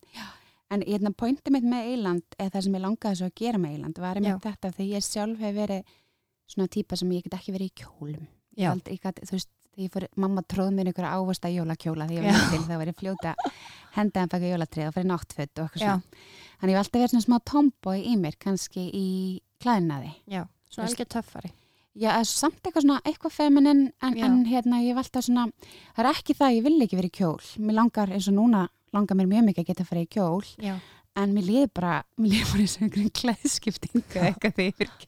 en 0.71 0.83
hérna, 0.83 1.11
pointið 1.14 1.52
mitt 1.52 1.64
með 1.64 1.90
Eiland 1.92 2.23
eða 2.38 2.50
það 2.56 2.62
sem 2.68 2.75
ég 2.78 2.83
langaði 2.87 3.16
svo 3.21 3.26
að 3.26 3.35
gera 3.42 3.59
með 3.59 3.75
Eiland 3.76 3.99
var 3.99 4.14
einmitt 4.16 4.42
þetta 4.47 4.73
þegar 4.73 4.95
ég 4.97 5.04
sjálf 5.11 5.38
hef 5.38 5.54
verið 5.54 5.83
svona 6.47 6.68
típa 6.68 6.97
sem 6.97 7.11
ég 7.11 7.23
get 7.26 7.35
ekki 7.40 7.52
verið 7.54 7.71
í 7.71 7.76
kjólum 7.83 8.26
aldrei, 8.73 8.97
gat, 9.02 9.21
þú 9.26 9.33
veist, 9.37 9.49
fór 9.92 10.06
mamma 10.16 10.42
tróð 10.49 10.71
mér 10.73 10.88
einhverja 10.90 11.12
ávasta 11.18 11.50
jólakjóla 11.52 12.06
þegar 12.09 12.25
ég 12.25 12.37
var 12.37 12.49
til 12.52 12.62
það 12.64 12.80
var 12.80 12.90
ég 12.90 12.97
fljóta 13.00 13.35
henda 13.97 14.25
að 14.25 14.33
baka 14.33 14.50
jólatrið 14.50 14.88
og 14.88 14.97
fyrir 14.97 15.09
náttföt 15.11 15.61
og 15.61 15.66
eitthvað 15.66 15.83
svona. 15.83 16.25
Þannig 16.56 16.73
ég 16.73 16.78
hef 16.78 16.83
alltaf 16.83 17.00
verið 17.02 17.12
svona 17.12 17.26
smá 17.26 17.37
tomboy 17.52 18.00
í 18.00 18.16
mér 18.21 18.38
kannski 18.40 18.87
í 18.97 19.06
klæðnaði. 19.62 20.12
Já, 20.33 20.42
svona 20.73 20.88
alveg 20.90 21.11
töffari. 21.12 21.52
Já, 21.97 22.11
samt 22.28 22.61
eitthvað 22.61 22.85
svona, 22.85 22.99
eitthvað 23.09 23.33
feminin 23.37 23.85
en, 24.04 24.18
en 24.21 24.42
hérna 24.49 24.83
ég 24.85 24.92
hef 24.92 25.04
alltaf 25.04 25.28
svona 25.28 25.47
það 25.96 26.03
er 26.05 26.11
ekki 26.12 26.37
það, 26.37 26.57
ég 26.59 26.66
vil 26.66 26.77
ekki 26.85 27.00
vera 27.00 27.12
í 27.12 27.16
kjól. 27.20 27.53
Mér 27.61 27.79
langar 27.81 28.12
eins 28.12 28.29
og 28.29 28.37
núna, 28.37 28.66
langar 28.96 29.16
mér 29.16 29.31
mjög 29.31 29.46
mikið 29.50 29.64
að 29.64 29.70
geta 29.70 29.87
að 29.87 29.92
fara 29.92 30.05
í 30.05 30.11
kjól, 30.12 30.50
Já, 30.61 30.74
en 31.16 31.33
mér 31.33 31.48
líður 31.48 31.70
bara 31.81 31.94
mér 32.20 32.35
líður 32.35 32.50
bara 32.53 32.66
eins 32.66 32.77
og 32.77 32.85
einhverjum 32.85 33.14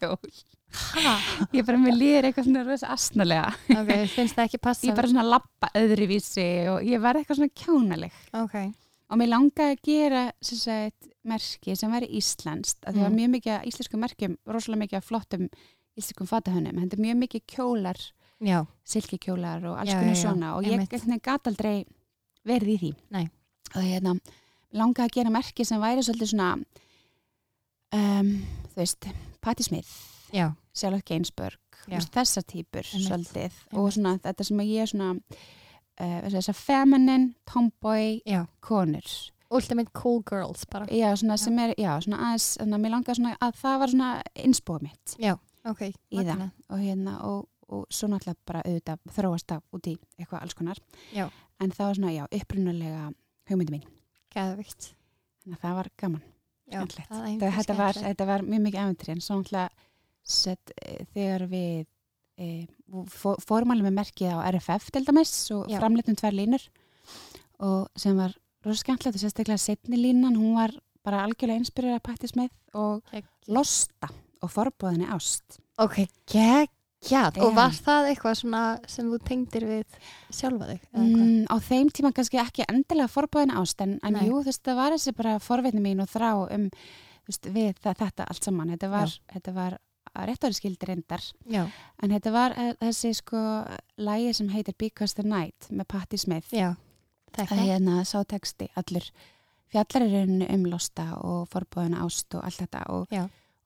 þegar 0.01 0.58
ég 0.69 1.55
ég 1.59 1.65
bara, 1.67 1.79
mér 1.81 1.97
líður 1.97 2.29
eitthvað 2.29 2.49
svona 2.49 2.65
rosa 2.67 2.91
asnalega. 2.93 3.53
Ok, 3.73 3.93
finnst 4.13 4.37
það 4.37 4.45
ekki 4.49 4.61
passa? 4.63 4.87
Ég 4.89 4.97
bara 4.99 5.09
svona 5.11 5.25
lappa 5.27 5.71
öðruvísi 5.79 6.45
og 6.75 6.85
ég 6.87 7.01
verð 7.03 7.23
eitthvað 7.23 7.41
svona 7.41 7.57
kjánaleg. 7.63 8.19
Ok, 8.43 8.57
og 9.09 9.21
mér 9.21 9.31
langaði 9.33 9.77
að 9.77 9.83
gera 9.89 10.23
sem 10.45 10.61
sagt, 10.61 11.09
merki 11.29 11.77
sem 11.77 11.93
væri 11.93 12.11
íslenskt 12.19 12.85
að 12.85 12.95
því 12.99 13.03
var 13.07 13.11
Mm. 13.11 13.19
mjög 13.19 13.31
mikið 13.37 13.53
af 13.57 13.65
íslenskum 13.71 14.01
merkjum 14.05 14.37
rosalega 14.47 14.83
mikið 14.85 14.97
af 15.01 15.05
flottum 15.09 15.49
íslenskum 15.99 16.29
fatahönnum 16.31 16.79
er 16.85 16.99
mjög 17.03 17.17
mikið 17.25 17.43
kjólar 17.55 17.99
já, 18.41 18.67
silkikjólar 18.85 19.65
og 19.65 19.79
alls 19.81 19.93
konar 19.93 20.15
svona. 20.15 20.57
Og 20.57 20.65
ég 20.65 21.23
gat 21.23 21.47
aldrei 21.47 21.85
verið 22.47 22.69
í 22.69 22.79
því. 22.79 22.95
Nei. 23.11 23.29
og 23.75 23.83
hérna, 23.83 24.15
mig 24.15 24.23
langaði 24.73 25.09
að 25.09 25.15
gera 25.17 25.31
merki 25.31 25.65
sem 25.65 25.81
væri 25.81 26.01
svolítið 26.05 26.31
svona 26.33 26.53
um, 27.93 28.31
þú 28.73 28.77
veist 28.81 29.09
Patti 29.41 29.63
Já. 30.33 30.51
veist, 31.99 32.13
þessar 32.15 32.45
Einmitt. 32.95 33.09
svolítið 33.09 33.53
og 33.73 33.79
Einmitt. 33.79 33.95
svona 33.97 34.13
þetta 34.27 34.45
sem 34.45 34.61
ég 34.67 34.83
er 34.85 34.91
svona 34.93 35.11
uh, 36.01 36.21
þessar 36.29 36.55
feminine, 36.59 37.35
tomboy 37.49 38.21
já 38.27 38.47
konur 38.61 39.09
Ultimate 39.51 39.89
cool 39.97 40.21
girls 40.29 40.67
bara 40.69 40.85
já, 40.93 41.15
svona 41.17 41.39
Já. 41.39 41.45
sem 41.47 41.59
er, 41.59 41.71
já, 41.81 41.95
svona 42.05 42.19
aðeins 42.27 42.49
þannig 42.61 42.77
að 42.77 42.83
mér 42.85 42.93
langaði 42.93 43.17
svona 43.17 43.37
að 43.41 43.55
það 43.63 43.79
var 43.81 43.93
svona 43.95 44.09
innspóð 44.45 44.83
mitt 44.85 45.15
Já, 45.25 45.35
ok 45.65 45.81
Í 45.89 46.25
það. 46.29 46.43
og 46.69 46.83
hérna 46.83 47.15
og, 47.25 47.47
og 47.73 47.87
svo 47.89 48.11
náttúrulega 48.13 48.45
bara 48.51 48.63
auðvitað 48.67 49.15
þróast 49.17 49.49
það 49.49 49.63
út 49.79 49.89
í 49.89 49.95
eitthvað 50.19 50.43
alls 50.45 50.55
konar 50.59 50.83
Já. 51.17 51.31
en 51.65 51.73
það 51.73 51.87
var 51.87 51.95
svona, 52.03 52.13
já, 52.13 52.25
upprunalega 52.43 53.07
hugmyndi 53.49 53.79
mín, 53.79 53.87
Geðvikt 54.37 54.91
þannig 55.41 55.57
að 55.57 55.63
það 55.65 55.79
var 55.81 55.91
gaman 56.05 56.23
Já, 56.69 56.83
Skemmtilegt. 56.83 57.09
það 57.09 57.17
er 57.17 57.25
þetta, 57.25 57.29
einhver 57.33 57.57
þetta, 57.57 57.77
var, 58.29 58.43
mjög 58.45 58.65
mikið 58.69 58.83
æfintri 58.85 59.13
en 59.15 59.25
svo 59.25 59.39
náttúrulega 59.41 59.88
sett, 60.29 60.73
e, 60.83 61.05
þegar 61.15 61.47
við 61.51 61.87
e, 62.39 62.67
fórum 63.11 63.73
alveg 63.75 63.89
með 63.89 63.97
merkið 64.03 64.37
á 64.37 64.39
RFF 64.53 64.93
til 64.95 65.05
dæmis 65.09 65.35
og 65.57 65.67
framleitum 65.73 66.19
tvær 66.19 66.37
línur 66.37 66.69
og 67.65 67.89
sem 67.99 68.17
var 68.19 68.37
rosa 68.67 68.83
skemmtilegt 68.85 69.19
og 69.19 69.23
sérstaklega 69.25 69.61
setni 69.61 69.99
línan, 70.01 70.37
hún 70.39 70.57
var 70.59 70.75
bara 71.07 71.25
algjörlega 71.27 71.63
inspirerað 71.63 72.01
að 72.01 72.07
pættis 72.11 72.35
með 72.39 72.51
og 72.77 73.05
Geggjað. 73.13 73.55
losta 73.57 74.11
og 74.43 74.53
forbóðinni 74.53 75.09
ást 75.15 75.59
Ok, 75.79 76.01
Og 77.39 77.53
Já. 77.53 77.55
var 77.55 77.71
það 77.71 78.09
eitthvað 78.11 78.39
svona 78.41 78.63
sem 78.91 79.07
þú 79.07 79.19
tengdir 79.23 79.67
við 79.69 79.99
sjálfa 80.35 80.67
þig? 80.73 80.87
Mm, 80.99 81.45
á 81.47 81.57
þeim 81.63 81.91
tíma 81.95 82.11
kannski 82.13 82.41
ekki 82.43 82.67
endilega 82.67 83.13
forbóðin 83.13 83.55
ást 83.55 83.85
en, 83.85 84.01
en 84.03 84.19
jú, 84.27 84.41
þú 84.41 84.49
veist, 84.51 84.65
það 84.67 84.81
var 84.81 84.97
þessi 84.97 85.15
bara 85.15 85.37
forveitni 85.39 85.83
mín 85.85 86.03
og 86.03 86.11
þrá 86.11 86.33
um 86.49 86.67
veist, 87.29 87.47
við 87.47 87.79
það, 87.79 88.01
þetta 88.03 88.27
allt 88.27 88.49
saman 88.49 88.75
þetta 88.75 88.91
var, 88.91 89.15
þetta 89.31 89.55
var 89.55 89.79
rétt 90.27 90.45
árið 90.45 90.59
skildi 90.59 90.87
reyndar. 90.89 91.23
Já, 91.47 91.63
en 92.03 92.11
þetta 92.11 92.35
var 92.35 92.57
eh, 92.59 92.75
þessi 92.81 93.15
sko 93.15 93.39
lægi 93.97 94.35
sem 94.35 94.49
heitir 94.51 94.75
Because 94.79 95.15
the 95.15 95.23
Night 95.23 95.71
með 95.71 95.89
Patti 95.95 96.19
Smith. 96.19 96.51
Já 96.51 96.75
það 97.35 97.51
Þekka 97.51 97.65
hérna 97.67 98.05
sá 98.09 98.21
texti 98.29 98.69
allur. 98.79 99.09
Fjallar 99.69 100.05
er 100.07 100.15
rauninu 100.15 100.47
um 100.55 100.65
losta 100.71 101.11
og 101.21 101.43
forbóðin 101.53 101.99
ást 102.01 102.35
og 102.39 102.47
allt 102.47 102.63
þetta 102.63 102.87
og, 102.95 103.13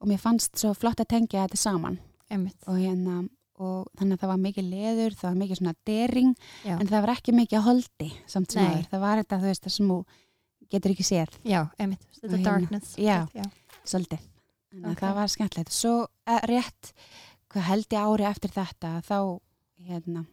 og 0.02 0.10
mér 0.10 0.18
fannst 0.18 0.58
svo 0.58 0.72
flott 0.74 1.02
að 1.02 1.12
tengja 1.14 1.44
þetta 1.46 1.60
saman. 1.60 2.00
Og 2.32 2.80
hérna 2.80 3.22
og 3.62 3.86
þannig 3.98 4.16
að 4.16 4.22
það 4.22 4.30
var 4.32 4.40
mikið 4.42 4.68
leður, 4.72 5.16
það 5.20 5.28
var 5.28 5.38
mikið 5.42 5.58
svona 5.60 5.74
dering 5.86 6.30
Já, 6.64 6.72
en 6.74 6.88
það 6.88 7.02
var 7.04 7.12
ekki 7.12 7.34
mikið 7.36 7.58
að 7.58 7.66
holdi 7.68 8.08
samt 8.32 8.54
sem 8.54 8.64
aður, 8.64 8.86
það 8.90 9.02
var 9.04 9.20
þetta 9.20 9.38
þú 9.38 9.50
veist 9.50 9.66
það 9.66 9.74
sem 9.76 9.90
þú 9.92 9.98
getur 10.72 10.94
ekki 10.94 11.06
séð. 11.06 11.36
Já 11.46 11.60
einmitt. 11.76 12.06
Þetta 12.16 12.32
er 12.32 12.32
hérna- 12.32 12.48
darkness 12.48 12.96
já. 12.98 13.18
svolítið, 13.84 14.24
þannig 14.72 14.86
að 14.88 14.92
Ok. 14.96 15.00
það 15.04 15.14
var 15.20 15.32
skemmtilegt. 15.36 15.72
Svo 15.76 15.94
eh, 16.26 16.40
rétt 16.50 16.92
hvað 17.52 17.66
held 17.68 17.86
ég 17.92 18.06
ári 18.08 18.24
eftir 18.32 18.50
þetta 18.56 18.92
þá 19.04 19.18
hérna 19.82 20.24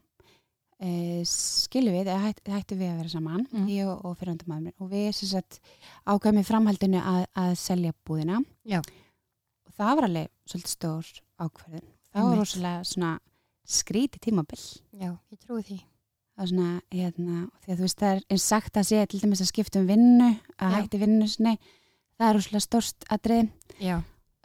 e, 0.80 0.90
skilum 1.28 1.96
við, 1.98 2.08
eða 2.08 2.22
hætt, 2.30 2.40
hættu 2.48 2.78
við 2.80 2.92
að 2.94 3.00
vera 3.02 3.12
saman 3.12 3.46
Mm. 3.52 3.68
ég 3.68 3.88
og, 3.90 4.06
og 4.06 4.18
mér 4.64 4.74
og 4.80 4.90
við 4.94 5.10
sagt 5.18 5.60
ákvæmum 6.08 6.40
í 6.40 6.48
framhaldinu 6.48 7.02
að, 7.02 7.26
að 7.36 7.56
selja 7.60 7.94
búðina. 8.08 8.40
Já. 8.64 8.80
og 8.80 9.74
það 9.76 9.96
var 9.96 10.08
alveg 10.08 10.30
svolítið 10.48 10.74
stór 10.76 11.10
ákverðin 11.40 11.88
það 12.14 12.24
var 12.30 12.38
rosalega 12.40 12.84
svona 12.88 13.12
skríti 13.70 14.20
tímabill 14.24 14.64
já, 14.96 15.12
ég 15.32 15.40
trúi 15.44 15.62
því. 15.64 15.80
Það 16.40 16.44
er 16.46 16.50
svona, 16.54 16.82
hérna, 16.96 17.40
því 17.66 17.72
að 17.74 17.76
þú 17.78 17.84
veist 17.84 18.00
það 18.00 18.14
er 18.16 18.22
eins 18.32 18.44
sagt 18.48 18.78
að 18.80 18.88
sé 18.88 19.02
til 19.12 19.20
dæmis 19.20 19.42
að 19.44 19.50
skipta 19.52 19.80
um 19.82 19.88
vinnu 19.90 20.30
að 20.56 20.72
Já. 20.72 20.76
hætti 20.80 21.00
vinnu 21.02 21.28
sinni. 21.28 21.58
Það 22.16 22.30
er 22.30 22.38
rosalega 22.38 22.64
stórst 22.64 23.04
atriði. 23.12 23.50
Já, 23.84 23.98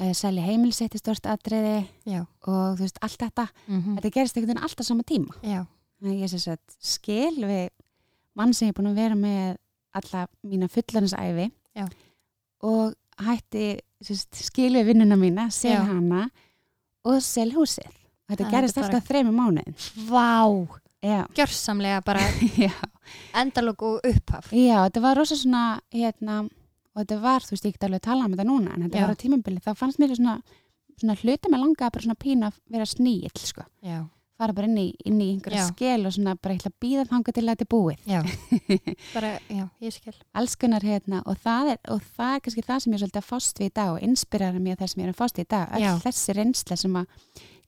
að 0.02 0.12
selja 0.18 0.42
heimilsetti 0.48 0.98
stórst 0.98 1.26
atriði 1.30 1.87
já 2.09 2.20
og 2.24 2.76
þú 2.78 2.83
veist, 2.83 2.98
allt 3.04 3.18
þetta 3.22 3.46
mm 3.68 3.96
þetta 3.98 4.11
gerist 4.16 4.37
einhvern 4.37 4.54
veginn 4.54 4.64
alltaf 4.66 4.87
sama 4.88 5.02
tíma 5.07 5.35
þannig 5.42 6.11
að 6.11 6.22
ég 6.24 6.33
sé 6.35 6.54
að 6.57 6.78
skil 6.83 7.44
við 7.46 7.68
mann 8.35 8.52
sem 8.54 8.68
ég 8.68 8.74
er 8.74 8.78
búin 8.80 8.90
að 8.90 8.98
vera 8.98 9.14
með 9.18 9.57
alla 9.94 10.24
mína 10.42 10.68
fullaninsæfi 10.68 11.50
Já. 11.78 11.87
og 12.66 12.94
hætti 13.22 13.78
sérst, 14.02 14.35
skilu 14.50 14.83
vinnuna 14.85 15.14
mína, 15.16 15.46
sel 15.54 15.76
hana 15.87 16.24
og 17.07 17.20
sel 17.22 17.52
húsið. 17.54 17.87
Þetta 18.28 18.44
Það 18.44 18.50
gerist 18.57 18.76
er 18.76 18.83
bara- 18.83 18.94
alltaf 18.96 19.09
þrejum 19.09 19.37
mánuðin. 19.38 19.76
Vá, 20.09 20.80
Já, 21.04 21.20
gjörsamlega 21.37 22.00
bara 22.04 22.20
já. 22.66 22.72
endalók 23.37 23.83
og 23.87 24.00
upphaf. 24.09 24.50
Já, 24.52 24.83
þetta 24.88 25.00
var 25.04 25.16
rosa 25.20 25.37
svona, 25.37 25.80
hérna, 25.92 26.48
og 26.94 27.02
þetta 27.02 27.20
var, 27.20 27.40
þú 27.42 27.50
veist, 27.57 27.64
ég 27.68 27.72
get 27.76 27.85
alveg 27.88 28.00
að 28.02 28.09
tala 28.09 28.24
um 28.28 28.35
þetta 28.37 28.48
núna, 28.48 28.74
en 28.76 28.83
þetta 28.87 28.98
Já. 29.00 29.04
var 29.07 29.14
á 29.14 29.22
tímabili, 29.22 29.61
þá 29.64 29.72
fannst 29.76 29.98
mér 29.98 30.14
svona, 30.16 30.35
svona 31.00 31.16
hluti 31.20 31.50
með 31.50 31.61
langa 31.64 31.90
bara 31.90 32.04
svona 32.07 32.14
pína 32.24 32.50
að 32.52 32.61
vera 32.70 32.87
sníill, 32.87 33.38
sko. 33.42 33.66
Já, 33.83 34.04
Fara 34.35 34.50
bara 34.50 34.66
inn 34.66 34.78
í, 34.83 34.88
inn 35.07 35.20
í 35.22 35.28
einhverja 35.30 35.61
Já. 35.62 35.66
skil 35.70 36.07
og 36.09 36.12
svona 36.16 36.33
bara 36.42 36.57
eitthvað 36.57 36.72
býða 36.83 37.04
þanga 37.07 37.33
til 37.37 37.42
að 37.44 37.50
þetta 37.52 37.62
er 37.64 37.68
búið. 37.70 38.00
já, 38.11 38.20
bara, 39.14 39.28
já, 39.46 39.64
ég 39.87 39.94
skil. 39.94 40.14
Alls 40.35 40.57
konar, 40.59 40.83
hérna, 40.83 41.20
og 41.30 41.38
það 41.38 41.70
er, 41.74 41.78
og 41.94 42.00
það 42.16 42.33
er 42.35 42.40
kannski 42.42 42.64
það 42.66 42.80
sem 42.83 42.90
ég 42.90 42.96
er 42.98 43.02
svolítið 43.04 43.20
að 43.22 43.28
fást 43.28 43.61
við 43.62 43.68
í 43.70 43.74
dag 43.78 43.92
og 43.92 44.02
inspirera 44.02 44.59
mér 44.64 44.80
það 44.80 44.90
sem 44.90 45.02
ég 45.04 45.07
er 45.07 45.14
að 45.14 45.20
fást 45.20 45.38
við 45.38 45.46
í 45.46 45.50
dag. 45.54 45.76
Já. 45.78 45.90
Öll 45.94 46.02
þessi 46.02 46.35
reynsla 46.40 46.76
sem 46.83 46.98
að 46.98 47.07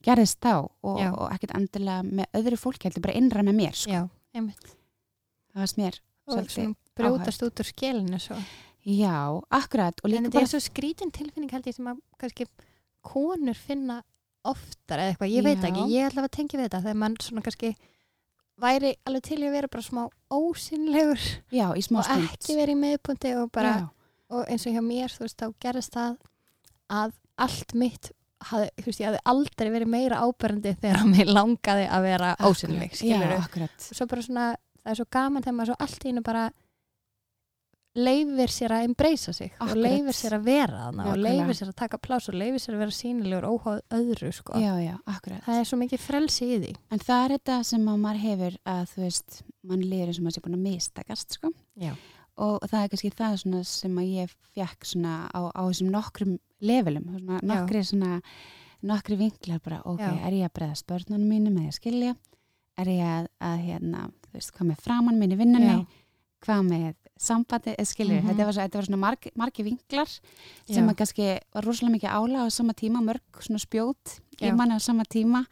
gerðist 0.09 0.41
þá 0.43 0.53
og, 0.57 0.99
Já. 0.99 1.09
og 1.15 1.31
ekkert 1.37 1.55
endilega 1.61 2.03
með 2.03 2.27
öðru 2.43 2.59
fólki, 2.67 2.89
heldur 2.91 3.07
bara 3.07 3.15
innra 3.23 3.47
með 3.47 3.59
mér, 3.63 3.79
sko. 3.79 3.95
Já, 3.95 4.03
einmitt. 4.35 4.67
Það 5.55 5.63
var 5.63 5.77
mér 5.85 6.01
Og 6.27 6.35
svolítið. 6.35 6.55
svona 6.59 6.75
brjótast 6.99 7.47
út 7.47 7.63
úr 7.63 7.71
skilinu 7.71 8.19
svo. 8.27 8.43
Já, 8.87 9.43
akkurat, 9.51 9.99
og 10.03 10.07
En 10.07 10.13
líka 10.13 10.23
þetta 10.29 10.37
bara 10.39 10.47
er 10.47 10.53
svo 10.53 10.61
skrítin 10.63 11.11
tilfinning 11.15 11.51
held 11.51 11.67
ég 11.67 11.75
sem 11.75 11.89
að 11.91 11.99
kannski 12.23 12.47
konur 13.07 13.59
finna 13.59 14.01
oftar 14.47 15.01
eða 15.03 15.13
eitthvað, 15.15 15.33
ég 15.35 15.43
veit 15.47 15.59
Já. 15.59 15.69
ekki, 15.73 15.87
ég 15.91 16.07
ætla 16.07 16.23
að 16.23 16.35
tengja 16.37 16.59
við 16.61 16.69
þetta 16.69 16.83
þegar 16.85 17.01
mann 17.03 17.17
svona 17.23 17.43
kannski 17.43 17.73
væri 18.63 18.93
alveg 19.05 19.25
til 19.27 19.41
að 19.43 19.57
vera 19.57 19.69
bara 19.73 19.85
smá 19.85 20.03
ósynlegur 20.33 21.25
Já, 21.53 21.67
í 21.77 21.83
smá 21.85 21.99
og 22.01 22.07
stund. 22.07 22.29
ekki 22.31 22.57
vera 22.57 22.73
í 22.73 22.79
meðpunti 22.81 23.33
og 23.41 23.51
bara, 23.53 23.73
Já. 23.75 23.89
og 24.39 24.47
eins 24.53 24.67
og 24.71 24.77
hjá 24.77 24.85
mér 24.87 25.13
þú 25.17 25.27
veist, 25.27 25.43
þá 25.43 25.49
gerist 25.67 25.97
það 25.99 26.15
að 27.01 27.17
allt 27.47 27.75
mitt 27.77 28.13
hafði, 28.47 28.69
þú 28.79 28.87
veist, 28.87 29.01
ég 29.03 29.09
hafði 29.11 29.23
aldrei 29.33 29.71
verið 29.75 29.91
meira 29.97 30.21
áberandi 30.23 30.77
þegar 30.79 31.03
mér 31.11 31.33
langaði 31.35 31.89
að 31.91 32.07
vera 32.07 32.31
ósynleg, 32.47 32.95
skilur 32.97 33.35
Já, 33.35 33.41
akkurat. 33.43 33.77
svo 33.91 34.07
bara 34.07 34.23
svona, 34.25 34.47
það 34.85 34.95
er 34.95 35.01
svo 35.03 35.09
gaman 35.19 35.43
þegar 35.45 35.59
maður 35.59 35.73
svo 35.75 35.79
allt 35.89 36.07
í 36.07 36.13
einu 36.15 36.23
bara 36.31 36.47
leifir 37.97 38.53
sér 38.53 38.73
að 38.77 38.85
embracea 38.89 39.33
sig 39.35 39.53
og 39.57 39.67
Akkurat. 39.69 39.83
leifir 39.87 40.17
sér 40.19 40.35
að 40.37 40.45
vera 40.47 40.81
þarna 40.87 41.07
og 41.13 41.21
leifir 41.23 41.57
sér 41.59 41.71
að 41.73 41.77
taka 41.81 41.99
pláss 42.03 42.29
og 42.31 42.37
leifir 42.39 42.63
sér 42.63 42.75
að 42.77 42.83
vera 42.85 42.97
sínilegur 42.97 43.47
óháð 43.51 43.81
öðru 43.99 44.33
sko. 44.37 44.59
Já, 44.61 44.75
já, 44.85 44.95
akkurat. 45.07 45.41
það 45.47 45.61
er 45.61 45.65
svo 45.71 45.79
mikið 45.81 46.05
frelsi 46.05 46.49
í 46.51 46.59
því 46.65 46.73
En 46.91 46.99
það 47.07 47.25
er 47.25 47.35
þetta 47.37 47.57
sem 47.71 47.89
að 47.89 48.03
maður 48.05 48.23
hefur 48.27 48.59
að 48.75 48.85
þú 48.93 49.03
veist, 49.07 49.41
mann 49.67 49.81
liður 49.87 50.07
eins 50.13 50.19
og 50.21 50.27
maður 50.27 50.37
sé 50.39 50.45
búin 50.47 50.59
að 50.59 50.67
mistakast, 50.69 51.39
sko. 51.39 51.53
Já. 51.81 51.95
Og 52.37 52.61
það 52.69 52.83
er 52.83 52.89
kannski 52.93 53.11
það 53.17 53.37
svona 53.41 53.65
sem 53.65 53.99
að 53.99 54.11
ég 54.13 54.33
fekk 54.55 54.85
svona 54.85 55.15
á, 55.33 55.41
á 55.57 55.63
þessum 55.67 55.91
nokkrum 55.95 56.39
levelum, 56.61 57.07
svona 57.17 57.39
Já. 57.41 57.47
nokkri 57.49 57.83
svona, 57.85 58.21
nokkri 58.87 59.17
vinklar 59.17 59.61
bara, 59.65 59.81
ok, 59.85 60.01
Já. 60.05 60.27
er 60.29 60.33
ég 60.37 60.49
að 60.51 60.55
breyða 60.59 60.77
spörnunum 60.83 61.29
mínu 61.33 61.53
með 61.55 61.71
að 61.71 61.79
skilja? 61.81 62.17
Er 62.77 62.91
ég 62.93 63.01
að, 63.09 63.29
að 63.41 63.57
hérna, 63.65 64.03
þú 64.27 64.35
veist, 64.37 64.53
hvað 64.53 64.69
með 64.69 64.83
framann 64.85 65.17
mín 65.21 65.33
í 65.33 65.39
vinnunni? 65.41 65.77
Já. 65.81 66.03
Hvað 66.45 66.67
með 66.69 66.95
sambandi, 67.19 67.75
eða 67.77 67.87
skilju, 67.89 68.21
Mhm. 68.23 68.29
þetta 68.37 68.53
þetta 68.53 68.75
var 68.81 68.85
svona 68.87 68.99
margi, 69.01 69.31
margi 69.37 69.63
vinklar 69.65 70.07
Já. 70.69 70.75
sem 70.75 70.89
að 70.89 70.97
kannski 70.97 71.41
var 71.55 71.65
rosalega 71.65 71.95
mikið 71.97 72.11
ála 72.13 72.45
á 72.45 72.53
sama 72.53 72.73
tíma, 72.75 73.01
mörg 73.03 73.23
svona 73.41 73.59
spjót 73.59 74.21
í 74.41 74.47
Já. 74.51 74.55
manni 74.55 74.75
á 74.77 74.81
sama 74.81 75.03
tíma 75.05 75.47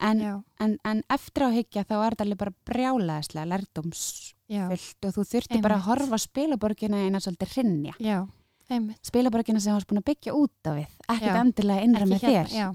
en, 0.00 0.20
já, 0.20 0.42
en, 0.60 0.78
en 0.84 1.02
eftir 1.10 1.42
á 1.42 1.50
higgja 1.50 1.84
þá 1.84 1.94
er 2.06 2.14
þetta 2.14 2.24
alveg 2.24 2.38
bara 2.38 2.54
brjálaðislega 2.64 3.46
lærdómsfullt 3.50 4.34
já, 4.48 4.68
og 4.70 5.12
þú 5.12 5.24
þurfti 5.26 5.60
bara 5.60 5.74
að 5.76 5.82
Einmitt. 5.82 5.88
horfa 5.88 6.18
spilaborgina 6.22 6.96
eina 7.04 7.18
svolítið 7.18 7.52
hrinja 7.56 7.94
já, 7.98 8.28
einmitt 8.70 9.04
spilaborgina 9.04 9.60
sem 9.60 9.72
þú 9.72 9.76
varst 9.80 9.88
búin 9.90 10.02
að 10.02 10.08
byggja 10.12 10.34
út 10.38 10.70
á 10.70 10.72
við 10.78 10.86
ekkert 11.08 11.34
Já. 11.34 11.40
endilega 11.42 11.82
innra 11.82 12.06
með 12.06 12.20
hérna, 12.20 12.44
þér 12.46 12.54
já, 12.54 12.68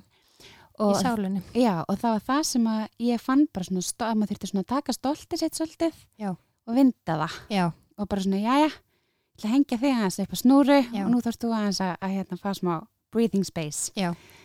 og, 0.79 0.91
í 0.95 1.01
sálinni 1.01 1.41
já, 1.56 1.86
og 1.88 1.97
það 1.97 2.12
var 2.17 2.23
það 2.27 2.43
sem 2.43 2.67
ég 2.99 3.21
fann 3.21 3.47
bara 3.53 3.63
svona 3.63 4.10
að 4.12 4.17
maður 4.19 4.36
þurfti 4.36 4.60
að 4.60 4.65
taka 4.67 4.91
stoltið 4.93 5.39
sitt 5.39 5.53
svolítið 5.56 5.93
Já. 6.19 6.29
og 6.67 6.75
vinda 6.75 7.15
það 7.23 7.39
já, 7.49 7.71
og 7.97 8.10
bara 8.10 8.23
svona, 8.25 8.41
jæja, 8.41 8.69
ég 8.69 9.38
ætla 9.38 9.49
að 9.49 9.53
hengja 9.56 9.79
þig 9.82 9.93
aðeins 9.97 10.19
upp 10.23 10.34
á 10.34 10.38
snúru 10.41 10.79
Já. 10.84 11.03
og 11.06 11.12
nú 11.13 11.21
þarfst 11.25 11.43
þú 11.43 11.51
aðeins 11.58 11.82
að, 11.84 11.93
að 12.06 12.15
hérna 12.17 12.39
fá 12.41 12.49
smá 12.58 12.73
breathing 13.13 13.45
space 13.45 13.91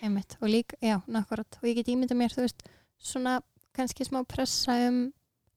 einmitt 0.04 0.36
og 0.40 0.50
líka, 0.52 0.76
já, 0.84 0.98
nakkurat 1.08 1.58
og 1.60 1.68
ég 1.68 1.78
get 1.80 1.88
ímynda 1.92 2.16
mér, 2.18 2.34
þú 2.34 2.44
veist, 2.46 2.66
svona 3.00 3.38
kannski 3.76 4.04
smá 4.08 4.20
pressa 4.28 4.74
um 4.88 4.98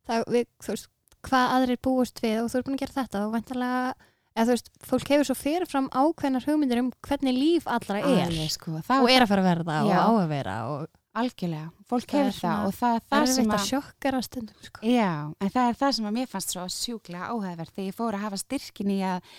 það, 0.07 0.23
við, 0.31 0.47
þú 0.63 0.75
veist, 0.75 0.87
hvað 1.27 1.55
aðrir 1.57 1.81
búist 1.85 2.23
við 2.23 2.39
og 2.43 2.49
þú 2.51 2.59
ert 2.61 2.69
búin 2.69 2.77
að 2.79 2.83
gera 2.85 2.97
þetta 3.01 3.25
og 3.25 3.35
vantarlega 3.35 3.83
eða 4.31 4.45
þú 4.47 4.55
veist, 4.55 4.71
fólk 4.87 5.11
hefur 5.11 5.27
svo 5.27 5.35
fyrirfram 5.37 5.89
ákveðnar 5.91 6.47
hugmyndir 6.47 6.81
um 6.81 6.91
hvernig 7.07 7.35
líf 7.35 7.67
allra 7.67 7.99
er 7.99 8.25
Alveg, 8.29 8.53
sko, 8.53 8.77
og 8.79 9.11
er 9.11 9.25
að 9.25 9.31
fara 9.33 9.43
að 9.43 9.49
verða 9.49 9.79
og 9.83 9.91
Já. 9.91 9.99
á 9.99 10.09
að 10.11 10.31
vera 10.31 10.55
og 10.71 10.87
algjörlega, 11.17 11.69
fólk 11.89 12.13
hefur 12.15 12.35
það 12.37 12.67
og 12.67 12.75
það 12.77 12.97
er 12.97 13.07
það 13.11 13.25
sem 13.35 13.49
að 13.49 13.57
að 13.57 13.65
sjokkara 13.67 14.21
stundum 14.25 14.67
sko. 14.67 14.83
Já, 14.87 15.11
en 15.27 15.51
það 15.51 15.71
er 15.71 15.79
það 15.81 15.95
sem 15.97 16.07
að 16.07 16.15
mér 16.17 16.29
fannst 16.31 16.53
svo 16.53 16.67
sjúklega 16.71 17.31
áhæðverð 17.33 17.73
þegar 17.75 17.89
ég 17.89 17.97
fór 17.97 18.17
að 18.17 18.23
hafa 18.25 18.39
styrkin 18.39 18.93
í 18.93 18.99
að 19.03 19.33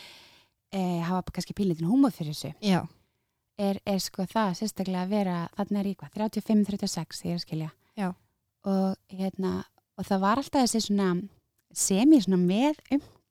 e, 0.73 0.83
hafa 1.09 1.23
kannski 1.33 1.57
pílitin 1.57 1.89
húmóð 1.89 2.19
fyrir 2.19 2.37
þessu 2.37 2.53
já, 2.61 2.81
er, 3.61 3.81
er 3.89 4.03
sko 4.05 4.27
það 4.29 4.57
sérstaklega 4.61 5.07
að 5.07 5.15
vera 5.17 5.39
þarna 5.57 5.83
er 5.83 5.91
hvað, 6.03 6.15
35-36 6.19 7.25
ég 7.27 7.33
er 7.33 7.41
að 7.41 7.47
skilja 7.47 7.71
Já. 7.99 8.09
og, 8.69 9.01
hérna, 9.13 9.55
og 9.97 10.09
það 10.09 10.25
var 10.27 10.43
alltaf 10.43 10.67
þessi 10.67 10.87
svona 10.89 11.11
sem 11.73 12.17
ég 12.17 12.25
svona 12.27 12.41
með 12.41 12.81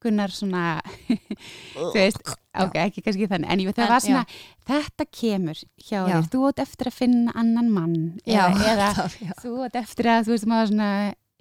umgunnar 0.02 0.32
svona 0.34 0.82
þú 1.76 1.92
veist, 1.96 2.22
ok, 2.64 2.78
ekki 2.88 3.04
kannski 3.06 3.28
þannig 3.30 3.52
en 3.54 3.64
ég, 3.64 3.74
það 3.76 3.86
En, 3.86 3.92
var 3.94 4.04
svona, 4.06 4.24
þetta 4.68 5.08
kemur 5.14 5.60
hjá 5.78 5.98
Já. 6.00 6.16
þér, 6.16 6.30
þú 6.34 6.46
átt 6.50 6.64
eftir 6.66 6.90
að 6.92 6.98
finna 6.98 7.36
annan 7.36 7.70
mann 7.74 8.00
já, 8.26 8.48
eða, 8.50 8.90
já. 9.28 9.34
þú 9.42 9.54
ert 9.68 9.78
eftir 9.82 10.10
að 10.12 10.26
þú 10.28 10.36
veist 10.36 10.50
maður 10.50 10.72
svona 10.74 10.90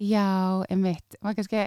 já, 0.01 0.27
emitt, 0.70 1.18
maður 1.23 1.40
kannski 1.40 1.64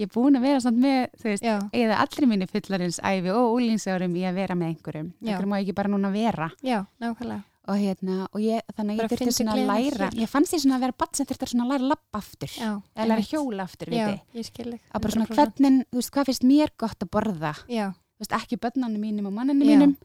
ég 0.00 0.08
er 0.08 0.12
búin 0.14 0.38
að 0.38 0.46
vera 0.48 0.64
samt 0.64 0.80
með 0.80 1.00
þú 1.20 1.28
veist, 1.28 1.44
já, 1.44 1.56
eða 1.76 2.00
allri 2.00 2.30
mínu 2.30 2.48
fullarins 2.48 3.00
æfi 3.04 3.34
og 3.36 3.58
úlingsárum 3.58 4.16
í 4.16 4.24
að 4.24 4.38
vera 4.40 4.56
með 4.56 4.72
einhverjum. 4.72 5.12
Já. 5.20 5.26
einhverjum 5.34 5.52
má 5.52 5.60
ekki 5.60 5.76
bara 5.76 5.92
núna 5.92 6.12
vera. 6.14 6.48
Já, 6.64 6.78
nákvæmlega 7.02 7.44
og 7.70 7.78
hérna, 7.78 8.16
og 8.34 8.42
ég, 8.42 8.62
þannig 8.74 8.98
að 8.98 9.04
ég 9.04 9.12
þurfti 9.12 9.34
svona 9.36 9.54
að 9.54 9.68
læra. 9.68 10.08
ég 10.18 10.30
fannst 10.30 10.54
því 10.54 10.60
svona 10.64 10.76
að 10.78 10.84
vera 10.86 10.96
badd 11.02 11.18
sem 11.18 11.28
þurfti 11.28 11.48
svona 11.52 11.66
að 11.66 11.72
læra 11.74 11.90
lappa 11.92 12.20
aftur. 12.20 12.52
Já, 12.56 12.70
eða 12.96 13.08
læra 13.10 13.26
hjóla 13.28 13.66
aftur, 13.66 13.92
já, 13.94 14.06
viti 14.34 14.66
að 14.66 15.04
bara 15.04 15.14
svona 15.14 15.28
100%. 15.28 15.36
hvernig, 15.38 15.84
þú 15.86 16.00
veist, 16.00 16.12
hvað 16.16 16.30
finnst 16.30 16.46
mér 16.50 16.72
gott 16.82 17.06
að 17.06 17.12
borða? 17.16 17.52
Já, 17.70 17.86
þú 17.94 18.24
veist, 18.24 18.36
ekki 18.40 18.60
börnanum 18.64 19.04
mínum 19.06 19.30
og 19.30 19.36
mannanum 19.38 19.66
Já. 19.66 19.72
mínum. 19.74 19.96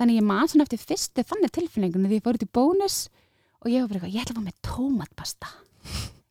Þannig 0.00 0.18
ég 0.18 0.26
man 0.26 0.50
svona 0.50 0.66
eftir 0.66 0.80
fyrstu 0.82 1.22
þannig 1.22 1.54
tilfinningunum 1.54 2.10
því 2.10 2.18
ég 2.18 2.24
fór 2.24 2.38
út 2.40 2.46
í 2.46 2.50
bónus 2.50 2.96
og 3.62 3.70
ég 3.70 3.84
var 3.84 3.92
bara 3.92 4.00
eitthvað, 4.00 4.14
ég 4.16 4.24
ætla 4.24 4.34
að 4.34 4.40
fá 4.40 4.46
með 4.48 4.56
tómatpasta. 4.68 5.52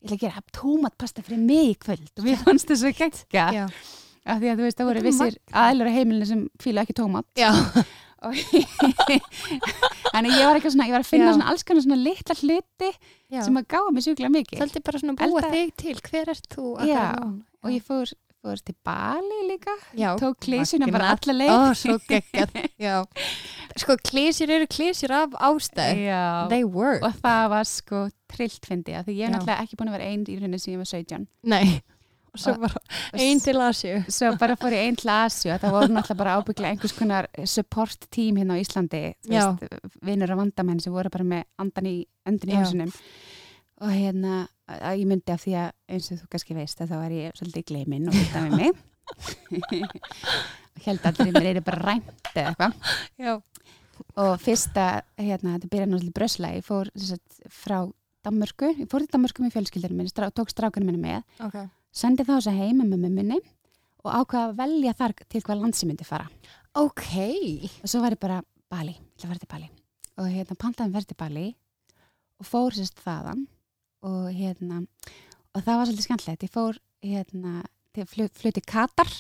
Ég 0.04 0.10
ætla 0.10 0.18
að 0.18 0.24
gera 0.26 0.44
tómatpasta 0.58 1.24
fyrir 1.24 1.46
mig 1.46 1.70
í 1.72 1.78
kvöld. 1.80 2.12
Og 2.20 2.28
mér 2.28 2.42
fannst 2.44 2.68
það 2.68 2.82
svo 2.82 2.92
af 4.24 4.40
því 4.40 4.52
að 4.52 4.60
þú 4.60 4.68
veist, 4.68 4.78
það 4.80 4.90
voru 4.90 5.02
Þetta 5.04 5.26
vissir 5.28 5.38
aðlur 5.64 5.90
á 5.90 5.96
heimilinu 5.98 6.28
sem 6.28 6.44
fíla 6.62 6.84
ekki 6.86 6.96
tómat 6.96 7.44
þannig 10.14 10.34
ég 10.38 10.48
var 10.48 10.58
eitthvað 10.58 10.76
svona, 10.76 10.88
ég 10.90 10.96
var 10.96 11.04
að 11.06 11.10
finna 11.12 11.32
svona 11.36 11.50
alls 11.52 11.66
konar 11.68 11.86
svona 11.86 12.00
litla 12.00 12.36
hluti 12.42 12.90
já. 13.34 13.42
sem 13.46 13.60
að 13.62 13.70
gáða 13.76 13.94
mig 13.96 14.06
sjúklega 14.08 14.34
mikið. 14.34 14.60
Svolítið 14.62 14.86
bara 14.90 15.02
svona 15.04 15.16
búa 15.20 15.28
Elda- 15.30 15.54
þig 15.56 15.74
til, 15.84 15.96
hver 16.10 16.34
ert 16.36 16.52
þú 16.54 16.68
Já, 16.88 17.06
og 17.64 17.70
ég 17.74 17.86
fór, 17.88 18.14
fór 18.44 18.58
til 18.68 18.76
Bali 18.86 19.40
líka 19.50 19.76
já, 19.98 20.10
tók 20.20 20.40
klísina 20.44 20.90
bara 20.92 21.14
alla 21.16 21.38
leið. 21.40 21.54
Ó, 21.54 21.60
svo 21.80 21.98
geggjað. 22.10 22.58
Já, 22.88 22.96
sko 23.80 23.98
klísjur 24.04 24.52
eru 24.58 24.68
klísjur 24.68 25.12
af 25.24 25.38
ástæð 25.52 26.04
Já. 26.04 26.24
They 26.52 26.64
work. 26.68 27.04
Og 27.08 27.16
það 27.24 27.50
var 27.56 27.64
sko 27.70 28.06
trillt 28.34 28.66
fyndi 28.66 28.96
að 28.98 29.08
því 29.10 29.14
ég 29.20 29.28
er 29.28 29.34
náttúrulega 29.36 29.64
ekki 29.66 29.78
búin 29.80 29.92
að 29.92 29.98
vera 30.00 30.10
einn 30.10 30.24
í 30.26 30.38
rauninni 30.40 30.60
sem 30.62 30.74
ég 30.74 30.82
var 30.82 30.90
17 30.90 31.28
Nei, 31.54 31.82
svo 32.36 32.54
Og- 32.56 32.62
bara 32.66 32.80
ein 33.14 33.40
til 33.44 33.60
Asju 33.62 34.04
svo 34.10 34.32
bara 34.42 34.56
fór 34.58 34.74
ég 34.74 34.88
einn 34.88 34.96
til 34.98 35.10
Asju 35.14 35.52
það 35.62 35.76
voru 35.76 35.92
náttúrulega 35.94 36.18
bara 36.18 36.38
ábygglega 36.40 36.72
einhvers 36.74 36.96
konar 36.98 37.28
support 37.46 38.08
team 38.10 38.38
hérna 38.42 38.58
á 38.58 38.62
Íslandi 38.64 39.04
vinnur 40.02 40.34
og 40.34 40.42
vandamenn 40.44 40.82
sem 40.82 40.94
voru 40.94 41.10
bara 41.14 41.24
með 41.24 41.44
andan 41.60 41.86
í 41.92 41.96
öndin 42.26 42.50
í 42.50 42.56
Já. 42.56 42.64
hausunum 42.64 42.92
og 43.84 43.90
hérna 43.92 44.48
ég 44.96 45.06
myndi 45.10 45.34
af 45.34 45.44
því 45.44 45.54
að 45.60 45.72
eins 45.90 46.12
og 46.12 46.20
þú 46.24 46.28
kannski 46.32 46.56
veist 46.58 46.82
að 46.82 46.90
þá 46.94 46.98
var 47.04 47.12
ég 47.12 47.38
svolítið 47.38 47.66
gleimin 47.70 48.08
og 48.08 48.14
þetta 48.16 48.44
með 48.48 48.58
mig. 48.58 48.74
Og 50.74 50.86
held 50.88 51.04
allir 51.06 51.28
í 51.28 51.34
mér 51.36 51.58
er 51.60 51.66
bara 51.66 51.82
rænt 51.84 52.30
eða 52.34 52.54
eitthvað. 52.54 53.42
Og 54.24 54.32
fyrsta, 54.42 54.86
hérna, 55.20 55.58
þetta 55.58 55.70
byrjaði 55.70 55.92
náttúrulega 55.92 56.16
Brösla, 56.18 56.52
ég 56.56 56.66
fór 56.66 56.90
sagt, 56.96 57.42
frá 57.52 57.78
Danmörku, 58.26 58.72
ég 58.80 58.88
fór 58.90 59.04
til 59.04 59.12
Danmörku 59.14 59.44
með 59.44 59.58
fjölskyldinu 59.58 60.00
minni, 60.00 60.10
strá, 60.14 60.30
tók 60.32 60.50
strákunum 60.50 60.90
minni 60.90 61.04
með. 61.04 61.24
Ok 61.44 61.60
sendi 61.94 62.26
þá 62.26 62.36
þess 62.36 62.52
að 62.52 62.62
heima 62.62 62.88
með 62.88 63.06
mömmunni 63.06 63.40
og 64.04 64.10
ákvaða 64.12 64.50
að 64.50 64.58
velja 64.60 64.94
þar 65.00 65.16
til 65.30 65.42
hvað 65.46 65.62
land 65.62 65.78
sem 65.78 65.90
myndi 65.90 66.08
fara. 66.08 66.28
Ok, 66.76 67.10
og 67.80 67.90
svo 67.90 68.02
var 68.04 68.16
ég 68.16 68.22
bara 68.22 68.42
Bali, 68.74 68.96
ég 68.98 69.18
ætla 69.18 69.28
að 69.28 69.34
fara 69.34 69.44
til 69.44 69.52
Bali. 69.54 69.70
Og 70.20 70.30
hérna 70.30 70.58
pantaði 70.60 70.96
verið 70.96 71.12
til 71.12 71.20
Bali 71.20 71.46
og 72.42 72.50
fór 72.50 72.76
sérst 72.76 73.00
þaðan 73.04 73.46
og 74.04 74.26
hérna 74.34 74.82
og 75.54 75.62
það 75.62 75.78
var 75.78 75.88
svolítið 75.88 76.08
skemmtilegt, 76.08 76.44
ég 76.48 76.54
fór 76.54 76.80
hérna 77.04 77.62
til 77.94 78.08
flut, 78.10 78.34
fluti 78.36 78.64
Katar 78.66 79.12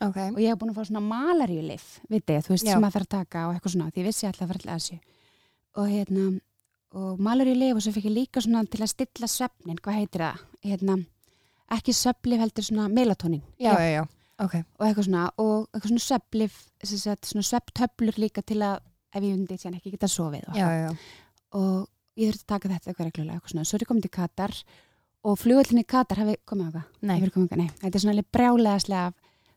ok, 0.00 0.18
og 0.32 0.40
ég 0.40 0.50
hef 0.50 0.60
búin 0.60 0.72
að 0.72 0.80
fá 0.80 0.88
svona 0.88 1.04
malaríulif 1.04 1.86
vitið, 2.10 2.40
þú 2.46 2.54
veist, 2.54 2.66
Já. 2.66 2.72
sem 2.72 2.82
maður 2.82 2.96
þarf 2.98 3.06
að 3.06 3.14
taka 3.14 3.46
og 3.46 3.54
eitthvað 3.54 3.74
svona, 3.76 3.90
því 3.92 4.02
ég 4.02 4.08
vissi 4.08 4.28
alltaf 4.28 4.46
að 4.46 4.52
fara 4.52 4.64
til 4.64 4.74
Asju 4.74 4.98
og 5.74 5.90
hérna, 5.90 6.26
og 6.94 7.22
malaríulif 7.26 7.78
og 7.78 7.84
svo 7.84 7.94
fikk 7.94 8.08
ég 8.08 8.16
líka 8.18 8.42
svona 8.44 8.64
til 8.70 8.82
að 8.84 8.92
stilla 8.94 9.30
svefnin, 9.30 9.80
hvað 9.82 10.00
heitir 10.00 10.24
það? 10.24 10.44
Hérna, 10.64 10.98
ekki 11.72 11.94
sveflif 11.96 12.42
heldur 12.42 12.66
svona 12.66 12.88
melatonin 12.92 13.42
já, 13.58 13.72
já, 13.72 13.90
já, 13.94 14.04
ok, 14.44 14.54
og 14.78 14.86
eitthvað 14.86 15.08
svona, 15.08 15.26
og 15.38 15.68
eitthvað 15.72 15.92
svona 15.94 16.06
sagt, 17.04 17.30
svona 17.30 17.48
svefntöflur 17.50 18.20
líka 18.20 18.42
til 18.42 18.60
að 18.62 18.80
ef 19.14 19.22
ég 19.22 19.36
undi 19.36 19.58
ekki 19.58 19.94
geta 19.94 20.10
sofið 20.10 20.48
og, 20.50 20.58
já, 20.58 20.94
og 21.54 21.86
ég 22.20 22.30
þurfti 22.32 22.44
að 22.44 22.50
taka 22.54 22.72
þetta 22.72 22.90
eitthvað 22.90 23.10
reglulega, 23.10 23.38
eitthvað 23.38 23.54
svona, 23.54 23.68
svo 23.68 23.78
er 23.78 23.86
ég 23.86 23.92
komin 23.92 24.04
til 24.04 24.14
Katar 24.14 24.56
og 25.24 25.38
flugvöldinni 25.40 25.86
Katar 25.88 26.20
hafi 26.20 26.36
komið 26.44 26.66
á 26.68 26.72
hvað 26.74 27.06
nei, 27.08 27.30
komið, 27.32 27.70
þetta 27.80 27.94
er 27.94 28.04
svona 28.04 28.26
brjálegaslega 28.36 29.12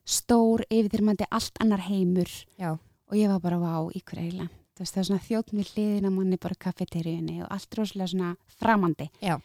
stór, 0.07 0.63
yfirþyrmandi, 0.71 1.27
allt 1.31 1.59
annar 1.63 1.83
heimur. 1.89 2.31
Já, 2.59 2.71
og 2.77 3.17
ég 3.17 3.31
var 3.31 3.43
bara 3.43 3.59
í 3.91 4.01
hver 4.01 4.21
eiginlega. 4.23 4.49
Það 4.77 4.99
er 5.01 5.07
svona 5.09 5.25
þjótt 5.25 5.53
með 5.57 5.69
hliðina 5.73 6.09
manni 6.13 6.37
bara 6.37 6.57
kaffeteríunni 6.61 7.39
og 7.41 7.49
allt 7.49 7.77
rosalega 7.79 8.11
svona 8.11 8.33
framandi. 8.59 9.07
Já. 9.25 9.39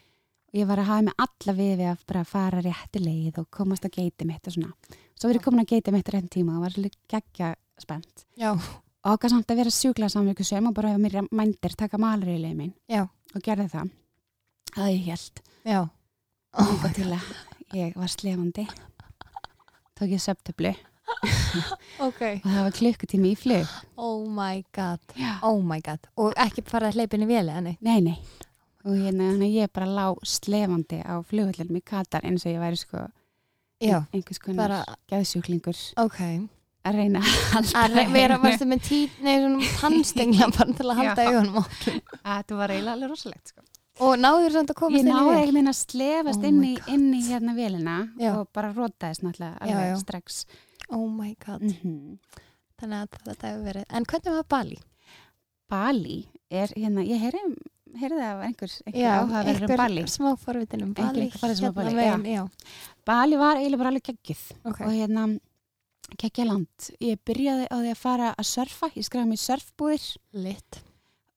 Og 0.53 0.59
ég 0.61 0.67
var 0.69 0.77
að 0.83 0.85
hafa 0.85 1.01
mig 1.07 1.15
alla 1.17 1.53
við 1.57 1.71
við 1.79 1.87
að 1.89 2.01
bara 2.11 2.21
fara 2.29 2.59
rétti 2.61 2.99
leið 3.01 3.39
og 3.41 3.47
komast 3.49 3.87
að 3.87 3.95
geiti 3.95 4.27
mitt 4.29 4.45
og 4.45 4.53
svona. 4.53 4.99
Svo 5.17 5.31
verið 5.31 5.41
komin 5.47 5.63
að 5.63 5.71
geiti 5.71 5.93
mitt 5.95 6.11
rétt 6.13 6.29
tíma 6.29 6.59
og 6.59 6.67
var 6.67 6.75
svolítið 6.75 6.99
geggja 7.09 7.47
spennt. 7.81 8.25
já, 8.37 8.51
Og 8.53 9.17
ákvað 9.17 9.33
samt 9.33 9.49
að 9.49 9.59
vera 9.63 9.73
sjúkla 9.73 10.09
samvíku 10.13 10.45
sem 10.45 10.67
og 10.69 10.75
bara 10.77 10.93
hefa 10.93 11.01
mér 11.01 11.27
mændir 11.31 11.73
taka 11.75 11.97
malariðlega 11.97 12.55
minn 12.55 12.73
já, 12.87 13.01
og 13.33 13.41
gerði 13.41 13.67
það. 13.73 13.89
Það 14.75 14.93
ég 14.93 15.03
held. 15.09 15.43
já, 15.65 15.81
Oh 16.53 16.87
til 16.93 17.09
að 17.09 17.33
ég 17.73 17.97
var 17.97 18.07
slefandi. 18.07 18.67
Tók 19.97 20.13
ég 20.13 20.21
söptöflu 20.21 20.75
ok, 21.99 22.21
og 22.21 22.47
það 22.47 22.63
var 22.63 22.77
klukkutími 22.77 23.33
í 23.33 23.37
flug. 23.37 23.67
Oh 23.97 24.23
my 24.29 24.63
god, 24.75 25.01
oh 25.41 25.61
my 25.65 25.81
god, 25.81 26.05
og 26.15 26.33
ekki 26.37 26.63
fara 26.67 26.89
að 26.91 26.99
hleypa 26.99 27.17
inn 27.17 27.25
í 27.25 27.29
véli, 27.29 27.53
enni, 27.57 27.77
nei, 27.81 27.99
nei 28.01 28.17
og 28.83 28.95
hérna, 28.99 29.29
þannig 29.31 29.49
að 29.49 29.57
ég 29.61 29.71
bara 29.75 29.87
lá 29.87 30.07
slefandi 30.27 30.99
á 31.03 31.15
flugvöldinum 31.27 31.79
í 31.79 31.83
Katar 31.87 32.25
eins 32.27 32.45
og 32.45 32.51
ég 32.51 32.63
væri 32.63 32.79
sko 32.79 33.05
já, 33.83 33.99
einhvers 34.11 34.41
konar 34.43 34.59
bara, 34.63 34.97
geðsjúklingur 35.11 35.79
ok, 36.03 36.19
að 36.83 36.97
reyna 36.99 37.21
að 37.79 38.13
vera, 38.13 38.39
varstu 38.43 38.67
með 38.69 38.83
tí, 38.87 38.99
nei, 39.23 39.37
svona 39.43 39.69
tannstengla 39.79 40.49
bara 40.57 40.77
til 40.79 40.89
að 40.89 40.99
halda 41.01 41.27
Já. 41.27 41.29
augunum 41.31 41.59
á, 41.59 41.63
að 41.63 42.41
þetta 42.41 42.59
var 42.59 42.75
eiginlega 42.75 42.95
alveg 42.97 43.13
rosalegt 43.13 43.53
sko. 43.53 43.65
og 44.03 44.15
náður 44.19 44.57
samt 44.57 44.73
að 44.73 44.79
komast 44.81 44.99
ég 44.99 45.03
inn 45.05 45.11
í 45.11 45.15
náði 45.15 45.25
vél, 45.25 45.35
einhvern 45.37 45.57
veginn 45.59 45.73
að 45.73 45.79
slefast 45.81 46.43
Oh 46.43 46.49
inn, 46.51 46.63
í, 46.67 46.73
inn 46.95 47.09
í 47.15 47.21
hérna 47.27 47.57
vélina 47.57 47.97
Já. 48.19 48.31
og 48.37 48.49
bara 48.55 48.73
rótaðist 48.75 49.23
náttúrulega 49.23 49.55
Já, 49.59 49.67
alveg 49.69 49.93
já. 49.93 49.99
strax 50.03 50.45
oh 50.91 51.07
my 51.07 51.35
god, 51.45 51.63
mm 51.83 52.17
þannig 52.83 52.99
að 53.05 53.19
þetta 53.29 53.47
hefur 53.47 53.67
verið, 53.69 53.85
en 53.95 54.05
hvernig 54.11 54.33
var 54.35 54.47
Bali? 54.51 54.77
Bali 55.71 56.17
er 56.51 56.73
hérna, 56.75 57.05
ég 57.07 57.21
heyri 57.21 57.39
heyrði 57.99 58.19
það 58.19 58.29
af 58.33 58.43
einhver, 58.47 58.75
einhver 58.87 59.09
áhuga 59.13 59.39
að 59.39 59.49
vera 59.49 59.67
um 59.67 59.81
Bali. 59.83 60.03
smá 60.11 60.29
forvitin 60.41 60.85
um 60.85 60.93
Bali, 60.97 61.29
var 61.39 61.73
Bali, 61.77 61.95
megin, 61.97 62.27
já, 62.33 62.43
Bali 63.05 63.39
var 63.39 63.59
eiginlega 63.59 63.81
bara 63.81 63.91
alveg 63.93 64.07
geggjuð. 64.11 64.45
Ok, 64.69 64.79
og 64.85 64.93
hérna 64.93 65.25
geggja 66.19 66.45
land. 66.47 66.87
Ég 67.03 67.19
byrjaði 67.25 67.67
á 67.69 67.75
því 67.79 67.91
að 67.93 67.99
fara 67.99 68.31
að 68.37 68.49
surfa, 68.49 68.89
ég 68.97 69.07
skræði 69.07 69.31
mér 69.31 69.43
surfbúðir. 69.43 70.07
Lit, 70.45 70.79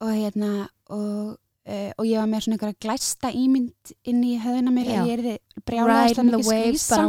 og 0.04 0.12
hérna 0.12 0.50
og, 0.92 1.36
uh, 1.36 1.90
og 1.96 2.04
ég 2.06 2.20
var 2.20 2.30
með 2.30 2.46
svona 2.46 2.58
einhverja 2.58 2.80
glæsta 2.86 3.32
ímynd 3.34 3.94
inn 4.08 4.24
í 4.26 4.34
höfðina 4.42 4.74
mér 4.74 4.90
Já. 4.90 4.98
að 5.00 5.10
ég 5.10 5.14
erði 5.18 5.36
in 5.36 6.30
the 6.30 6.40
mikið 6.40 6.44
skvísa 6.46 7.00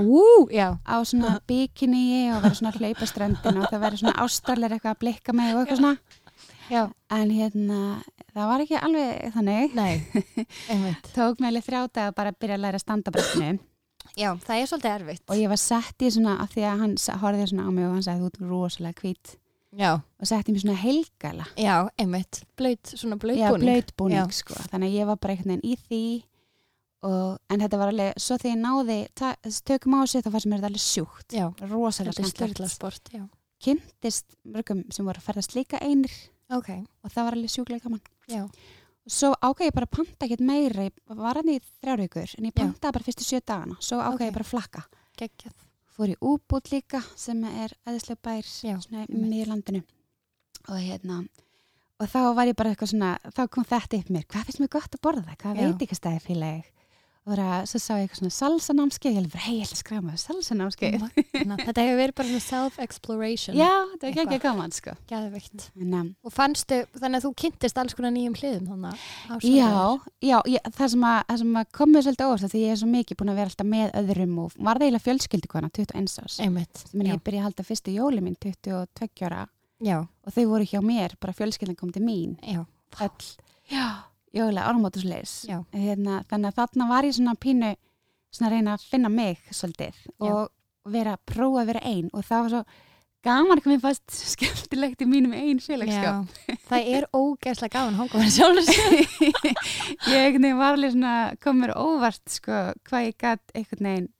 já, 0.55 0.67
á 0.81 0.95
svona 1.05 1.35
bikini 1.49 2.31
og 2.33 2.41
vera 2.45 2.57
svona 2.57 2.71
að 2.73 2.79
hlaupa 2.81 3.09
ströndin 3.09 3.59
og 3.61 3.67
það 3.69 3.83
verið 3.83 4.03
svona 4.03 4.23
ástralir 4.23 4.77
eitthvað 4.77 4.95
að 4.95 5.03
blikka 5.03 5.35
mig 5.37 5.53
og 5.53 5.61
eitthvað 5.61 5.81
svona. 5.83 5.97
Já, 6.67 6.81
en 7.15 7.29
hérna 7.31 7.81
það 8.37 8.51
var 8.51 8.65
ekki 8.65 8.77
alveg 8.89 9.33
þannig. 9.37 9.73
Nei, 9.77 10.21
einmitt, 10.71 11.09
tók 11.15 11.41
mig 11.41 11.51
alveg 11.51 11.67
þrjá 11.67 11.81
dag 11.99 12.15
bara 12.17 12.33
að 12.33 12.39
byrja 12.43 12.59
að 12.59 12.63
læra 12.67 12.83
standabrættinu 12.83 13.57
já, 14.17 14.31
það 14.43 14.61
er 14.61 14.69
svolítið 14.69 14.93
erfitt, 14.93 15.25
og 15.27 15.39
ég 15.39 15.51
var 15.51 15.59
sett 15.61 16.05
í 16.05 16.13
svona 16.13 16.37
af 16.43 16.53
því 16.53 16.63
að 16.69 16.79
hann 16.83 16.95
horfði 17.23 17.49
svona 17.51 17.67
á 17.67 17.71
mig 17.73 17.87
og 17.87 17.93
hann 17.95 18.05
sagði 18.05 18.23
þú 18.23 18.31
ert 18.31 18.39
rosalega 18.51 19.03
hvít. 19.03 19.35
Já, 19.77 19.91
og 19.99 20.29
setti 20.29 20.53
mér 20.53 20.63
svona 20.63 20.79
heilgala. 20.79 21.45
Já, 21.59 21.75
einmitt, 21.99 22.39
blöyt, 22.57 22.93
svona 22.95 23.17
blöyt 23.21 23.37
Já, 23.37 23.49
búning, 23.51 23.67
blöytbúning 23.67 24.33
sko. 24.33 24.55
Þannig 24.71 24.93
að 24.93 24.97
ég 24.97 25.09
var 25.09 25.19
bara 25.21 25.35
einhvern 25.35 25.53
veginn 25.53 25.67
í 25.67 25.75
því 25.83 26.03
og, 27.07 27.35
en 27.51 27.61
þetta 27.61 27.81
var 27.81 27.91
alveg, 27.91 28.21
svo 28.23 28.39
þegar 28.39 28.55
ég 28.55 28.61
náði 28.63 28.97
tökum 29.67 29.97
á 29.99 30.01
sig 30.07 30.23
þá 30.23 30.31
fannst 30.31 30.49
mér 30.49 30.61
þetta 30.61 30.71
alveg 30.71 30.85
sjúkt. 30.85 31.35
Já, 31.35 31.45
rosalega 31.67 32.15
þetta 36.47 36.73
er 36.73 36.87
styrla 36.87 37.07
skemmtilegt 37.07 37.07
sport, 37.07 37.07
já, 37.07 37.07
kynntist 37.07 37.07
mörgum 37.07 37.07
sem 37.07 37.07
voru 37.07 37.07
að 37.07 37.07
ferðast 37.07 37.07
líka 37.07 37.07
einir 37.07 37.07
ok, 37.07 37.07
og 37.07 37.11
það 37.11 37.23
var 37.27 37.37
alveg 37.37 37.53
sjúklega 37.53 37.83
gaman. 37.83 38.01
Já, 38.27 38.43
og 38.43 39.11
svo 39.11 39.31
ákveði 39.41 39.67
ég 39.67 39.75
bara 39.77 39.87
að 39.87 39.95
panta 39.97 40.25
ekkert 40.27 40.45
meira 40.47 40.83
ég 40.87 40.93
var 41.07 41.35
hann 41.35 41.49
í 41.49 41.59
þrjár 41.81 42.01
vikur 42.03 42.35
en 42.37 42.45
ég 42.45 42.53
pantaði 42.53 42.93
bara 42.93 43.07
fyrstu 43.07 43.23
sjö 43.27 43.39
dagana. 43.41 43.75
Svo 43.79 43.97
ákveði 43.99 44.13
Ok. 44.13 44.27
ég 44.27 44.33
bara 44.33 44.47
að 44.47 44.53
flakka. 44.53 44.81
Geggjað, 45.17 45.53
fór 45.95 46.07
í 46.13 46.17
úbútt 46.21 46.71
líka 46.71 47.03
sem 47.15 47.43
er 47.43 47.73
aðeinslega 47.85 48.21
bær 48.21 48.45
miður 49.09 49.47
landinu. 49.47 49.83
Og 50.67 50.79
hérna 50.79 51.27
og 51.97 52.05
þá 52.11 52.19
var 52.37 52.45
ég 52.45 52.55
bara 52.55 52.69
eitthvað 52.73 52.91
svona 52.93 53.17
þá 53.33 53.47
kom 53.49 53.65
þetta 53.65 53.97
upp 53.97 54.09
mér, 54.13 54.25
hvað 54.29 54.43
finnst 54.45 54.59
mér 54.61 54.69
gott 54.69 54.93
að 54.93 55.01
borða? 55.01 55.37
Hvað 55.41 55.55
Já. 55.57 55.65
veit 55.65 55.81
ekki 55.87 55.97
stæði 55.97 56.19
fíla 56.21 56.49
ég 56.59 56.65
og 57.27 57.39
svo 57.67 57.79
sá 57.81 57.97
ég 57.97 58.05
eitthvað 58.05 58.21
svona 58.21 58.35
salsanámskeið 58.37 59.17
ég 59.17 59.25
hefði, 59.25 59.39
hei, 59.43 59.55
ég 59.57 59.65
ætla 59.67 59.75
að 59.75 59.81
skræma 59.81 60.13
salsanámskeið. 60.21 61.01
Magna. 61.01 61.57
þetta 61.67 61.83
hefur 61.83 61.99
verið 61.99 62.15
bara 62.19 62.29
svona 62.29 62.45
self-exploration, 62.45 63.57
já, 63.59 63.71
þetta 63.91 64.07
var 64.07 64.21
ekki 64.23 64.39
gaman 64.45 64.75
sko. 64.75 64.93
um, 65.99 66.11
og 66.23 66.33
fannstu, 66.35 66.79
þannig 66.95 67.19
að 67.19 67.25
þú 67.27 67.31
kynntist 67.43 67.81
alls 67.81 67.97
konar 67.97 68.13
nýjum 68.15 68.37
hliðum 68.39 68.69
þannig 68.71 69.03
já, 69.43 69.71
já 70.23 70.37
ég, 70.53 70.71
það 70.79 70.93
sem 70.95 71.07
að, 71.11 71.35
að 71.35 71.73
kom 71.75 71.93
mér 71.93 72.07
svolítið 72.07 72.31
óvart 72.31 72.53
því 72.53 72.63
ég 72.63 72.75
er 72.75 72.81
svo 72.81 72.89
mikið 72.93 73.19
búin 73.19 73.33
að 73.33 73.41
vera 73.41 73.51
alltaf 73.51 73.69
með 73.73 73.97
öðrum 74.01 74.39
og 74.45 74.57
var 74.57 74.79
það 74.79 74.87
eiginlega 74.87 75.07
fjölskyldu 75.09 75.51
kona 75.51 75.71
21 75.75 76.15
ás 76.23 76.39
einmitt, 76.43 76.83
Meni, 76.93 77.11
já, 77.11 77.17
ég 77.17 77.25
byrja 77.27 77.43
að 77.43 77.49
halda 77.49 77.67
fyrstu 77.67 77.95
jóli 77.97 78.23
mín 78.23 78.39
22 78.39 79.27
ára. 79.27 79.43
Já, 79.83 79.99
og 80.01 80.33
þau 80.33 80.45
voru 80.49 80.65
hjá 80.65 80.79
mér, 80.81 81.13
bara 81.21 81.35
fjölskyldan 81.37 81.77
kom 81.77 81.91
til 81.93 82.01
mín 82.05 82.37
já, 84.37 84.43
já, 84.43 84.45
jóla, 84.45 84.65
áramótusleis 84.69 85.35
Já. 85.47 85.59
hérna, 85.73 86.21
þannig 86.29 86.51
að 86.51 86.59
þarna 86.61 86.89
var 86.91 87.07
ég 87.07 87.15
svona 87.17 87.35
pínu 87.35 87.75
svona 88.31 88.49
að 88.49 88.53
reyna 88.55 88.75
að 88.75 88.89
finna 88.91 89.09
mig 89.09 89.39
svolítið 89.51 89.95
Já. 90.05 90.31
og 90.31 90.91
vera, 90.93 91.17
prófa 91.25 91.63
að 91.63 91.71
vera 91.73 91.85
ein 91.87 92.11
og 92.13 92.25
það 92.27 92.43
var 92.45 92.53
svo 92.53 92.63
gaman 93.27 93.59
ekki 93.59 93.71
mér 93.71 93.81
fast 93.83 94.13
skemmtilegt 94.13 95.01
í 95.03 95.07
mínum 95.09 95.33
ein 95.35 95.59
félagsskap. 95.63 96.27
Já, 96.47 96.57
það 96.69 96.91
er 96.97 97.07
ógeðslega 97.17 97.85
hanga 97.87 98.07
verið 98.13 98.35
sjálfur 98.37 98.67
sér. 98.67 98.99
Ég 100.13 100.37
var 100.59 100.77
alveg 100.77 100.93
svona 100.93 101.15
kom 101.43 101.63
mér 101.63 101.73
óvart 101.75 102.23
sko 102.31 102.61
hvað 102.87 103.09
ég 103.09 103.17
gætt 103.23 103.55
einhvern 103.57 103.89
veginn 103.89 104.11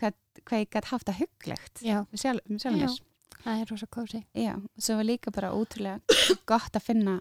hvað, 0.00 0.20
hvað 0.44 0.62
ég 0.64 0.70
gætt 0.76 0.92
haft 0.92 1.10
að 1.10 1.18
hugglegt 1.22 1.82
já, 1.82 1.98
sjálf, 2.12 2.46
með 2.46 2.64
sjálf 2.66 2.78
Já. 2.78 2.86
mér. 2.86 3.00
Það 3.42 3.58
er 3.58 3.70
rosa 3.72 3.88
kósi 3.90 4.20
Já, 4.38 4.54
og 4.54 4.84
svo 4.84 4.98
var 5.00 5.08
líka 5.08 5.32
bara 5.34 5.54
útrúlega 5.56 6.18
gott 6.50 6.78
að 6.78 6.86
finna 6.92 7.18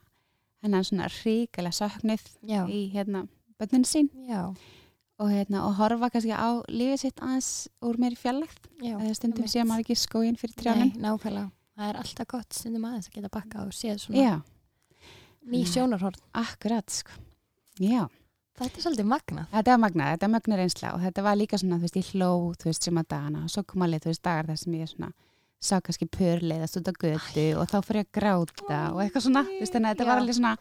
hennan 0.61 0.85
svona 0.85 1.09
ríkilega 1.11 1.73
söknuð 1.75 2.27
já, 2.47 2.61
í 2.69 2.85
hérna 2.93 3.25
bönnin 3.61 3.85
sín. 3.87 4.09
Já, 4.27 4.51
og, 5.21 5.27
hérna, 5.29 5.65
og 5.67 5.75
horfa 5.79 6.11
kannski 6.13 6.33
á 6.33 6.61
lífið 6.69 7.03
sitt 7.03 7.21
aðeins 7.21 7.49
úr 7.85 7.99
mér 8.01 8.17
fjallægt 8.19 8.69
eða 8.81 9.13
stundum 9.17 9.49
sé 9.49 9.65
maður 9.65 9.85
ekki 9.85 9.99
skóin 10.01 10.39
fyrir 10.39 10.57
trjánum. 10.59 10.93
Nákvæmlega, 11.01 11.51
það 11.77 11.91
er 11.91 12.01
alltaf 12.03 12.31
gott 12.33 12.57
stundum 12.57 12.87
aðeins 12.89 13.11
að 13.11 13.19
geta 13.19 13.33
bakka 13.33 13.65
og 13.65 13.75
séð 13.75 14.01
svona 14.05 14.25
Já, 14.25 14.33
ný 15.51 15.63
sjónarhorn. 15.69 16.21
Akkurat 16.41 16.93
sko. 16.93 17.17
Já, 17.81 18.05
þetta 18.59 18.77
er 18.77 18.85
svolítið 18.85 19.09
magnað. 19.09 19.49
Þetta 19.53 19.75
var 19.75 19.83
magnað, 19.85 20.13
þetta 20.13 20.27
var 20.27 20.35
magnað 20.37 20.63
reynsla 20.63 20.93
og 20.95 21.03
þetta 21.05 21.25
var 21.25 21.41
líka 21.41 21.61
svona, 21.61 21.81
þú 21.81 21.87
veist, 21.87 21.99
ég 22.01 22.13
hló 22.15 22.31
þú 22.61 22.71
veist, 22.71 22.87
sem 22.87 23.01
að 23.01 23.11
dagana 23.15 23.43
og 23.45 23.53
svo 23.53 23.65
kom 23.65 23.85
alveg, 23.85 24.05
þú 24.05 24.13
veist, 24.13 24.25
dagar 24.25 24.49
þar 24.51 24.61
sem 24.61 24.79
ég 24.79 24.91
svona 24.91 25.13
sá 25.61 25.77
kannski 25.83 26.07
pörleiðast 26.09 26.79
út 26.79 26.89
á 26.89 26.93
götu 26.93 27.45
og 27.61 27.69
þá 27.69 27.77
ég 27.77 28.01
að 28.01 28.15
gráta 28.17 28.79
og 28.95 29.03
eitthvað 29.03 29.27
svona, 29.27 29.45
þannig 29.45 29.85
að 29.85 29.91
þetta 29.91 30.07
var 30.07 30.17
Já. 30.17 30.21
alveg 30.23 30.37
svona 30.39 30.55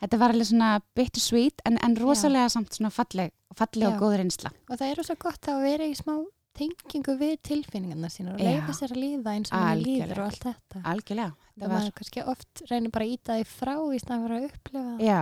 þetta 0.00 0.20
var 0.20 0.34
alveg 0.34 0.48
svona 0.48 0.70
bittersweet 0.96 1.64
en, 1.68 1.78
en 1.84 1.96
rosalega 2.00 2.50
samt 2.52 2.76
svona 2.76 2.92
falleg, 2.94 3.32
falleg 3.56 3.86
Já. 3.86 3.92
og 3.92 4.02
góð 4.02 4.18
reynsla. 4.20 4.52
Og 4.68 4.76
það 4.76 4.86
er 4.88 5.00
rosa 5.00 5.16
gott 5.20 5.50
að 5.52 5.64
vera 5.66 5.88
í 5.88 5.96
smá 5.98 6.14
tengingu 6.60 7.14
við 7.20 7.36
tilfinningarna 7.46 8.10
sínar 8.12 8.36
og 8.36 8.42
Já. 8.42 8.50
leifa 8.50 8.74
sér 8.76 8.94
að 8.94 9.02
líða 9.04 9.34
eins 9.36 9.52
og 9.52 9.62
manni 9.62 9.84
líður 9.86 10.22
og 10.22 10.26
allt 10.26 10.46
þetta. 10.48 10.82
Algjörlega, 10.92 11.50
það 11.54 11.66
var, 11.66 11.74
maður 11.76 11.96
kannski 12.00 12.24
oft 12.32 12.64
reynir 12.70 12.94
bara 12.94 13.06
að 13.06 13.14
íta 13.14 13.38
því 13.38 13.46
frá 13.52 13.74
í 13.76 14.00
staðan 14.02 14.24
fyrir 14.24 14.36
að 14.38 14.48
upplifa 14.48 14.84
það. 14.88 15.04
Já, 15.06 15.20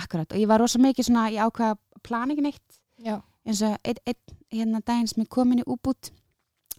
akkurat. 0.00 0.34
Og 0.34 0.42
ég 0.42 0.50
var 0.50 0.64
rosa 0.64 0.82
mikið 0.82 1.08
svona, 1.08 1.26
ég 1.34 1.46
ákvaða 1.46 1.76
að 1.76 2.02
plana 2.08 2.34
ekki 2.34 2.46
neitt 2.48 2.80
já, 3.04 3.16
eins 3.46 3.62
og 3.68 3.76
einn 3.84 4.02
ein, 4.08 4.38
hérna 4.58 4.82
daginn 4.82 5.10
sem 5.12 5.22
ég 5.22 5.30
kom 5.32 5.54
inn 5.54 5.62
í 5.62 5.68
úbút 5.68 6.10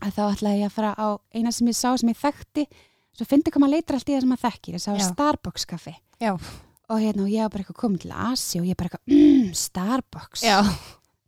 að 0.03 0.15
þá 0.15 0.21
ætlaði 0.33 0.62
ég 0.62 0.69
að 0.69 0.75
fara 0.77 0.91
á 0.95 1.07
eina 1.35 1.51
sem 1.55 1.67
ég 1.69 1.77
sá 1.77 1.89
sem 1.99 2.12
ég 2.12 2.19
þekkti 2.19 2.65
svo 3.19 3.27
fyndi 3.27 3.51
hvað 3.51 3.63
maður 3.65 3.75
leitar 3.75 3.97
allt 3.97 4.09
í 4.09 4.15
það 4.15 4.23
sem 4.23 4.31
maður 4.33 4.45
þekkir 4.47 4.77
ég 4.77 4.83
sá 4.83 4.91
Já. 4.95 5.03
Starbucks 5.09 5.65
kaffi 5.69 5.93
Já. 6.21 6.31
og 6.89 7.01
hérna 7.03 7.25
og 7.25 7.33
ég 7.33 7.43
var 7.43 7.51
bara 7.53 7.63
eitthvað 7.65 7.79
komin 7.83 8.01
til 8.03 8.13
Asi 8.15 8.62
og 8.62 8.67
ég 8.69 8.79
bara 8.79 8.89
eitthvað, 8.89 9.15
mm, 9.15 9.49
Starbucks 9.59 10.45
já, 10.45 10.57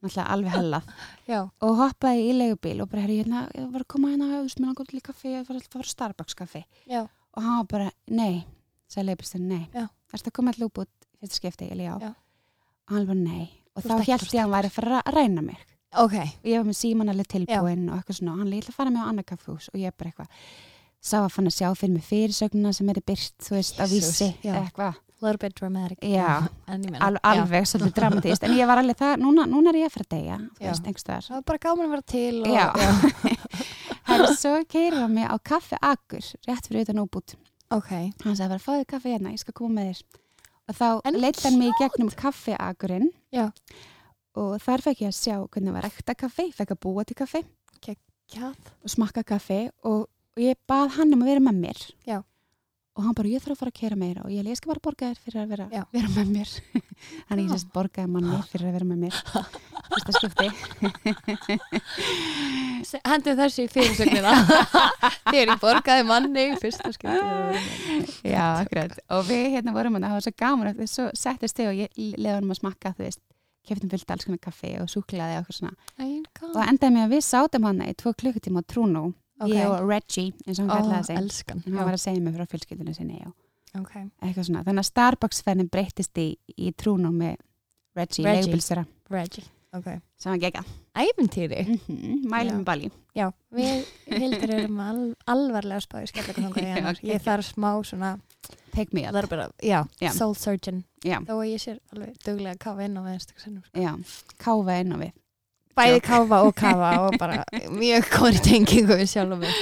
náttúrulega 0.01 0.27
alveg 0.35 0.55
hellað 0.55 0.93
Já. 1.31 1.39
og 1.47 1.75
hoppaði 1.81 2.27
í 2.29 2.37
leigubíl 2.39 2.77
og 2.85 2.91
bara, 2.91 3.05
hérna, 3.07 3.43
ég 3.57 3.67
var 3.73 3.85
að 3.85 3.89
koma 3.95 4.13
hérna, 4.13 4.29
mér 4.41 4.65
langar 4.67 4.89
til 4.89 5.01
í 5.01 5.05
kaffi, 5.05 5.35
ég 5.35 5.47
var 5.47 5.59
alltaf 5.59 5.69
að 5.71 5.77
fara 5.77 5.89
á 5.91 5.93
Starbucks 5.95 6.37
kaffi 6.39 6.63
Já. 6.89 7.01
og 7.07 7.43
hann 7.45 7.57
var 7.61 7.69
bara, 7.75 7.91
nei, 8.07 8.43
sagði 8.91 9.09
leigubílstinn, 9.11 9.47
nei, 9.51 9.65
Já. 9.75 9.87
erstu 10.13 10.31
að 10.31 10.37
koma 10.39 10.55
allir 10.55 10.71
út 10.71 10.85
í 10.87 11.21
fyrsta 11.21 11.41
skipti, 11.41 11.71
ég 11.71 11.83
já. 11.85 11.95
Já. 11.99 12.13
og 12.87 12.95
hann 12.95 13.09
var 13.11 13.19
nei, 13.19 13.49
og 13.75 13.83
þá 13.85 13.93
held 13.99 14.07
ég 14.07 14.15
að 14.31 14.39
hann 14.45 14.55
væri 14.55 14.71
að 14.71 14.77
fara 14.79 15.01
að 15.03 15.19
ræna 15.19 15.43
mig 15.45 15.67
Ok. 15.99 16.13
og 16.15 16.47
ég 16.47 16.57
var 16.61 16.67
með 16.69 16.77
síman 16.79 17.09
alveg 17.11 17.27
tilbúin 17.27 17.87
og 17.89 17.97
eitthvað 17.99 18.19
svona 18.21 18.35
hann 18.39 18.51
líka 18.51 18.71
að 18.71 18.77
fara 18.79 18.89
með 18.93 19.03
á 19.03 19.09
annað 19.11 19.25
kaffhús 19.33 19.69
og 19.73 19.79
ég 19.81 19.95
bara 19.97 20.11
eitthvað 20.11 20.27
sá 21.01 21.17
að 21.25 21.31
fann 21.33 21.49
að 21.49 21.55
sjá 21.57 21.69
fyrir 21.75 21.93
mig 21.97 22.03
fyrirsögnuna 22.05 22.71
sem 22.77 22.89
er 22.93 22.99
byrt, 23.01 23.33
þú 23.41 23.55
veist, 23.57 23.79
á 23.81 23.85
Jesus, 23.89 24.21
vísi 24.21 24.29
já. 24.45 24.53
eitthvað, 24.61 24.99
A 25.21 25.25
little 25.27 25.37
bit 25.37 25.53
dramatic. 25.55 25.97
Já. 26.01 26.47
Al, 26.65 27.13
já. 27.13 27.19
alveg 27.29 27.65
svolítið 27.69 27.93
dramatist 27.93 28.43
en 28.43 28.55
ég 28.57 28.65
var 28.65 28.79
alveg 28.81 28.97
það, 28.97 29.19
núna, 29.21 29.43
núna 29.45 29.69
er 29.69 29.77
ég 29.83 29.89
að 29.91 29.93
fara 29.93 30.05
að 30.07 30.15
deyja 30.15 30.37
þú 30.39 30.63
Já. 30.63 30.69
veist, 30.71 30.87
einhverstaðar 30.89 31.27
Það 31.27 31.35
var 31.35 31.43
bara 31.51 31.61
gaman 31.65 31.85
að 31.85 31.91
vera 31.91 32.05
til 32.09 32.41
og... 32.41 32.47
Já. 32.55 33.35
Herri, 34.09 34.31
svo 34.41 34.53
keirir 34.71 34.97
hann 34.97 35.13
mig 35.13 35.27
á 35.29 35.35
kaffi 35.45 35.77
Akur, 35.81 36.25
rétt 36.49 36.67
fyrir 36.71 36.87
utan 36.87 37.03
óbút 37.03 37.35
Ok. 37.71 37.91
hann 38.23 38.35
sagði 38.39 38.49
bara, 38.55 38.63
fáðu 38.65 38.87
kaffi 38.95 39.13
hérna, 39.13 39.35
ég 39.35 39.43
skal 39.43 39.53
koma 39.61 39.77
með 39.77 39.91
þér 39.91 40.01
og 40.71 40.79
þá 40.81 41.13
leitt 41.21 41.43
hann 41.45 41.59
mig 41.61 41.69
í 41.69 41.77
gegnum 41.83 42.09
kaffi 42.17 42.57
Akurinn 42.57 43.11
Já. 43.29 43.51
Og 44.39 44.55
þar 44.63 44.83
fekk 44.87 45.03
ég 45.05 45.11
að 45.11 45.17
sjá 45.19 45.35
hvernig 45.43 45.75
var 45.75 45.87
ekta 45.89 46.15
kaffi, 46.15 46.47
fekk 46.55 46.75
að 46.75 46.81
búa 46.85 47.05
til 47.07 47.17
kaffi 47.19 47.43
Kjátt. 48.31 48.69
og 48.79 48.91
smakka 48.93 49.25
kaffi 49.27 49.65
og, 49.83 50.05
og 50.07 50.39
ég 50.39 50.55
bað 50.69 50.93
hann 50.95 51.11
um 51.11 51.23
að 51.25 51.33
vera 51.33 51.43
með 51.43 51.57
mér 51.65 51.79
Já. 52.07 52.21
og 52.95 53.03
hann 53.03 53.17
bara, 53.17 53.27
ég 53.27 53.43
þarf 53.43 53.57
að 53.57 53.59
fara 53.59 53.73
að 53.73 53.79
keira 53.81 53.97
meira 53.99 54.23
og 54.23 54.31
ég, 54.31 54.47
skal 54.55 54.71
bara 54.71 54.85
borga 54.85 55.09
þér 55.09 55.19
fyrir 55.25 55.41
að 55.41 55.51
vera, 55.51 55.65
vera 55.91 56.13
með 56.15 56.31
mér 56.37 56.53
hann 57.27 57.41
ég 57.41 57.51
sérst 57.51 57.73
borgaði 57.75 58.13
manni 58.13 58.39
fyrir 58.53 58.69
að 58.69 58.77
vera 58.77 58.87
með 58.87 58.99
mér 59.03 59.15
fyrsta 59.91 60.11
skipti 60.15 60.47
Hendum 63.05 63.37
þessu 63.37 63.65
í 63.67 63.69
fyrirsögnina. 63.71 64.31
Ég 65.37 65.51
borgaði 65.61 66.05
manni 66.07 66.45
fyrsta 66.59 66.89
skipti. 66.95 67.59
Já, 68.25 68.45
akkurat. 68.63 68.95
Og 69.13 69.27
við 69.29 69.51
hérna 69.55 69.73
vorum 69.75 69.95
hann, 69.97 70.07
það 70.07 70.15
var 70.17 70.25
svo 70.25 70.33
gaman 70.41 70.71
að 70.71 70.81
svo 70.89 71.05
settist 71.17 71.59
þig 71.59 71.69
og 71.69 71.81
ég 71.83 72.25
hann 72.25 72.49
að 72.49 72.57
smakka, 72.57 72.93
þú 72.97 73.05
veist, 73.05 73.21
keftum 73.67 73.89
fullt 73.89 74.11
alls 74.11 74.25
konar 74.25 74.39
kaffi 74.41 74.71
og 74.81 74.87
súklaði 74.89 75.37
og 75.37 75.43
eitthvað 75.43 75.57
svona. 75.59 75.73
Og 76.55 76.61
endaði 76.67 76.93
með 76.95 77.03
að 77.05 77.13
við 77.15 77.23
sátum 77.27 77.63
hann 77.69 77.81
í 77.85 77.93
tvo 77.95 78.13
klukkutíma 78.13 78.61
á 78.61 78.67
Trúnó, 78.67 79.13
Ok. 79.41 79.49
ég 79.53 79.65
og 79.69 79.87
Reggie, 79.89 80.33
eins 80.47 80.59
og 80.59 80.67
hann 80.67 80.71
Ó, 80.71 80.81
kallaði 80.81 81.05
sig. 81.05 81.17
elskan. 81.17 81.63
Hann 81.65 81.73
var 81.85 81.93
að 81.93 82.03
segja 82.03 82.21
mig 82.21 82.33
frá 82.35 82.45
fjölskyldunum 82.45 82.93
sinni, 82.95 83.21
já. 83.21 83.31
Ok. 83.79 83.93
Eitthvað 84.21 84.45
svona. 84.45 84.63
Þannig 84.63 84.83
að 84.83 84.91
Starbucks-ferðin 84.91 85.69
breyttist 85.71 86.17
í, 86.17 86.37
í 86.57 86.73
Trúnó 86.73 87.11
með 87.11 87.37
Reggie, 87.95 88.23
Reggie. 88.25 88.41
leigubilstöra, 88.43 88.85
Reggie. 89.09 89.43
Ok. 89.73 89.87
sem 90.19 90.31
var 90.33 90.37
gegga. 90.39 90.63
Æventýri. 90.95 91.65
Mm 91.67 91.79
-hmm. 91.87 92.29
Mælum 92.29 92.57
með 92.59 92.63
Bali. 92.65 92.91
Já, 93.15 93.31
við 93.53 93.85
hildur 94.05 94.49
erum 94.51 94.79
al 94.79 95.15
alvarlega 95.27 95.79
spáði 95.79 96.07
skellaka 96.07 96.41
þangað 96.41 96.63
í 96.63 96.73
hennar. 96.75 96.95
Ok. 96.99 97.03
Ég 97.03 97.21
þarf 97.21 97.45
smá 97.53 97.81
svona, 97.83 98.19
Take 98.71 98.93
me 98.95 99.03
up. 99.07 99.13
bara, 99.29 99.49
já, 99.61 99.85
Já. 100.01 100.11
soul 100.15 100.35
surgeon. 100.35 100.83
Já, 101.03 101.19
Þó 101.25 101.33
að 101.41 101.47
ég 101.51 101.59
sér 101.63 101.79
alveg 101.93 102.15
duglega 102.23 102.53
að 102.55 102.59
kafa 102.59 102.85
inn 102.85 102.97
á 102.97 103.03
sinnum. 103.37 103.63
já. 103.73 103.91
Káfa 104.37 104.79
inn 104.81 104.93
á 104.93 104.97
við. 105.01 105.11
Bæði 105.75 106.01
kafa 106.03 106.41
og 106.45 106.55
kafa 106.63 106.91
og 107.07 107.17
bara 107.19 107.43
mjög 107.71 108.09
góður 108.15 108.39
tengingu 108.43 108.95
við 108.99 109.07
sjálf 109.09 109.31
og 109.33 109.39
mig. 109.39 109.53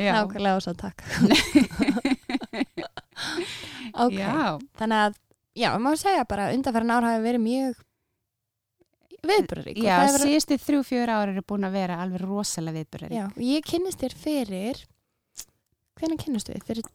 Já. 0.00 0.12
Nákvæmlega 0.16 0.56
og 0.56 0.62
svo 0.64 0.74
takk. 0.74 1.02
ok, 4.04 4.18
þannig 4.80 4.98
að, 5.04 5.16
já, 5.58 5.70
maður 5.82 6.00
segja 6.02 6.24
bara 6.28 6.50
undanferðin 6.54 6.94
ár 6.94 7.06
hafi 7.08 7.22
verið 7.24 7.42
mjög 7.44 7.80
viðbúrarík. 9.30 9.80
Já, 9.84 9.96
verið- 10.06 10.24
síðustu 10.24 10.58
þrjú, 10.64 10.80
fjör 10.88 11.12
ára 11.12 11.32
eru 11.34 11.42
búin 11.44 11.66
að 11.68 11.76
vera 11.76 11.98
alveg 12.04 12.22
rosalega 12.24 12.78
viðbörður. 12.80 13.12
Já, 13.18 13.26
og 13.28 13.42
ég 13.44 13.66
kynnist 13.68 14.00
þér 14.00 14.14
fyrir, 14.16 14.80
hvernig 16.00 16.22
kynnist 16.24 16.48
við? 16.48 16.64
Fyrir 16.64 16.88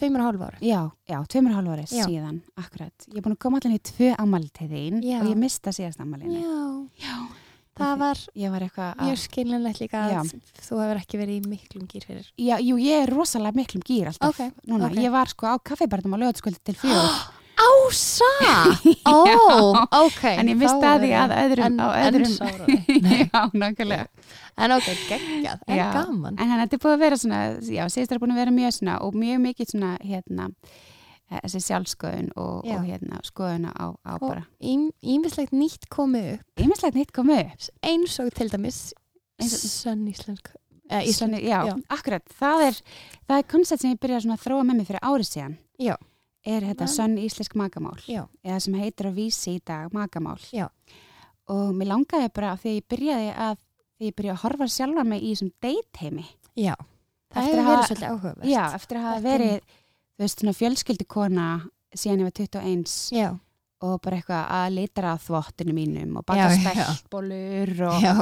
tveimur 0.00 0.24
hálf 0.24 0.44
ára. 0.46 0.58
Já, 0.64 0.80
já, 1.10 1.18
tveimur 1.28 1.54
hálf 1.58 1.92
Já. 1.92 2.06
síðan, 2.08 2.40
akkurat. 2.56 3.06
Ég 3.10 3.20
er 3.20 3.24
búin 3.26 3.36
að 3.36 3.42
koma 3.44 3.60
allan 3.60 3.76
í 3.76 3.82
tvö 3.90 4.10
ammali 4.16 4.50
til 4.56 4.68
þín 4.70 5.00
Já. 5.04 5.20
og 5.20 5.28
ég 5.30 5.40
mista 5.40 5.74
síðast 5.76 6.00
ammalinu. 6.02 6.40
Já, 6.40 7.04
Já. 7.04 7.16
það 7.80 7.98
var 8.04 8.22
Ég 8.36 8.54
var 8.54 8.66
mjög 9.00 9.18
skiljanlegt 9.24 9.82
líka 9.84 10.04
Já. 10.10 10.20
að 10.22 10.32
þú 10.60 10.80
hefur 10.82 11.02
ekki 11.02 11.20
verið 11.20 11.34
í 11.36 11.50
miklum 11.50 11.88
gýr 11.90 12.06
fyrir. 12.08 12.30
Já, 12.38 12.56
jú, 12.60 12.78
ég 12.80 13.04
er 13.04 13.12
rosalega 13.12 13.56
miklum 13.60 13.84
gýr 13.84 14.10
alltaf. 14.12 14.40
Ok, 14.40 14.64
Núna, 14.66 14.88
ok. 14.90 14.96
ég 14.96 15.12
var 15.12 15.28
sko 15.28 15.46
á 15.52 15.54
kaffibarnum 15.62 16.16
á 16.16 16.18
lögataskvöldi 16.24 16.64
til 16.64 16.80
fjögur. 16.80 17.20
Ása! 17.60 18.30
Ó, 19.10 19.16
ok. 20.04 20.22
en 20.24 20.48
ég 20.52 20.58
misti 20.60 20.86
að 20.86 21.02
því 21.04 21.10
að 21.20 21.34
öðrum... 21.36 21.64
en, 21.66 21.80
á 21.80 21.88
en 21.96 22.06
öðrum 22.10 22.30
sárari. 22.34 22.76
já, 23.32 23.42
nákvæmlega. 23.52 24.06
En 24.60 24.74
ok, 24.76 24.88
geggjað, 25.08 25.60
en 25.66 25.78
Já. 25.80 25.86
gaman. 25.94 26.36
En 26.40 26.50
hann, 26.52 26.62
þetta 26.64 26.76
er 26.78 26.82
búið 26.84 26.94
að 26.96 27.02
vera 27.04 27.18
svona, 27.22 27.40
já, 27.64 27.82
síðast 27.92 28.12
er 28.16 28.20
búin 28.22 28.34
að 28.34 28.40
vera 28.42 28.54
mjög 28.54 28.74
svona 28.76 28.96
og 29.06 29.16
mjög 29.16 29.42
mikið 29.46 29.70
svona, 29.74 29.90
hérna, 30.04 30.48
eh, 31.30 31.40
þessi 31.46 31.62
sjálfskoðun 31.68 32.30
og, 32.36 32.68
og 32.68 32.84
hérna, 32.88 33.20
skoðuna 33.28 33.72
á, 33.72 33.86
á 34.04 34.12
Og 34.18 34.26
bara. 34.26 34.44
ímislegt 34.60 35.54
nýtt 35.56 35.88
komið 35.92 36.32
upp, 36.36 36.44
Ímislegt 36.66 36.98
nýtt 37.00 37.14
komu 37.16 37.38
upp. 37.40 37.70
eins 37.86 38.18
og 38.20 38.32
til 38.36 38.50
dæmis 38.52 38.80
og- 39.40 39.48
sönn 39.48 40.04
íslensk. 40.12 40.52
Eh, 40.90 41.04
íslensk. 41.06 41.40
Já, 41.46 41.60
já. 41.70 41.74
akkurat. 41.88 42.24
Það 42.40 42.64
er, 42.68 42.78
það 43.30 43.36
er 43.38 43.44
koncept 43.48 43.80
sem 43.84 43.92
ég 43.94 44.00
byrjaði 44.02 44.32
að 44.34 44.44
þróa 44.44 44.64
með 44.66 44.76
mig 44.80 44.86
fyrir 44.90 45.04
árið 45.06 45.28
síðan. 45.30 45.56
Já. 45.78 45.94
Er 46.46 46.62
þetta 46.64 46.86
Man. 46.86 46.94
sönn 46.94 47.16
íslensk 47.20 47.54
magamál. 47.54 47.98
Já. 48.08 48.22
Eða 48.44 48.60
sem 48.64 48.74
heitir 48.80 49.06
á 49.06 49.12
vísi 49.12 49.56
í 49.58 49.60
dag 49.64 49.92
magamál. 49.92 50.38
Já. 50.52 50.68
Og 51.50 51.74
mér 51.76 51.90
langaði 51.92 52.30
bara 52.32 52.54
að 52.54 52.62
því 52.64 52.72
ég 52.78 52.86
byrjaði 52.88 53.30
að 53.36 53.56
því 53.98 54.06
ég 54.08 54.14
byrjaði 54.16 54.36
að 54.38 54.42
horfa 54.44 54.68
sjálfa 54.72 55.04
mig 55.04 55.22
í 55.22 55.32
þessum 55.34 55.52
date-heimi. 55.60 56.24
Já, 56.56 56.74
það 57.34 57.42
Eftir 57.42 57.58
hefur 57.58 57.60
að 57.60 57.70
verið 57.70 57.86
svolítið 57.90 58.08
áhugavert. 58.10 58.48
Já, 58.48 58.64
eftir 58.74 58.96
að 58.96 59.02
hafa 59.08 59.16
er- 59.18 59.26
verið, 59.28 59.60
þú 60.16 60.24
veist, 60.24 60.40
svona 60.40 60.56
fjölskyldukona 60.60 61.46
síðan 61.94 62.20
ég 62.20 62.28
var 62.30 62.36
21 62.40 62.94
Já, 63.12 63.28
og 63.82 64.00
bara 64.02 64.16
eitthvað 64.16 64.50
að 64.60 64.74
litra 64.78 65.12
að 65.16 65.22
þvottinu 65.26 65.74
mínum 65.74 66.16
og 66.20 66.24
baka 66.26 66.48
já. 66.48 66.56
speltbólur 66.60 67.74
og 67.90 68.00
já, 68.02 68.14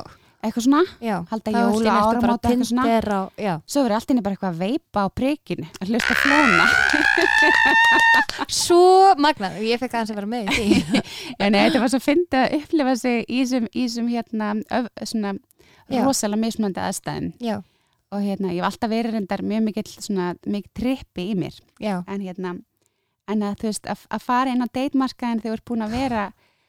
eitthvað 0.43 0.65
svona. 0.69 0.83
já. 1.03 1.17
Halda 1.31 1.51
Þá 1.51 1.57
jól 1.59 1.67
allt 1.67 1.75
í 1.75 1.79
og 1.79 1.83
einu 1.83 1.89
ertu 1.89 1.99
bara 1.99 2.09
áramót 2.09 2.45
og 2.45 2.51
eitthvað 2.53 2.69
svona. 2.71 2.85
Á. 2.89 3.55
Svo 3.67 3.83
verið 3.87 3.97
allt 3.99 4.11
inni 4.15 4.23
bara 4.27 4.37
eitthvað 4.37 4.53
að 4.55 4.61
veipa 4.63 4.99
á 5.03 5.07
prikinu, 5.19 5.67
að 5.83 5.89
hlusta 5.93 6.15
flóna. 6.23 6.67
Svo 8.49 9.15
magnað, 9.21 9.59
ég 9.67 9.81
fekk 9.83 9.97
aðeins 9.99 10.13
að 10.13 10.19
vera 10.21 10.31
með 10.31 10.49
í 10.49 10.55
því. 10.55 11.01
Nei, 11.43 11.59
þetta 11.59 11.81
var 11.83 11.91
svo 11.93 12.01
fyndið 12.03 12.39
að 12.45 12.55
upplifa 12.61 12.95
sig 13.01 13.25
í 13.29 13.41
þessum, 13.45 14.09
hérna, 14.13 14.51
svona 15.03 15.33
Já. 15.89 16.03
rosalega 16.05 16.43
mismunandi 16.45 16.83
aðstæðum. 16.85 17.29
já, 17.43 17.59
Og 18.15 18.23
hérna, 18.25 18.53
ég 18.55 18.63
hef 18.63 18.69
alltaf 18.71 18.89
verið 18.93 19.15
reyndar 19.19 19.43
mjög 19.45 19.63
mikill 19.67 19.91
svona, 19.91 20.31
mikið 20.49 20.71
trippi 20.81 21.27
í 21.33 21.37
mér. 21.37 21.59
já, 21.83 21.99
En 22.07 22.23
hérna, 22.25 22.55
en 23.29 23.43
að 23.45 23.59
þú 23.61 23.69
veist, 23.69 23.87
að, 23.93 24.07
að 24.17 24.23
fara 24.25 24.55
inn 24.55 24.65
á 24.65 24.69
deitmarkaðin 24.73 25.43
þegar 25.43 25.51
þú 25.51 25.59
ert 25.59 25.69
búin 25.69 25.85
að 25.85 25.97
vera, 25.99 26.23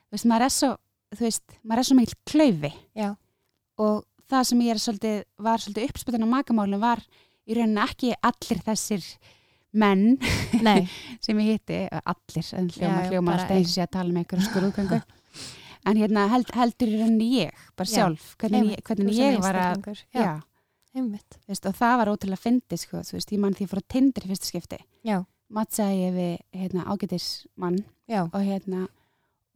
þú 0.10 0.18
veist, 0.18 0.28
maður 0.34 0.46
er 0.50 0.54
svo, 0.58 0.72
þú 1.16 1.24
veist, 1.30 1.46
maður 1.64 1.80
er 1.84 1.88
svo 1.90 2.00
mikill 2.00 2.20
klaufi. 2.34 2.74
já, 2.96 3.10
Og 3.80 4.04
það 4.30 4.48
sem 4.52 4.64
ég 4.66 4.76
er 4.76 4.82
svolítið, 4.84 5.20
var 5.42 5.64
svolítið 5.64 5.90
uppspötun 5.90 6.28
á 6.28 6.34
makamálum 6.36 6.82
var 6.84 7.04
í 7.50 7.58
rauninni 7.58 7.86
ekki 7.86 8.12
allir 8.30 8.64
þessir 8.66 9.06
menn 9.80 10.18
sem 11.26 11.40
ég 11.44 11.56
hitti, 11.56 11.80
allir, 11.90 12.52
en 12.58 12.70
hljóma, 12.74 13.00
Já, 13.04 13.10
hljóma 13.14 13.34
alltaf 13.36 13.56
eins 13.56 13.72
og 13.72 13.76
sé 13.76 13.86
að 13.86 13.96
tala 13.96 14.14
með 14.16 14.26
ykkur 14.26 14.46
skurðgöngu 14.48 15.00
en 15.90 16.00
hérna 16.02 16.28
held, 16.34 16.54
heldur 16.58 16.92
í 16.92 17.00
rauninni 17.00 17.32
ég 17.38 17.66
bara 17.78 17.90
Já, 17.90 17.96
sjálf, 17.96 18.30
hvernig, 18.42 18.72
ég, 18.74 18.86
hvernig 18.86 19.20
ég 19.20 19.42
var 19.44 19.60
að 19.62 19.92
að, 19.94 20.40
einmitt, 20.98 21.38
þú 21.38 21.54
veist, 21.54 21.68
og 21.70 21.78
það 21.78 21.98
var 22.02 22.14
ótrúlega 22.14 22.44
fyndið 22.44 22.84
sko, 22.84 23.04
ég 23.20 23.42
mann 23.42 23.58
því 23.58 23.68
að 23.68 23.74
fór 23.74 23.84
á 23.86 23.92
Tinder 23.94 24.26
í 24.26 24.32
fyrsta 24.32 24.50
skipti. 24.50 24.80
Mattsaði 25.50 26.02
ég 26.04 26.18
við 26.18 26.34
hérna, 26.60 26.86
ágætis 26.90 27.28
mann 27.58 27.80
já, 28.10 28.22
og 28.28 28.42
hérna 28.46 28.88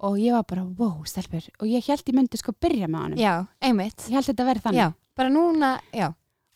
og 0.03 0.17
ég 0.19 0.35
var 0.35 0.43
bara, 0.49 0.65
wow, 0.79 0.97
stelpur. 1.07 1.45
Og 1.61 1.69
ég 1.71 1.85
held 1.87 2.03
ég 2.11 2.17
myndi 2.17 2.39
sko 2.41 2.51
byrja 2.59 2.89
með 2.91 3.05
honum. 3.07 3.21
Já, 3.23 3.33
einmitt, 3.63 4.03
ég 4.09 4.17
held 4.19 4.27
þetta 4.31 4.45
vera 4.49 4.63
þannig. 4.67 4.81
Já, 4.83 4.89
bara 5.15 5.31
núna, 5.31 5.69
já, 5.95 6.09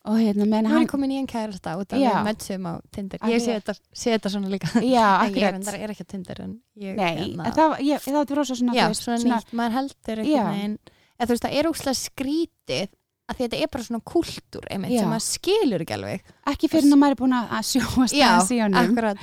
og 0.07 0.19
hérna, 0.21 0.45
menn 0.47 0.63
nú 0.63 0.69
er 0.71 0.73
hann 0.77 0.85
ég 0.85 0.91
komin 0.91 1.11
í 1.11 1.17
einn 1.19 1.27
kærasta 1.27 1.73
út 1.79 1.91
af 1.91 1.99
Já. 1.99 2.09
við 2.15 2.27
mötsum 2.29 2.67
á 2.67 2.73
Tinder, 2.95 3.19
ég 3.27 3.41
sé 3.43 3.57
þetta, 3.57 3.73
sé 3.91 4.13
þetta 4.13 4.29
svona 4.31 4.51
líka, 4.53 4.69
já, 4.79 5.07
en 5.19 5.33
ég 5.35 5.35
akkurat. 5.35 5.57
reyndar 5.57 5.75
er 5.83 5.91
ekki 5.91 6.05
á 6.07 6.11
Tinder 6.13 6.39
en 6.45 6.53
ég, 6.79 6.93
Nei, 6.95 7.09
hérna- 7.17 7.47
en 7.49 7.55
það, 7.57 7.67
var- 7.73 7.81
ég, 7.83 8.03
það 8.05 8.13
var 8.21 8.37
rosa 8.39 8.55
svona, 8.55 8.75
já, 8.77 8.85
þú 8.85 8.93
veist, 8.93 9.03
svona 9.03 9.35
nýtt, 9.35 9.51
maður 9.59 9.75
heldur 9.79 10.21
Já. 10.23 10.43
veginn, 10.47 10.77
eða 11.19 11.27
þú 11.27 11.35
veist, 11.35 11.43
það 11.47 11.57
er 11.59 11.69
úkslega 11.73 11.99
skrítið 12.05 12.87
að 13.27 13.35
því 13.35 13.43
þetta 13.43 13.59
er 13.65 13.71
bara 13.75 13.83
svona 13.89 14.03
kultúr 14.07 14.67
einmitt 14.71 14.91
Já. 14.95 14.99
sem 15.03 15.09
maður 15.11 15.25
skilur 15.27 15.83
ekki 15.83 15.95
alveg. 15.97 16.21
Ekki 16.47 16.69
fyrir 16.71 16.87
að 16.87 16.99
maður 17.01 17.15
er 17.17 17.19
búin 17.19 17.35
að 17.35 17.49
að 17.57 17.65
sjóast 17.73 18.15
já, 18.15 18.27
aðeins 18.31 18.51
í 18.55 18.59
honum. 18.63 18.79
akkurat, 18.85 19.17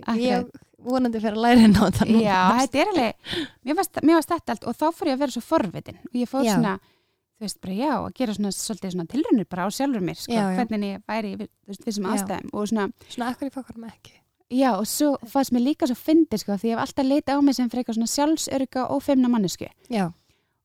Akkurat. 0.00 0.22
ég 0.24 0.46
vonandi 0.84 1.20
fyrir 1.20 1.36
að 1.36 1.44
læra 1.44 1.64
inn 1.66 1.76
á 1.76 1.82
þetta 1.86 2.06
núna. 2.08 2.22
Já, 2.24 2.38
þetta 2.60 2.80
er 2.82 2.90
alveg, 2.94 3.34
mér 3.66 3.76
varst, 3.80 4.00
mér 4.02 4.18
varst 4.20 4.32
þetta 4.34 4.54
allt 4.56 4.64
og 4.70 4.78
þá 4.80 4.86
fór 4.96 5.10
ég 5.10 5.18
að 5.18 5.22
vera 5.24 5.34
svo 5.36 5.42
forvitin 5.44 5.98
og 6.06 6.16
ég 6.20 6.30
fór 6.30 6.44
Já. 6.46 6.54
svona, 6.54 6.74
þú 7.40 7.46
veist, 7.46 7.60
bara 7.64 7.76
já, 7.80 7.92
að 7.98 8.14
gera 8.20 8.36
svona 8.36 8.52
svolítið 8.56 8.94
svona 8.94 9.10
tilraunir 9.14 9.48
bara 9.50 9.66
á 9.66 9.68
sjálfur 9.72 10.04
mér, 10.04 10.18
sko, 10.20 10.32
Já, 10.32 10.42
já. 10.44 10.56
hvernig 10.60 10.90
ég 10.94 11.04
væri, 11.08 11.30
í, 11.34 11.36
þú 11.40 11.72
veist, 11.74 11.84
þessum 11.88 12.08
aðstæðum 12.14 12.50
og 12.52 12.66
svona, 12.72 12.88
svona 13.08 13.28
akkur 13.32 13.48
ég 13.50 13.54
fokkar 13.58 13.78
með 13.80 13.92
ekki 13.94 14.16
já, 14.50 14.70
og 14.76 14.86
svo 14.90 15.10
fannst 15.30 15.52
mér 15.54 15.62
líka 15.68 15.86
svo 15.88 15.96
fyndið, 15.96 16.42
sko, 16.42 16.56
því 16.58 16.70
ég 16.72 16.76
hef 16.76 16.84
alltaf 16.84 17.06
leitað 17.06 17.38
á 17.38 17.40
mig 17.46 17.54
sem 17.56 17.70
frekar 17.70 17.94
svona 17.96 18.10
sjálfsörga 18.10 18.86
og 18.90 19.02
feimna 19.06 19.30
mannesku 19.30 19.68
já, 19.88 20.08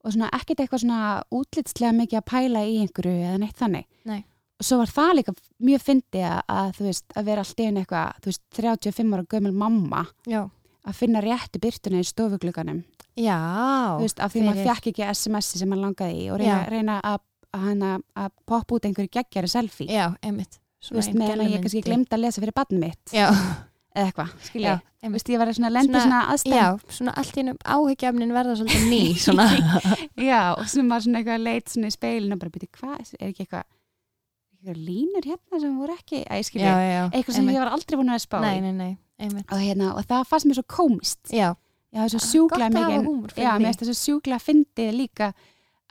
og 0.03 0.13
svona 0.16 0.30
ekkert 0.34 0.63
eitthvað 0.66 0.82
svona 0.84 1.01
útlitslega 1.32 1.93
mikið 1.99 2.20
að 2.22 2.26
pæla 2.32 2.63
í 2.66 2.80
einhverju 2.84 3.13
eða 3.30 3.39
neitt 3.43 3.59
þannig 3.61 3.86
Nei. 4.09 4.24
Svo 4.64 4.80
var 4.80 4.91
það 4.91 5.14
líka 5.20 5.34
mjög 5.68 5.84
fyndi 5.84 6.22
að, 6.26 6.70
þú 6.78 6.88
veist, 6.88 7.06
að 7.16 7.28
vera 7.30 7.43
allt 7.43 7.60
einu 7.60 7.82
eitthvað 7.82 8.20
þú 8.24 8.32
veist, 8.32 8.43
35 8.56 9.16
ára 9.18 9.28
gömul 9.36 9.53
mamma 9.56 10.03
Já. 10.30 10.41
að 10.86 10.99
finna 10.99 11.24
réttu 11.26 11.60
byrtuna 11.64 11.99
í 11.99 12.08
stofugluganum 12.08 12.84
Já. 13.20 13.39
þú 13.97 14.03
veist, 14.06 14.20
af 14.24 14.34
því 14.34 14.43
maður 14.47 14.70
fekk 14.72 14.91
ekki 14.91 15.08
SMS-i 15.12 15.62
sem 15.62 15.72
maður 15.72 15.88
langaði 15.89 16.24
í 16.24 16.26
og 16.32 16.39
reyna, 16.41 16.58
reyna 16.72 16.97
að, 17.03 17.22
að, 17.56 17.86
að 18.24 18.34
poppa 18.47 18.76
út 18.78 18.88
einhverju 18.89 19.12
geggjari 19.16 19.51
selfie. 19.51 19.88
Já, 19.91 20.10
einmitt. 20.24 20.60
þú 20.84 20.97
veist, 20.99 21.16
meðan 21.16 21.47
ég 21.47 21.64
kannski 21.64 21.84
glemd 21.86 22.12
að 22.12 22.26
lesa 22.26 22.43
fyrir 22.43 22.56
badn 22.56 22.82
mitt. 22.82 23.16
Já, 23.16 23.30
eða 23.95 24.10
eitthvað, 24.10 24.36
skilja. 24.49 24.76
Þú 25.06 25.12
veist, 25.14 25.30
ég 25.30 25.39
var 25.39 25.51
að 25.53 25.72
lenda 25.72 26.01
Svona- 26.01 26.22
aðstæðum. 26.34 26.58
Já, 26.58 26.95
svona 26.97 27.14
allt 27.22 27.36
í 27.38 27.41
ennum 27.43 27.58
áhyggjafnin 27.64 28.34
verða 28.36 28.56
svolítið 28.60 28.86
ný, 28.89 29.01
svona. 29.22 29.45
Já, 30.30 30.39
og 30.58 30.66
sem 30.72 30.89
var 30.89 31.03
svona 31.06 31.22
eitthvað 31.22 31.43
leit 31.45 31.70
svona 31.72 31.91
í 31.91 31.95
speilinu 31.95 32.36
og 32.36 32.41
bara 32.41 32.56
byrja, 32.56 32.72
hvað, 32.80 33.12
er 33.20 33.30
ekki 33.30 33.45
eitthvað 33.45 33.68
línur 34.74 35.26
hérna 35.30 35.59
sem 35.61 35.76
voru 35.78 35.93
ekki 35.93 36.24
að 36.26 36.43
skilja, 36.47 36.72
já, 36.74 36.89
já. 36.89 37.03
eitthvað 37.11 37.36
sem 37.38 37.49
ég 37.53 37.61
var 37.61 37.74
aldrei 37.76 37.99
búin 37.99 38.13
að 38.16 38.24
spá. 38.26 38.39
Nei, 38.41 38.57
nei, 38.63 38.74
nei, 38.74 38.93
einmitt. 39.22 39.45
og, 39.51 39.59
hérna, 39.61 39.91
og 39.93 40.07
það 40.09 40.26
fannst 40.32 40.49
mér 40.49 40.59
svo 40.59 40.66
komist 40.68 41.30
Já, 41.30 41.51
já, 41.93 41.99
það 41.99 42.18
er 42.18 42.26
svo 42.26 42.47
að 42.49 42.66
hafa 42.66 42.72
mikið 42.80 43.43
já, 43.43 43.51
því. 43.51 43.59
mér 43.61 43.70
finnst 43.70 43.84
það 43.84 43.91
svo 43.91 43.97
sjúklega 44.01 44.41
fyndið 44.41 44.97
líka 44.97 45.34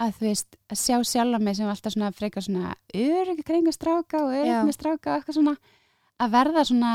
að 0.03 0.17
þú 0.19 0.27
veist, 0.27 0.57
að 0.73 0.81
sjá 0.81 0.97
sjálfa 1.07 1.39
mig 1.39 1.57
sem 1.59 1.71
alltaf 1.71 1.95
svona 1.95 2.11
frekar 2.15 2.43
svona 2.43 2.73
öryggi 2.91 3.45
kringu 3.47 3.75
stráka 3.75 4.25
og 4.25 4.33
öryggi 4.35 4.57
Já. 4.57 4.65
með 4.67 4.77
stráka 4.79 5.13
og 5.13 5.21
eitthvað 5.21 5.39
svona 5.39 5.55
að 6.25 6.35
verða 6.35 6.65
svona 6.67 6.95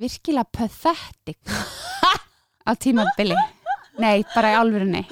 virkilega 0.00 0.48
pathetic 0.52 1.52
á 2.68 2.70
tímabili 2.80 3.36
nei, 4.00 4.24
bara 4.34 4.54
í 4.54 4.56
álfurinni 4.58 5.04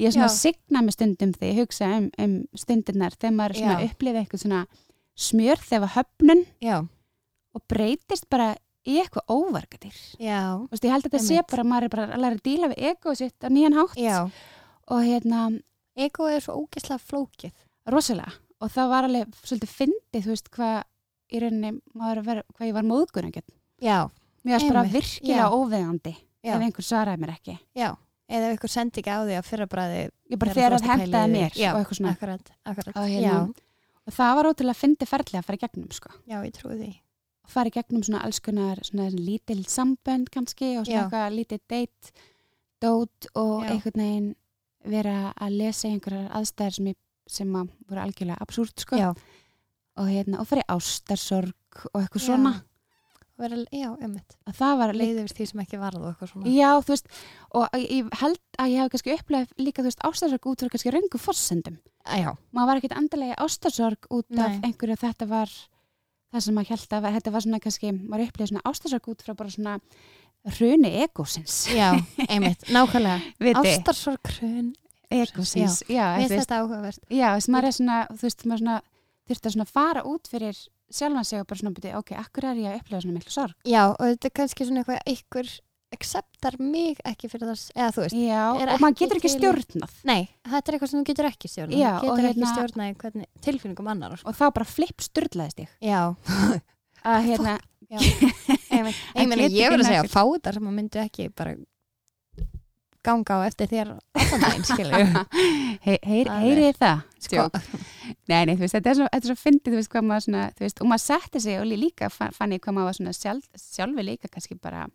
ég 0.00 0.06
er 0.06 0.14
svona 0.14 0.28
að 0.28 0.36
signa 0.36 0.84
með 0.84 0.96
stundum 0.96 1.34
þegar 1.34 1.50
ég 1.50 1.60
hugsa 1.64 1.90
um, 1.98 2.06
um 2.22 2.36
stundirnar 2.58 3.16
þegar 3.18 3.36
maður 3.36 3.60
er 3.64 3.84
upplifið 3.88 4.22
eitthvað 4.22 4.44
svona 4.44 4.62
smjör 5.20 5.62
þegar 5.62 5.94
höfnun 5.98 6.44
já, 6.64 6.76
og 7.54 7.64
breytist 7.70 8.28
bara 8.32 8.54
í 8.88 8.96
eitthvað 9.02 9.32
óvargadir 9.34 9.96
veist, 10.70 10.84
ég 10.86 10.92
held 10.94 11.04
að 11.04 11.10
þetta 11.10 11.24
sé 11.26 11.42
bara, 11.50 11.64
maður 11.68 11.88
er 11.88 11.94
bara 11.94 12.06
að 12.14 12.22
læra 12.24 12.38
að 12.38 12.44
díla 12.46 12.70
við 12.72 12.86
ego 12.90 13.14
sitt 13.18 13.44
á 13.44 13.48
nýjan 13.52 13.76
hátt. 13.76 13.98
Já. 14.00 14.30
og 14.90 15.02
hérna, 15.04 15.48
Ego 16.00 16.28
er 16.30 16.40
svo 16.40 16.54
ógeðslega 16.62 17.02
flókið. 17.02 17.52
rosalega. 17.90 18.32
Og 18.60 18.70
það 18.70 18.88
var 18.92 19.06
alveg 19.08 19.34
svolítið 19.44 19.70
fyndið, 19.74 20.24
þú 20.24 20.30
veist, 20.32 20.50
hvað 20.54 20.76
í 21.30 21.40
rauninni, 21.42 21.72
maður 21.96 22.20
að 22.20 22.28
vera, 22.30 22.42
hvað 22.56 22.68
ég 22.68 22.76
var 22.76 22.86
móðgun 22.88 23.28
að 23.30 24.10
Mér 24.40 24.56
varst 24.56 24.70
bara 24.72 24.84
virkilega 24.88 25.48
óveðandi 25.52 26.14
ef 26.40 26.62
einhver 26.64 26.86
svaraði 26.86 27.20
mér 27.20 27.34
ekki. 27.34 27.58
já. 27.76 27.90
Eða 28.30 28.46
ef 28.46 28.56
ykkur 28.56 28.70
sendi 28.70 29.00
ekki 29.02 29.10
á 29.10 29.20
því 29.26 29.34
að 29.36 29.46
fyrra 29.48 29.66
bræði 29.66 30.02
Ég 30.30 30.38
bara 30.38 30.52
þegar 30.54 30.74
að 30.76 30.84
hendaði 30.86 31.30
mér 31.32 31.50
og 31.50 31.78
eitthvað 31.80 31.96
svona. 31.98 32.12
Akkurat, 32.14 32.52
akkurat. 32.70 32.92
Og, 32.94 33.08
hérna, 33.10 33.40
og 34.10 34.16
það 34.16 34.34
var 34.38 34.48
ótrúlega 34.50 34.80
fyndið 34.80 35.10
ferðlega 35.10 35.40
að 35.42 35.46
fara 35.46 35.58
í 35.60 35.62
gegnum, 35.64 35.90
sko. 35.94 36.12
já, 36.26 36.36
ég 36.42 36.54
trúi 36.56 36.76
því. 36.76 36.90
Að 37.46 37.54
fara 37.54 37.70
í 37.70 37.74
gegnum 37.76 38.04
svona 38.06 38.22
alls 38.26 38.40
konar, 38.44 38.82
svona 38.86 39.08
lítil 39.14 39.60
sambönd 39.70 40.30
kannski 40.34 40.72
og 40.80 40.88
svona 40.88 41.04
eitthvað 41.06 41.36
lítið 41.38 41.62
date, 41.70 42.14
dót 42.80 43.28
og 43.34 43.64
Já. 43.64 43.70
einhvern 43.74 44.02
veginn 44.02 44.30
vera 44.90 45.16
að 45.36 45.58
lesa 45.60 45.90
einhverjar 45.90 46.30
aðstæðir 46.38 46.76
sem, 46.78 46.90
ég, 46.90 46.98
sem 47.28 47.56
að 47.60 47.70
voru 47.90 48.02
algjörlega 48.04 48.40
absúrt, 48.40 48.80
sko. 48.80 48.98
Já, 48.98 49.10
og, 50.00 50.06
hérna, 50.08 50.40
og 50.40 50.48
fara 50.48 50.64
í 50.64 50.70
ástarsorg 50.72 51.84
og 51.92 52.00
eitthvað 52.00 52.22
Já. 52.22 52.26
svona 52.30 52.54
vera, 53.44 53.58
já, 53.72 53.88
að 53.96 54.54
það 54.60 54.74
var 54.80 54.92
líka, 54.94 55.00
Leiði 55.00 55.24
yfir 55.24 55.36
því 55.40 55.46
sem 55.50 55.62
ekki 55.64 55.80
varð 55.80 56.00
og 56.04 56.08
eitthvað 56.10 56.30
svona. 56.32 56.54
já 56.54 56.70
þú 56.80 56.92
veist 56.94 57.10
og 57.60 57.78
ég 57.80 58.10
held 58.20 58.40
að 58.60 58.70
ég 58.74 58.80
hef 58.84 58.92
kannski 58.94 59.14
upplegað 59.16 59.54
líka 59.66 59.82
þú 59.82 59.88
veist 59.90 60.04
ástarsorg 60.10 60.48
út 60.52 60.64
frá 60.64 60.72
kannski 60.74 60.94
röngu 60.94 61.20
fossendum 61.20 61.78
Já, 62.10 62.30
maður 62.56 62.70
var 62.70 62.80
ekkert 62.80 62.96
endilega 62.96 63.34
í 63.36 63.42
ástarsorg 63.44 64.08
út 64.10 64.30
af 64.38 64.54
Nei. 64.56 64.60
einhverju 64.70 64.96
að 64.96 65.04
þetta 65.04 65.26
var 65.30 65.52
það 66.30 66.44
sem 66.46 66.54
maður 66.56 66.72
held 66.74 66.94
að 66.96 67.08
þetta 67.18 67.34
var 67.34 67.44
svona 67.46 67.60
kannski 67.66 67.92
maður 67.98 68.26
upplegað 68.28 68.52
svona 68.52 68.66
ástarsorg 68.70 69.08
út 69.12 69.24
frá 69.26 69.34
bara 69.36 69.50
svona 69.54 69.74
hruni 70.56 70.90
egósins 71.04 71.66
já, 71.68 71.90
einmitt, 72.28 72.62
nákvæmlega. 72.72 73.20
Ástarsorg 73.60 74.30
hrun. 74.38 74.70
egósins 75.12 75.82
já, 75.90 76.14
þú 76.16 76.22
finnst 76.22 76.32
veist, 76.32 76.46
þetta 76.46 76.60
áhugavert. 76.62 77.02
já, 77.12 77.26
þess 77.36 77.48
að 77.50 77.54
maður 77.56 77.68
er 77.68 77.76
svona 77.76 77.98
þú 78.14 78.22
veist, 78.24 78.44
maður 78.46 78.62
svona 78.64 78.76
þurfti 79.30 79.50
að 79.50 79.54
svona 79.56 79.68
fara 79.68 80.04
út 80.08 80.30
fyrir 80.32 80.62
sjálfan 80.90 81.40
og 81.40 81.46
bara 81.50 81.60
svona 81.62 81.74
byrja, 81.76 81.98
ok, 82.02 82.12
akkur 82.20 82.46
er 82.50 82.60
ég 82.60 82.70
að 82.74 82.78
upplega 82.82 83.02
svona 83.04 83.16
miklu 83.18 83.34
sorg 83.34 83.54
Já, 83.70 83.82
og 83.90 84.00
þetta 84.04 84.30
er 84.30 84.34
kannski 84.40 84.66
svona 84.68 84.82
eitthvað 84.84 85.12
ykkur 85.14 85.50
acceptar 85.90 86.54
mig 86.62 87.00
ekki 87.02 87.26
fyrir 87.32 87.48
það, 87.50 87.62
eða 87.74 87.90
þú 87.96 88.02
veist. 88.04 88.14
já, 88.14 88.42
og 88.54 88.60
maður 88.78 88.92
ekki 88.92 89.00
getur 89.04 89.18
ekki 89.18 89.26
til- 89.30 89.38
stjórnað 89.40 89.94
Nei, 90.06 90.20
þetta 90.46 90.60
er 90.70 90.76
eitthvað 90.76 90.90
sem 90.92 91.00
þú 91.00 91.06
getur 91.10 91.28
ekki 91.30 91.50
stjórnað. 91.50 91.80
Já, 91.80 91.90
getur 92.04 92.20
ekki 92.20 92.28
hérna- 92.30 92.52
stjórnað 92.54 92.90
í 92.92 92.94
hvernig 93.00 93.26
tilfinningum 93.42 93.88
annar. 93.90 94.14
og 94.24 94.36
þá 94.38 94.44
bara 94.54 94.68
flipp 94.70 95.02
styrlaðist 95.02 95.64
ég 95.64 95.72
Já, 95.82 96.14
að 97.10 97.26
hérna. 97.26 97.56
Ég 97.90 98.84
meina, 99.26 99.34
ég 99.34 99.48
ekki 99.50 99.66
verður 99.66 99.82
að 99.82 99.88
segja 99.90 100.04
fátar 100.12 100.54
sem 100.54 100.68
að 100.70 100.76
myndu 100.78 101.00
ekki 101.02 101.26
bara 101.34 101.56
ganga 103.02 103.40
á 103.40 103.48
eftir 103.48 103.66
þér 103.70 103.90
allan 103.96 104.42
daginn, 104.44 104.66
skilur. 104.68 104.92
heyr, 105.86 105.98
heyr, 106.04 106.28
Alveg. 106.30 106.44
heyrið 106.44 106.66
þið 106.68 106.78
það 106.84 107.00
Sko, 107.20 107.42
nei, 108.30 108.44
nei, 108.48 108.54
þú 108.56 108.64
veist, 108.64 108.74
þetta 108.78 108.90
er 108.90 108.96
svo, 108.96 109.06
þetta 109.12 109.20
er 109.20 109.28
svo 109.34 109.38
fyndið, 109.42 109.72
þú 109.74 109.78
veist, 109.80 109.90
hvað 109.92 110.06
maður 110.08 110.24
svona, 110.26 110.44
þú 110.56 110.64
veist, 110.64 110.80
og 110.80 110.88
maður 110.88 111.02
setti 111.04 111.40
sig 111.44 111.58
og 111.60 111.66
lí- 111.68 111.80
líka 111.82 112.08
fann, 112.10 112.54
ég 112.56 112.62
hvað 112.64 112.76
maður 112.78 112.88
var 112.90 112.96
svona 113.00 113.12
sjálf, 113.18 113.48
sjálfi 113.60 114.06
líka 114.06 114.30
kannski 114.32 114.56
bara 114.60 114.86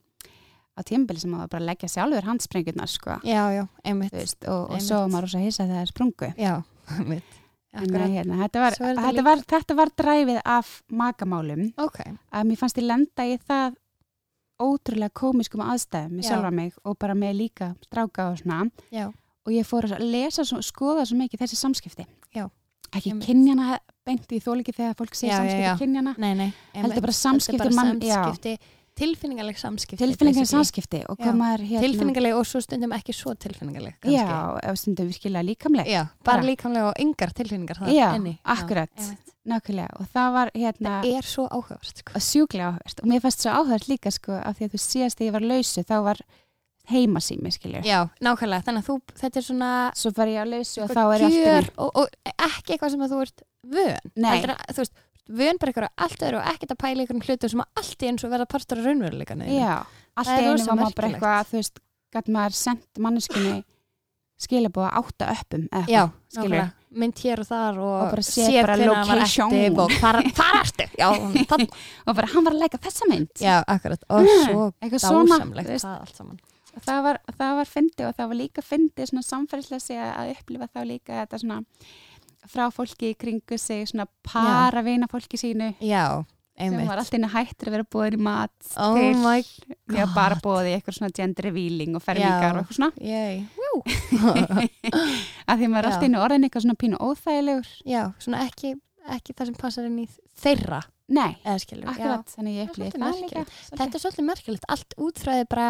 á 0.75 0.79
tímabili 0.83 1.21
sem 1.21 1.31
maður 1.31 1.51
bara 1.53 1.67
leggja 1.69 1.87
sjálfur 1.93 2.25
handsprengjurnar, 2.27 2.89
sko, 2.91 3.19
já, 3.23 3.43
já, 3.53 3.63
einmitt. 3.85 4.11
þú 4.11 4.19
veist, 4.23 4.47
og, 4.49 4.71
og 4.75 4.81
svo 4.81 5.03
maður 5.07 5.27
rosa 5.29 5.39
hissa 5.45 5.63
þegar 5.69 5.85
það 5.85 5.91
sprungu. 5.93 6.31
Já, 6.41 6.53
einmitt. 6.99 7.41
En 7.75 7.83
Akkurat. 7.89 8.07
hérna, 8.09 8.35
þetta 8.39 8.59
var, 8.63 8.71
er 8.71 8.77
þetta 8.79 9.01
þetta 9.11 9.23
var, 9.27 9.39
þetta 9.51 9.75
var 9.75 9.89
dræfið 9.99 10.37
af 10.47 10.67
makamálum 10.95 11.63
Ok, 11.83 11.97
að 12.31 12.45
mér 12.47 12.59
fannst 12.61 12.77
ég 12.79 12.85
lenda 12.87 13.25
í 13.27 13.33
það 13.43 13.75
ótrúlega 14.63 15.11
komiskum 15.19 15.59
aðstæðum 15.65 16.13
með 16.15 16.23
Já. 16.23 16.29
sjálfa 16.29 16.51
mig 16.55 16.77
og 16.87 16.95
bara 17.03 17.15
með 17.19 17.33
líka 17.41 17.67
stráka 17.83 18.29
og 18.31 18.37
svona 18.39 18.61
já, 18.95 19.09
og 19.45 19.51
ég 19.53 19.65
fór 19.67 19.85
að 19.89 19.99
lesa 20.03 20.41
og 20.41 20.63
skoða 20.65 21.05
svo 21.05 21.17
mikið 21.19 21.43
þessi 21.45 21.59
samskipti 21.59 22.05
Já. 22.35 22.47
ekki 22.95 23.11
Einmitt. 23.11 23.27
kynjana 23.27 23.79
beint 24.05 24.31
í 24.31 24.39
þóliki 24.41 24.73
þegar 24.73 24.95
fólk 24.97 25.13
sé 25.17 25.27
Já, 25.27 25.37
já, 25.37 25.37
samskipti 25.37 25.67
já. 25.67 25.75
kynjana 25.81 26.15
nei, 26.17 26.33
nei. 26.33 26.49
Heldur 26.73 26.89
einmitt. 26.91 27.01
bara 27.07 27.11
samskipti 27.19 27.61
Heldur 27.63 27.75
bara 27.75 27.93
já. 27.99 28.23
samskipti, 28.23 28.57
tilfinningaleg 28.95 29.57
samskipti. 29.59 29.97
tilfinningar 29.99 30.41
basically. 30.45 30.63
samskipti 30.63 31.01
og 31.09 31.17
hérna 31.19 31.81
Tilfinningaleg 31.83 32.35
og 32.37 32.45
svo 32.47 32.61
stundum 32.63 32.93
ekki 32.95 33.13
svo 33.13 33.33
tilfinningaleg. 33.35 33.97
kannski. 33.99 34.15
já, 34.65 34.75
stundum 34.75 35.07
virkilega 35.11 35.43
líkamleg 35.43 35.89
Bara. 36.23 36.41
líkamlega 36.41 36.87
og 36.89 36.93
engar 36.99 37.33
tilfinningar 37.33 37.81
Já, 37.91 38.13
akkurat. 38.45 38.89
nákvæmlega 39.45 39.99
og 39.99 40.07
það 40.13 40.31
var 40.33 40.51
hérna 40.55 41.01
Það 41.03 41.17
er 41.17 41.21
svo 41.29 41.43
áhugavert, 41.51 41.97
sko. 42.01 42.13
sjúklega 42.19 42.71
áhverst 42.71 43.01
og 43.03 43.07
mér 43.11 43.21
fannst 43.21 43.41
svo 43.43 43.51
áhverst 43.51 43.87
líka 43.91 44.11
sko 44.11 44.31
af 44.31 44.57
því 44.57 44.65
að 44.65 44.71
þú 44.73 44.79
síðast 44.85 45.17
þegar 45.19 45.27
ég 45.27 45.33
var 45.35 45.41
lausu 45.51 45.83
þá 45.83 45.95
var 46.03 46.17
heimasými 46.91 47.51
skiljur 47.55 47.85
Já, 47.87 47.99
nákvæmlega, 48.21 48.65
þannig 48.67 48.83
að 48.83 48.89
þú, 48.89 48.95
þetta 49.21 49.41
er 49.41 49.45
svona 49.47 49.71
svo 49.97 50.11
var 50.17 50.31
ég 50.33 50.41
á 50.41 50.45
lausu 50.51 50.83
og 50.85 50.93
þá 50.93 51.01
er 51.15 51.25
ég 51.25 51.49
alltaf 51.49 51.81
og, 51.81 51.91
og 52.03 52.31
ekki 52.49 52.75
eitthvað 52.75 52.93
sem 52.95 53.05
að 53.05 53.13
þú 53.15 53.21
ert 53.25 53.45
vön. 53.75 54.11
Nei. 54.15 54.31
Heldur 54.35 54.53
að, 54.55 54.63
þú 54.75 54.83
veist, 54.85 54.95
vön 55.41 55.57
bara 55.61 55.71
eitthvað 55.73 56.05
allt 56.05 56.25
öðru 56.29 56.41
og 56.41 56.49
ekkert 56.53 56.75
að 56.75 56.81
pæla 56.85 57.01
einhverjum 57.05 57.25
hlutum 57.25 57.53
sem 57.55 57.63
að 57.65 57.81
allt 57.81 58.03
í 58.05 58.09
eins 58.11 58.25
og 58.27 58.33
verða 58.35 58.49
partur 58.55 58.81
af 58.81 58.85
raunveruleikanu 58.89 59.47
já, 59.49 59.75
allt 60.15 60.33
í 60.35 60.41
einu 60.45 60.67
var 60.69 60.81
maður 60.83 60.99
bara 60.99 61.09
eitthvað 61.13 61.49
þú 61.53 61.59
veist, 61.61 61.79
gæt 62.13 62.29
maður 62.35 62.59
sendt 62.61 63.01
manneskinni 63.01 63.55
skilabóða 64.45 64.89
átta 64.99 65.29
öppum 65.31 65.63
Já, 65.87 66.01
nákvæmlega, 66.35 66.65
mynd 66.95 67.19
hér 67.23 67.39
og 67.41 67.47
þar 67.47 67.77
og, 67.79 67.93
Og 67.95 68.09
bara 68.11 68.23
séð 68.27 68.57
bara 68.61 68.75
location. 68.81 69.53
og 69.79 69.93
hvar 70.01 70.19
ertu? 70.61 70.87
Og 72.05 72.15
bara 72.17 72.27
hann 72.33 72.45
var 72.45 72.55
að 72.55 72.59
leika 72.65 72.79
þessa 72.83 73.07
mynd. 73.09 73.31
Já 73.39 73.61
akkurat. 73.63 74.03
Og 74.11 74.27
Mm, 74.27 74.99
svo 74.99 75.23
dásamlegt 75.25 75.71
það 75.81 75.95
allt 76.03 76.19
saman 76.19 76.39
og 76.75 76.83
það 76.83 77.01
var, 77.07 77.19
það 77.39 77.55
var 77.61 77.69
fyndi 77.71 78.05
og 78.07 78.15
það 78.17 78.29
var 78.31 78.39
líka 78.41 78.63
fyndi 78.65 79.07
svona 79.07 79.25
samferðslega 79.25 79.83
sig 79.83 79.99
að 80.03 80.33
upplifa 80.35 80.67
þá 80.73 80.79
líka 80.89 81.19
þetta 81.21 81.41
svona 81.41 81.61
frá 82.51 82.67
fólki 82.73 83.11
í 83.13 83.17
kringu 83.17 83.57
sig 83.57 83.87
svona 83.89 84.05
para 84.25 84.83
vina 84.85 85.07
fólki 85.09 85.39
sínu. 85.39 85.71
Já, 85.81 86.21
sem 86.59 86.75
var 86.87 87.01
alltaf 87.01 87.17
inn 87.17 87.27
að 87.27 87.33
hættir 87.35 87.69
að 87.71 87.75
vera 87.75 87.87
búið 87.95 88.17
í 88.17 88.19
mat 88.27 88.69
Oh 88.79 88.95
til, 88.95 89.15
var 89.95 90.11
bara 90.15 90.37
búið 90.43 90.69
í 90.69 90.75
eitthvað 90.77 90.97
svona 90.99 91.15
gender 91.17 91.47
revealing 91.49 91.97
og 91.97 92.03
fermingar 92.05 92.59
og 92.59 92.61
eitthvað 92.63 92.77
svona. 92.79 92.91
Að 95.47 95.57
því 95.63 95.71
maður 95.73 95.89
alltaf 95.89 96.05
inn 96.07 96.19
orðin 96.21 96.47
eitthvað 96.47 96.67
svona 96.67 96.79
pínu 96.83 97.01
óþægilegur. 97.01 97.71
Já, 97.89 98.03
svona 98.23 98.43
ekki, 98.45 98.75
ekki 99.17 99.33
það 99.35 99.51
sem 99.51 99.57
passar 99.63 99.89
inn 99.89 99.99
í 100.03 100.07
þeirra. 100.45 100.83
Nei, 101.15 101.35
akkurat, 101.45 102.31
þannig 102.33 102.55
ég 102.61 102.71
svolítið 102.73 103.03
það 103.03 103.19
líka. 103.25 103.43
Þetta 103.75 103.91
er 103.99 104.01
svolítið 104.05 104.25
merkilegt, 104.29 104.63
allt 104.73 104.95
útfræði 105.05 105.49
bara 105.51 105.67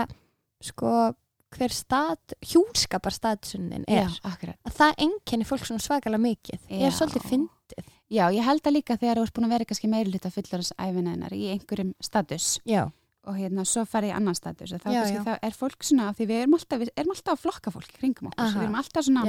sko 0.64 1.14
hver 1.56 1.72
stað, 1.72 2.36
hjúnskapar 2.44 3.14
staðsunnin 3.16 3.86
er, 3.88 4.10
já, 4.10 4.34
að 4.66 4.76
það 4.76 5.04
enkenni 5.06 5.48
fólk 5.48 5.64
svona 5.68 5.84
svakalega 5.84 6.20
mikið, 6.26 6.60
Já. 6.68 6.82
er 6.88 6.96
svolítið 6.96 7.28
fyndið. 7.30 7.94
já, 8.12 8.26
ég 8.36 8.44
held 8.44 8.68
að 8.68 8.76
líka 8.76 8.98
þegar 9.00 9.22
þú 9.22 9.24
ert 9.24 9.34
búin 9.38 9.48
að 9.48 9.54
vera 9.56 9.68
kannski 9.70 9.92
fullorðsæfina 10.36 11.14
hennar 11.16 11.34
í 11.34 11.46
einhverjum 11.54 11.94
status. 12.04 12.60
Já, 12.68 12.92
og 13.26 13.38
hérna 13.40 13.66
svo 13.66 13.86
farið 13.90 14.12
í 14.12 14.16
annan 14.16 14.36
status 14.38 14.74
þá 14.76 14.90
Já, 14.94 15.02
já. 15.10 15.38
er 15.42 15.56
fólk 15.56 15.86
svona 15.86 16.12
því 16.14 16.28
við 16.30 16.42
erum 16.44 16.58
alltaf, 16.58 16.82
við 16.82 16.92
erum 16.96 17.14
alltaf 17.16 17.34
að 17.34 17.44
flokka 17.46 17.74
fólk 17.74 17.94
kringum 17.98 18.30
okkur, 18.30 18.52
við 18.54 18.66
erum 18.68 18.80
alltaf 18.82 19.08
svona 19.08 19.24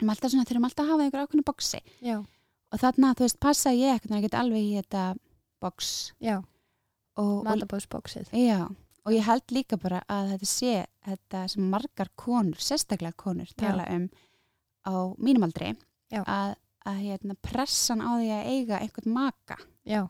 erum 0.00 0.12
alltaf 0.14 0.32
svona, 0.32 0.46
þurfum 0.48 0.68
alltaf 0.68 0.84
að 0.86 0.92
hafa 0.94 1.04
einhver 1.04 1.24
ákveðinu 1.24 1.46
boksi 1.50 1.80
já, 2.00 2.16
og 2.70 2.80
þarna, 2.80 3.12
þú 3.18 3.26
veist, 3.26 3.40
passa 3.42 3.74
ég 3.76 3.98
ekkert 3.98 4.14
að 4.14 4.40
alveg 4.40 4.62
í 4.64 4.72
þetta 4.78 5.04
boks 5.60 5.90
já, 6.24 6.38
og, 7.20 7.44
og, 9.04 9.12
já, 9.12 9.16
ég 9.18 9.26
held 9.28 9.54
líka 9.56 9.76
bara 9.80 10.02
að 10.08 10.32
þetta 10.34 10.48
sé 10.50 10.72
þetta 11.06 11.44
sem 11.54 11.68
margar 11.72 12.10
konur, 12.16 12.58
sérstaklega 12.60 13.16
konur 13.16 13.50
tala 13.56 13.86
um 13.94 14.08
á 14.86 14.94
mínum 15.20 15.44
aldri 15.48 15.74
Já. 16.10 16.22
að, 16.26 16.54
að 16.88 17.00
hérna, 17.04 17.36
pressan 17.44 18.00
á 18.02 18.10
því 18.18 18.30
að 18.34 18.50
eiga 18.54 18.80
einhvern 18.82 19.12
maka 19.14 19.56
já, 19.86 20.02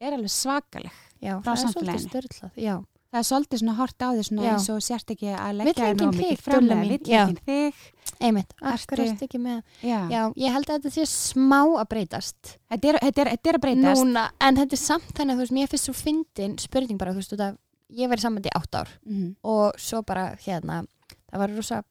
er 0.00 0.12
alveg 0.16 0.30
svakaleg 0.34 0.94
já, 1.22 1.38
Frá 1.42 1.54
samfélaginu. 1.56 2.50
já, 2.58 2.74
það 3.08 3.20
er 3.22 3.28
svolítið 3.30 3.62
svona 3.62 3.76
hort 3.78 4.02
á 4.04 4.08
því 4.12 4.24
svona 4.28 4.42
Já. 4.44 4.50
eins 4.52 4.66
og 4.74 4.82
sért 4.84 5.14
ekki 5.14 5.30
að 5.34 5.54
leggja 5.62 5.92
nóg 5.94 6.02
mikið 6.12 6.26
þig, 6.28 6.42
fram 6.44 6.66
Dúlla 6.66 6.74
eða 6.74 6.82
mín. 6.82 6.90
vill 6.92 7.12
Já. 7.14 7.22
enginn 7.22 7.40
þig 7.46 7.74
einmitt, 8.18 8.52
erst 8.66 9.22
ekki 9.22 9.38
með 9.38 9.62
já. 9.86 9.98
já, 10.10 10.22
ég 10.36 10.52
held 10.52 10.66
að 10.68 10.74
þetta 10.82 10.92
sé 10.98 11.06
smá 11.06 11.60
að 11.78 11.88
breytast 11.94 12.56
Þetta, 12.68 12.88
er, 12.88 12.98
þetta, 13.06 13.20
er, 13.22 13.30
þetta 13.36 13.50
er 13.52 13.58
að 13.58 13.64
breytast 13.64 14.02
núna, 14.04 14.24
en 14.42 14.58
þetta 14.58 14.74
er 14.76 14.82
samt 14.82 15.12
þannig 15.14 15.32
að 15.32 15.38
þú 15.38 15.44
veist, 15.46 15.56
mér 15.58 15.70
finnst 15.72 15.88
svo 15.88 15.94
fyndin 15.96 16.58
spurning 16.58 16.98
bara, 17.00 17.14
þú 17.14 17.22
veist, 17.22 17.34
út 17.38 17.44
af 17.46 17.56
ég 17.90 18.10
í 18.12 18.20
sambandi 18.20 18.48
í 18.50 18.56
átt 18.58 18.74
ár 18.74 18.88
Mhm. 19.06 19.36
og 19.44 19.72
svo 19.78 20.02
bara 20.04 20.36
hérna 20.36 20.84
það 21.32 21.38
var 21.38 21.48
rosa, 21.56 21.82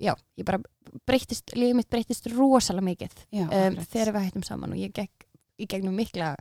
já, 0.00 0.14
ég 0.38 0.44
bara 0.44 0.58
breytist, 1.06 1.52
lífið 1.54 1.74
mitt 1.74 1.90
breytist 1.90 2.26
rosalega 2.32 2.84
mikið 2.84 3.12
já, 3.32 3.44
um, 3.44 3.76
þegar 3.76 4.12
við 4.14 4.24
hættum 4.30 4.44
saman 4.44 4.72
og 4.72 4.76
ég 4.78 4.92
gekk 4.92 5.26
í 5.58 5.66
gegnum 5.66 5.94
mikla 5.96 6.34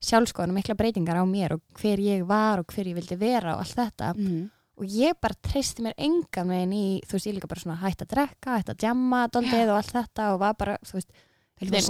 sjálfskoðan 0.00 0.50
og 0.52 0.58
mikla 0.60 0.74
breytingar 0.78 1.16
á 1.18 1.24
mér 1.26 1.52
og 1.56 1.60
hver 1.74 1.98
ég 1.98 2.24
var 2.26 2.58
og 2.60 2.66
hver 2.66 2.86
ég 2.86 2.94
vildi 2.94 3.16
vera 3.18 3.54
og 3.56 3.60
allt 3.64 3.74
þetta 3.76 4.14
Mhm. 4.16 4.50
og 4.78 4.84
ég 4.86 5.14
bara 5.20 5.34
treysti 5.42 5.82
mér 5.82 5.94
engan 5.98 6.48
veginn 6.48 6.72
í, 6.72 7.00
þú 7.02 7.12
veist, 7.12 7.26
ég 7.26 7.34
líka 7.34 7.48
bara 7.48 7.60
svona 7.60 7.80
hætt 7.80 8.02
að 8.02 8.08
drekka, 8.14 8.58
hætt 8.58 8.68
að 8.74 8.78
jamma 8.82 9.26
doldið 9.28 9.68
og 9.70 9.76
allt 9.82 9.92
þetta 9.92 10.32
og 10.34 10.38
var 10.40 10.54
bara, 10.54 10.78
þú 10.84 10.92
veist, 10.92 11.10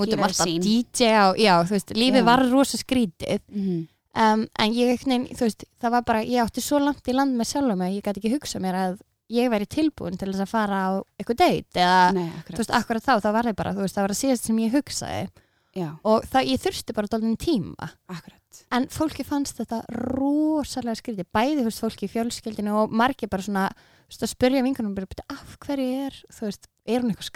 út 0.01 0.15
um 0.15 0.21
alltaf. 0.25 0.47
DJ 0.47 1.05
og, 1.29 1.37
já, 1.37 1.63
þú 1.65 1.71
veist, 1.77 1.89
lífið 1.93 2.23
Já. 2.23 2.25
var 2.25 2.39
rosa 2.51 2.79
skrítið 2.79 3.41
Mhm. 3.53 3.89
Um, 4.19 4.45
en 4.59 4.75
ég, 4.75 4.91
einhvern 4.95 5.15
veginn, 5.15 5.37
þú 5.39 5.47
veist, 5.49 5.65
það 5.83 5.95
var 5.97 6.07
bara 6.11 6.23
ég 6.27 6.43
átti 6.45 6.65
svo 6.65 6.81
langt 6.83 7.09
í 7.09 7.15
land 7.17 7.37
með 7.39 7.51
sjálfum 7.53 7.79
mig 7.79 7.93
að 7.93 7.97
ég 8.01 8.07
gæti 8.09 8.23
ekki 8.23 8.35
hugsað 8.37 8.65
mér 8.67 8.79
að 8.85 8.97
ég 9.29 9.51
væri 9.53 9.67
tilbúin 9.69 10.17
til 10.19 10.31
þess 10.33 10.45
að 10.47 10.53
fara 10.55 10.79
á 10.89 10.91
eitthvað 11.21 11.41
deit 11.43 11.77
eða, 11.83 11.99
Nei, 12.17 12.29
þú 12.49 12.63
veist, 12.63 12.73
akkurat 12.79 13.05
þá, 13.05 13.13
þá 13.21 13.29
var 13.37 13.49
það 13.51 13.59
bara, 13.61 13.75
þú 13.77 13.85
veist, 13.85 13.99
það 13.99 14.07
var 14.09 14.15
að 14.15 14.21
síðast 14.23 14.49
sem 14.49 14.59
ég 14.65 14.73
hugsaði 14.79 15.29
Já, 15.77 15.89
og 16.09 16.25
það, 16.33 16.47
ég 16.49 16.63
þurfti 16.65 16.95
bara 16.97 17.11
dálítið 17.13 17.37
tíma 17.45 17.89
akkurat. 18.09 18.63
en 18.73 18.87
fólki 18.91 19.25
fannst 19.29 19.61
þetta 19.61 19.83
rosalega 20.19 20.97
skrítið, 20.99 21.29
bæði 21.37 21.59
þú 21.61 21.67
veist, 21.69 21.83
fólki 21.85 22.09
í 22.09 22.13
fjölskyldinu 22.15 22.73
og 22.81 22.95
margir 22.97 23.29
bara 23.31 23.45
svona 23.45 23.67
að 24.09 24.31
spyrja 24.33 24.63
"Bíddu, 24.65 25.23
af 25.29 25.59
hverju 25.61 26.07
er 26.07 26.17
þú 26.33 26.47
veist, 26.49 26.65
er 26.89 27.03
hún 27.05 27.13
eitthvað 27.13 27.29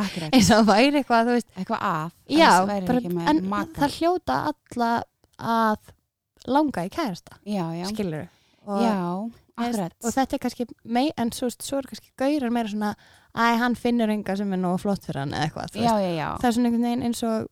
akkurat. 0.08 0.32
eins 0.32 0.50
og 0.56 0.64
væri 0.72 1.02
eitthvað, 1.02 1.28
þú 1.28 1.36
veist 1.36 1.48
Eitthvað 1.60 1.84
að. 1.92 2.10
já, 2.32 2.50
bara, 2.64 2.98
ekki 3.02 3.12
en 3.28 3.42
það 3.76 3.96
hljóta 3.98 4.38
alla 4.48 4.90
að 5.38 5.92
langa 6.48 6.86
í 6.86 6.90
kærasta 6.94 7.38
Já, 7.48 7.66
já. 7.76 7.86
skilur 7.90 8.26
og, 8.68 8.82
Já, 8.84 8.96
og 9.58 10.12
þetta 10.14 10.36
er 10.36 10.42
kannski 10.42 10.66
mei, 10.84 11.08
en 11.18 11.32
svo, 11.34 11.48
svo 11.50 11.80
er 11.80 11.88
kannski 11.90 12.12
gaurar 12.20 12.52
meira 12.54 12.70
svona 12.70 12.94
æ, 13.34 13.56
hann 13.60 13.76
finnur 13.78 14.10
enga 14.12 14.36
sem 14.38 14.52
er 14.54 14.60
nógu 14.60 14.82
flott 14.84 15.06
fyrir 15.06 15.24
hann 15.24 15.34
eða 15.34 15.48
eitthvað, 15.48 15.72
þú 15.74 15.84
já, 15.84 15.94
veist. 15.94 16.08
já, 16.08 16.18
já. 16.18 16.28
það 16.42 16.50
er 16.50 16.56
svona 16.58 16.70
einhvern 16.70 16.88
veginn 16.88 17.06
eins 17.08 17.22
og 17.28 17.48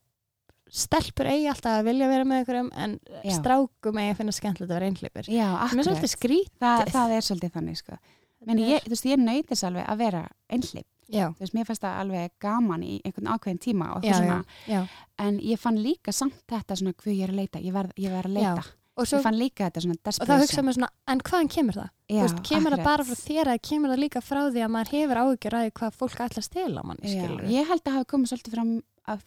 stelpur 0.77 1.29
eigi 1.31 1.47
alltaf 1.51 1.79
að 1.79 1.89
vilja 1.89 2.11
vera 2.11 2.27
með 2.27 2.41
einhverjum 2.43 2.71
en 2.85 2.97
strákum 3.37 4.01
eigi 4.03 4.13
að 4.13 4.21
finna 4.21 4.35
skemmtilegt 4.35 4.71
að 4.71 4.77
vera 4.77 4.91
einhleipur 4.91 5.31
Já, 5.31 5.49
sem 5.71 5.83
er 5.83 5.89
svolítið 5.89 6.13
skrít 6.13 6.53
Það, 6.63 6.85
það 6.95 7.17
er 7.17 7.27
svolítið 7.29 7.55
þannig, 7.57 7.81
sko. 7.81 7.99
Ég, 8.47 8.83
þú 8.85 8.93
veist, 8.93 9.07
ég 9.09 9.23
nöyt 9.23 9.49
þess 9.51 9.67
alveg 9.67 9.87
að 9.91 10.03
vera 10.05 10.23
einhlip. 10.53 10.87
Já, 11.09 11.27
Þú 11.37 11.45
veist, 11.45 11.55
mér 11.55 11.67
fannst 11.69 11.83
það 11.83 12.01
alveg 12.01 12.33
gaman 12.41 12.83
í 12.83 12.95
einhvern 13.05 13.31
ákveðin 13.35 13.61
tíma 13.63 13.93
og 13.97 14.03
já, 14.05 14.11
eitthvað 14.15 14.27
já, 14.27 14.33
svona. 14.33 14.45
já. 14.67 14.81
En 15.27 15.39
ég 15.41 15.59
fann 15.63 15.79
líka 15.83 16.13
samt 16.13 16.43
þetta 16.51 16.77
svona 16.77 16.93
hvað 16.97 17.15
ég 17.17 17.23
er 17.29 17.31
að 17.35 17.41
leita. 17.41 17.59
Ég 17.63 17.73
verð, 17.77 17.93
ég 17.97 18.11
verð 18.17 18.31
að 18.31 18.37
leita. 18.41 18.65
og, 18.97 19.05
svo, 19.07 19.19
Ég 19.19 19.23
fann 19.27 19.37
líka 19.39 19.67
þetta 19.69 19.81
svona 19.85 19.95
og 19.97 20.01
það 20.01 20.11
desperation. 20.11 20.41
hugsa 20.47 20.63
mér 20.67 20.77
svona 20.79 20.91
en 21.13 21.19
hvaðan 21.21 21.49
kemur 21.53 21.75
það? 21.77 21.89
Já, 22.09 22.21
veist, 22.23 22.39
kemur 22.49 22.71
það 22.73 22.79
akkurat. 22.81 22.85
bara 22.91 23.05
frá 23.05 23.17
þér 23.27 23.51
eða 23.53 23.63
kemur 23.69 23.91
það 23.93 24.01
líka 24.05 24.21
frá 24.25 24.41
því 24.51 24.63
að 24.67 24.71
maður 24.77 24.93
hefur 24.97 25.21
áhyggjur 25.23 25.57
að 25.59 25.67
hvað 25.81 25.99
fólk 26.01 26.21
ætla 26.27 26.41
að 26.41 26.47
stela 26.49 26.83
manni, 26.83 27.05
Já, 27.05 27.25
skilur 27.27 27.45
ég 27.53 27.69
held 27.69 27.83
að 27.87 27.93
hafa 27.99 28.09
komið 28.13 28.31
svolítið 28.33 28.57
frá, 28.57 28.65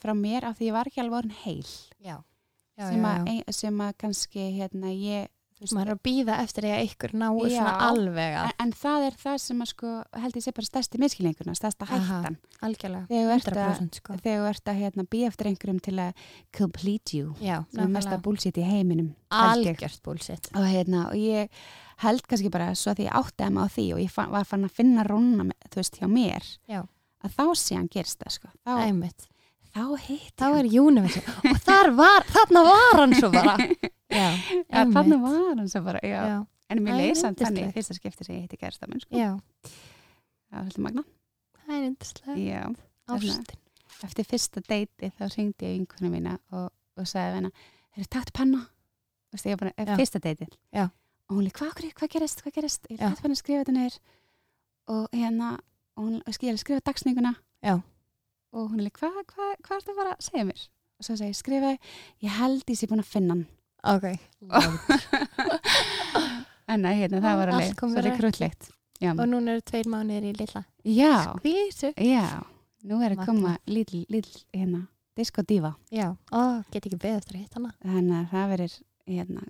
frá 0.02 0.14
mér 0.18 0.44
af 0.50 0.58
því 0.58 0.66
ég 0.70 0.74
var 0.74 0.90
ekki 0.90 1.02
alveg 1.04 1.18
orðin 1.20 1.38
heil 1.44 1.70
já. 2.02 2.18
Já, 2.80 2.88
sem, 2.90 3.04
já, 3.04 3.12
að, 3.14 3.30
já. 3.38 3.52
sem 3.60 3.82
að 3.86 3.94
kannski 4.02 4.44
hérna 4.58 4.90
ég 4.96 5.28
maður 5.76 5.90
er 5.90 5.96
að 5.98 6.02
býða 6.08 6.36
eftir 6.44 6.64
því 6.66 6.70
að 6.72 6.84
ykkur 6.88 7.14
náu 7.20 7.32
Já. 7.44 7.50
svona 7.58 7.72
alveg 7.90 8.36
að 8.40 8.46
en, 8.50 8.54
en 8.64 8.70
það 8.80 9.06
er 9.10 9.16
það 9.24 9.38
sem 9.44 9.64
að 9.66 9.70
sko 9.74 9.90
held 10.24 10.38
ég 10.40 10.46
sé 10.46 10.54
bara 10.56 10.68
stærsti 10.70 11.02
miskilningurna, 11.04 11.56
stærsta 11.60 11.88
Aha. 11.90 11.98
hættan 12.00 12.38
algjörlega, 12.64 13.20
ert 13.36 13.50
að, 13.52 13.60
100% 13.60 14.00
sko. 14.00 14.16
þegar 14.24 14.40
þú 14.40 14.48
ert 14.54 14.72
að 14.72 14.80
hérna, 14.80 15.06
býja 15.12 15.32
eftir 15.34 15.50
einhverjum 15.52 15.82
til 15.90 15.96
að 16.00 16.24
complete 16.56 17.18
you 17.20 17.34
já, 17.44 17.58
sem 17.74 17.84
er 17.84 17.92
mesta 17.92 18.14
nákvæmlega. 18.16 18.24
bullshit 18.30 18.58
í 18.62 18.68
heiminum 18.70 19.10
algjört 19.30 20.00
bullshit 20.08 20.50
og, 20.56 20.64
hérna, 20.70 21.04
og 21.12 21.20
ég 21.20 21.50
held 22.06 22.24
kannski 22.32 22.50
bara 22.56 22.72
svo 22.80 22.94
að 22.96 23.04
ég 23.04 23.12
áttaði 23.20 23.52
mig 23.58 23.68
á 23.68 23.68
því 23.76 23.88
og 23.98 24.00
ég 24.06 24.14
fann, 24.16 24.32
var 24.32 24.48
fann 24.48 24.64
að 24.64 24.72
finna 24.80 25.04
með- 25.04 25.68
þú 25.70 25.82
veist 25.84 26.00
hjá 26.00 26.08
mér 26.08 26.48
Já. 26.72 26.82
að 27.28 27.36
þá 27.36 27.44
síðan 27.60 27.92
gerist 27.92 28.20
það 28.24 28.32
sko 28.38 28.48
þá, 28.64 28.72
þá 29.76 29.84
hitt 30.08 30.34
þá 30.40 30.48
er 30.56 30.72
Universe 30.82 31.22
og 31.44 31.60
þar 31.68 31.92
var, 32.00 32.24
þarna 32.32 32.64
var 32.64 33.00
hann 33.04 33.14
svo 33.20 33.30
bara. 33.36 33.58
þannig 34.96 35.22
var 35.24 35.38
hann 35.60 35.70
svo 35.70 35.82
bara, 35.86 36.02
já. 36.04 36.22
já, 36.34 36.38
En 36.70 36.84
mér 36.86 36.98
yndislegt. 37.10 37.40
þannig 37.46 37.70
í 37.70 37.74
fyrsta 37.78 37.98
skipti 37.98 38.26
sem 38.28 38.36
ég 38.36 38.46
hitti 38.48 38.60
gersta 38.62 38.88
minn, 38.90 39.02
sko. 39.04 39.18
Það 40.50 40.58
var 40.58 40.70
svolítið 40.70 40.86
magna. 40.88 41.04
það 41.66 41.76
er 41.76 41.88
yndislega 41.90 42.38
Já. 42.42 42.62
ástin 43.14 43.58
Eftir 44.06 44.26
fyrsta 44.30 44.62
deiti 44.70 45.10
þá 45.18 45.24
syngdi 45.34 45.66
ég 45.68 45.76
vinkunum 45.80 46.14
mína 46.14 46.38
og, 46.56 46.70
og 46.98 47.08
sagði 47.10 47.40
hennar, 47.40 47.52
þeir 47.94 48.04
eru 48.04 48.10
takt 48.16 48.34
ég 49.50 49.58
var 49.58 49.64
bara, 49.66 49.74
Já. 49.92 49.96
fyrsta 50.00 50.22
deitið. 50.24 50.54
Já. 50.74 50.86
Og 51.30 51.36
hún 51.38 51.46
lík, 51.46 51.60
hvað, 51.60 51.74
hvað 51.98 52.10
gerist, 52.16 52.42
hvað 52.42 52.56
gerist? 52.56 52.88
Ég 52.90 52.98
takt 53.02 53.22
penna 53.22 53.36
að 53.36 53.42
skrifa 53.44 53.62
þetta 53.62 53.76
niður. 53.76 53.98
Og 54.90 55.04
hérna, 55.14 55.50
og 55.98 56.06
hún 56.08 56.16
ég 56.56 56.62
skrifa 56.64 56.86
dagsninguna. 56.90 57.36
Já. 57.66 57.76
Og 58.56 58.72
hún 58.72 58.82
lík, 58.82 58.98
hvað, 58.98 59.20
hvað, 59.30 59.52
hvað 59.68 59.76
er 59.78 59.86
það 59.90 60.00
bara 60.00 60.16
að 60.16 60.26
segja 60.26 60.48
mér? 60.50 60.64
Og 61.00 61.06
svo 61.06 61.18
segi 61.20 61.30
ég, 61.34 61.38
skrifa, 61.38 61.74
ég 62.26 62.38
held 62.40 62.64
ég 62.74 62.80
sé 62.80 62.90
búin 62.90 63.04
að 63.04 63.12
finna 63.12 63.36
hann. 63.36 63.46
Ok, 63.84 64.06
En 66.70 66.84
nei, 66.86 67.00
hérna, 67.02 67.18
það 67.24 67.38
var 67.40 67.50
alveg 67.56 67.80
svolítið. 67.80 68.68
Já. 69.00 69.14
og 69.16 69.26
núna 69.32 69.54
eru 69.56 69.64
tveir 69.64 69.88
mánuðir 69.90 70.26
í 70.28 70.34
lilla 70.36 70.62
Já. 70.84 71.14
skvísu 71.40 71.94
Já, 72.04 72.26
nú 72.84 72.98
er 73.06 73.16
að 73.16 73.26
koma 73.30 73.54
lítil, 73.66 74.02
lítil, 74.12 74.42
hérna, 74.54 74.82
diskodífa. 75.16 75.72
já, 75.90 76.12
ó, 76.36 76.42
get 76.72 76.84
ekki 76.86 77.00
beðið 77.00 77.22
eftir 77.22 77.38
að 77.38 77.46
hitta 77.46 77.60
hana 77.62 77.72
Þannig 77.80 78.18
að 78.20 78.28
það 78.34 78.52
verður, 78.54 78.76
hérna, 79.08 79.46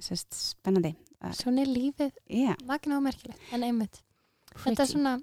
sérst, 0.00 0.32
spennandi. 0.34 0.94
Svona 1.36 1.62
er 1.62 1.70
lífið 1.70 2.16
Já, 2.32 2.56
magna 2.64 2.96
og 2.98 3.04
merkilegt 3.06 3.52
en 3.52 3.62
einmitt 3.68 4.00
þetta 4.54 4.72
er 4.72 4.74
freaky. 4.74 4.92
svona 4.96 5.14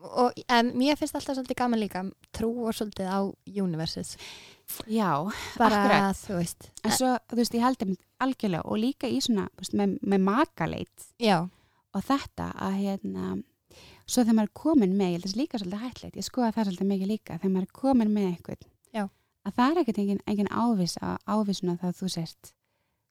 og 0.00 0.32
en 0.48 0.70
mér 0.80 0.96
finnst 0.96 1.18
alltaf 1.18 1.36
svolítið 1.36 1.58
gaman 1.60 1.82
líka 1.82 2.04
trú 2.32 2.54
og 2.64 2.72
svolítið 2.78 3.10
á 3.10 3.20
universes 3.60 4.14
Já, 4.90 5.10
bara 5.58 5.80
Akkurat. 5.80 6.20
þú 6.24 6.38
veist 6.40 6.68
en 6.84 6.94
svo, 6.96 7.12
þú 7.30 7.38
veist, 7.40 7.56
ég 7.56 7.64
held 7.66 7.80
þeim 7.82 7.94
algjörlega 8.26 8.64
og 8.66 8.80
líka 8.82 9.10
í 9.10 9.20
svona, 9.24 9.46
veist, 9.60 9.76
með, 9.78 9.96
með 10.02 10.24
makaleit 10.26 11.06
já, 11.22 11.38
og 11.94 12.04
þetta 12.06 12.50
að, 12.54 12.76
hérna, 12.80 13.30
svo 14.06 14.22
þegar 14.24 14.38
maður 14.40 14.50
er 14.50 14.56
komin 14.62 14.94
með, 14.98 15.08
ég 15.10 15.18
held 15.18 15.28
þess 15.28 15.40
líka 15.40 15.60
svolítið 15.62 15.84
hættleit, 15.86 16.16
ég 16.20 16.26
skoða 16.28 16.52
það 16.56 16.70
svolítið 16.70 16.90
mikið 16.94 17.12
líka, 17.14 17.38
þegar 17.40 17.54
maður 17.56 17.68
er 17.68 17.76
komin 17.80 18.14
með 18.14 18.30
einhvern, 18.30 18.70
Já. 18.94 19.04
að 19.48 19.58
það 19.58 19.70
er 19.74 19.82
ekkert 19.84 20.00
engin, 20.04 20.22
engin 20.26 20.50
ávís 20.54 20.96
að 21.00 21.16
ávísuna 21.26 21.76
það 21.80 21.98
þú 22.00 22.10
sért 22.16 22.54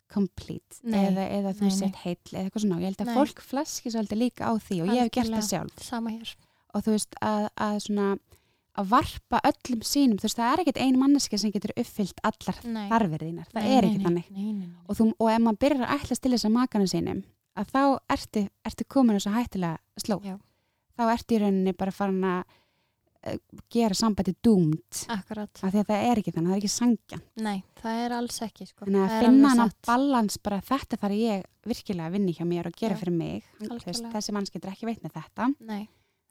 complete 0.09 0.79
Nei. 0.83 1.03
eða, 1.05 1.25
eða 1.37 1.51
þú 1.59 1.67
Nei, 1.67 1.75
sért 1.77 1.99
heill 2.03 2.31
eða 2.33 2.43
eitthvað 2.47 2.63
svona 2.63 2.77
og 2.79 2.81
ég 2.81 2.89
held 2.89 3.03
að 3.03 3.09
Nei. 3.11 3.17
fólk 3.19 3.41
flaski 3.45 3.91
svolítið 3.93 4.21
líka 4.23 4.49
á 4.49 4.53
því 4.57 4.77
og 4.81 4.89
ég 4.89 5.03
hef 5.05 5.11
gert 5.13 5.33
það 5.35 5.45
sjálf 5.49 5.83
sama 5.85 6.13
hér 6.15 6.31
og 6.73 6.85
þú 6.85 6.95
veist 6.95 7.19
að, 7.25 7.45
að 7.61 7.75
svona 7.85 8.07
að 8.77 8.91
varpa 8.93 9.39
öllum 9.49 9.81
sínum. 9.83 10.19
Þú 10.21 10.27
veist 10.27 10.37
það 10.39 10.51
er 10.53 10.61
ekkert 10.63 10.77
ein 10.85 10.99
manneski 10.99 11.39
sem 11.41 11.51
getur 11.51 11.73
uppfyllt 11.75 12.21
allar 12.23 12.59
þínar, 12.61 13.49
það 13.49 13.65
Nei, 13.65 13.73
er 13.77 13.87
nei, 13.89 13.97
þannig. 14.05 14.29
og, 14.87 14.95
þú, 14.99 15.09
og 15.19 15.31
ef 15.33 15.41
maður 15.41 15.59
byrjar 15.65 15.87
að 15.87 15.95
ætla 15.97 16.15
til 16.21 16.31
þess 16.35 16.45
að 16.47 16.55
makana 16.55 16.87
sínum 16.87 17.23
að 17.59 17.73
þá 17.73 17.81
ertu, 18.15 18.45
ertu 18.69 18.85
komin 18.87 19.17
þess 19.17 19.27
að 19.31 19.37
hættilega 19.39 19.77
sló. 19.99 20.19
Já. 20.23 20.37
þá 20.95 21.03
ertu 21.15 21.35
í 21.35 21.41
rauninni 21.43 21.73
bara 21.75 21.91
farin 21.91 22.23
að 22.29 22.39
uh, 22.45 23.35
gera 23.73 23.97
sambandi 23.97 24.33
dúmt. 24.45 25.01
Akkurat, 25.11 25.51
af 25.59 25.73
því 25.73 25.81
að 25.81 25.89
það 25.91 26.05
er 26.11 26.21
ekki 26.21 26.33
þannig, 26.37 26.49
það 26.49 26.55
er 26.55 26.61
ekki 26.61 26.71
sangjan 26.77 27.23
nei, 27.43 27.57
það 27.81 28.01
er 28.05 28.15
alls 28.21 28.39
ekki 28.47 28.69
sko. 28.69 28.85
þannig 28.85 29.03
að 29.09 29.25
finna 29.25 29.51
hann 29.55 29.63
satt. 29.73 29.81
balans 29.89 30.37
bara 30.45 30.61
þetta 30.69 31.01
þarf 31.03 31.19
ég 31.19 31.43
virkilega 31.67 32.07
að 32.07 32.15
vinna 32.15 32.37
hjá 32.37 32.45
mér 32.47 32.69
og 32.71 32.79
gera 32.79 32.95
Já, 32.95 33.01
fyrir 33.03 33.17
mig. 33.17 33.43
Algjörlega. 33.67 34.13
þessi 34.15 34.37
manns 34.37 34.53
getur 34.55 34.71
ekki 34.71 34.87
veit 34.87 35.03
með 35.03 35.17
þetta. 35.19 35.49
Nei, 35.67 35.83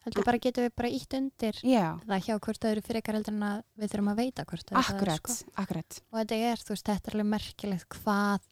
heldur 0.08 0.26
bara 0.26 0.40
getum 0.42 0.66
við 0.66 0.74
bara 0.80 0.90
ítt 0.98 1.16
undir 1.18 1.60
já, 1.62 1.86
það 2.08 2.26
hjá 2.26 2.34
hvort 2.48 2.68
öðru 2.72 2.84
frekar 2.88 3.18
heldur 3.18 3.36
en 3.36 3.46
að 3.48 3.62
við 3.78 3.92
þurfum 3.92 4.10
að 4.12 4.20
veita 4.24 4.46
hvort 4.48 4.72
það 4.72 4.80
er, 4.80 4.90
akkurat, 4.94 5.22
sko. 5.22 5.54
akkurat. 5.62 6.00
Og 6.10 6.20
þetta 6.22 6.40
er, 6.48 6.64
þú 6.64 6.74
veist, 6.74 6.88
þetta 6.88 7.10
er 7.10 7.16
alveg 7.18 7.30
merkilegt 7.34 7.98
hvað, 7.98 8.48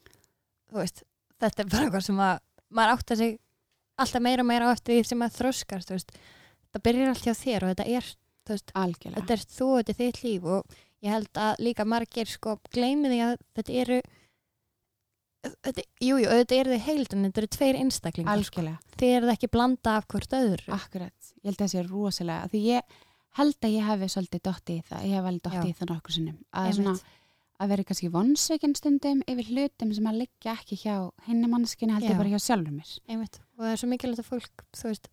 þú 0.70 0.80
veist 0.82 1.04
þetta 1.42 1.62
er 1.62 1.70
bara 1.72 1.88
eitthvað 1.88 2.06
sem 2.06 2.22
að 2.26 2.38
maður 2.76 2.94
átta 2.96 3.18
sig 3.20 3.36
alltaf 3.96 4.24
meira 4.24 4.44
og 4.44 4.48
meira 4.50 4.68
á 4.68 4.74
eftir 4.76 4.98
því 4.98 5.08
sem 5.08 5.24
að 5.24 5.36
þróskast, 5.40 5.88
þú 5.88 5.96
veist. 5.96 6.16
Það 6.76 6.84
byrjar 6.88 7.12
allt 7.12 7.26
hjá 7.26 7.34
þér 7.40 7.64
og 7.64 7.72
þetta 7.72 7.86
er 7.96 8.10
veist, 8.50 8.72
algjörlega. 8.76 9.22
þetta 9.22 9.36
er 9.36 9.44
þú, 9.56 9.68
þetta 9.78 9.92
er 9.92 10.00
þitt 10.00 10.22
líf 10.26 10.48
og 10.56 10.76
ég 11.04 11.12
held 11.12 11.40
að 11.40 11.62
líka 11.66 11.86
margir 11.88 12.30
sko 12.30 12.56
gleymi 12.72 13.12
því 13.12 13.20
að 13.26 13.36
þetta 13.58 13.76
eru 13.82 14.00
þetta, 15.66 15.84
jú, 16.06 16.20
þetta 16.22 16.58
eru 16.60 16.74
þið 16.74 16.86
heild 16.86 17.16
en 17.16 17.26
þetta 17.26 17.42
eru 17.42 17.50
tveir 17.56 17.80
einstaklingar 17.80 18.46
sko. 18.46 18.64
þið 18.96 19.16
eru 19.18 19.32
ekki 19.34 19.50
blanda 19.52 19.98
af 20.00 20.08
hvort 20.12 20.38
öðru. 20.38 20.72
Akkurat. 20.76 21.32
Ég 21.42 21.50
held 21.50 21.58
að 21.58 21.64
það 21.64 21.74
sé 21.74 21.84
rosalega, 21.86 22.48
því 22.52 22.62
ég 22.70 22.96
held 23.36 23.68
að 23.68 23.76
ég 23.76 23.90
hefi 23.90 24.08
svolítið 24.14 24.44
dotti 24.48 24.78
í 24.78 24.86
það, 24.86 25.04
ég 25.06 25.18
hef 25.18 25.30
alveg 25.30 25.44
dotti 25.46 25.68
í 25.68 25.76
það 25.76 25.92
nokkur 25.92 26.16
sinnum, 26.16 26.38
að 26.56 26.72
svona 26.78 26.96
að 27.56 27.70
vera 27.72 27.84
kannski 27.88 28.08
vonsveikin 28.12 28.74
stundum 28.76 29.22
yfir 29.28 29.52
hlutum 29.52 29.92
sem 29.96 30.08
að 30.10 30.18
liggja 30.24 30.56
ekki 30.58 30.76
hjá 30.80 30.96
hinni 31.28 31.48
mannskinu 31.48 31.94
held 31.96 32.04
Já. 32.04 32.12
ég 32.12 32.18
bara 32.20 32.32
hjá 32.34 32.42
sjálfur 32.44 32.74
mér. 32.74 32.90
Einmitt. 33.08 33.38
og 33.56 33.64
það 33.64 33.70
er 33.72 33.80
svo 33.80 33.88
mikilvægt 33.92 34.22
að 34.22 34.28
fólk 34.28 34.66
þú 34.76 34.90
veist, 34.90 35.08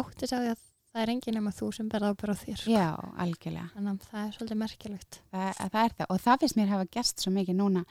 átti 0.00 0.28
sá 0.30 0.36
því 0.38 0.54
að 0.54 0.62
það 0.94 1.02
er 1.02 1.12
engin 1.14 1.36
nema 1.38 1.52
þú 1.54 1.68
sem 1.74 1.90
berða 1.90 2.12
ábyrð 2.14 2.32
á 2.32 2.36
þér 2.40 2.58
sko. 2.62 2.72
já, 2.72 2.88
algjörlega. 3.24 3.66
Þannig 3.74 3.92
að 3.92 4.08
það 4.10 4.24
er 4.24 4.34
svolítið 4.38 4.60
merkilegt. 4.62 5.20
Það, 5.34 5.48
að 5.50 5.72
það 5.74 5.84
er 5.88 5.94
það. 5.98 6.10
Og 6.14 6.20
það 6.24 6.40
finnst 6.44 6.58
mér 6.60 6.72
hafa 6.72 6.90
gerst 6.96 7.24
svo 7.24 7.32
mikið 7.34 7.58
núna 7.58 7.84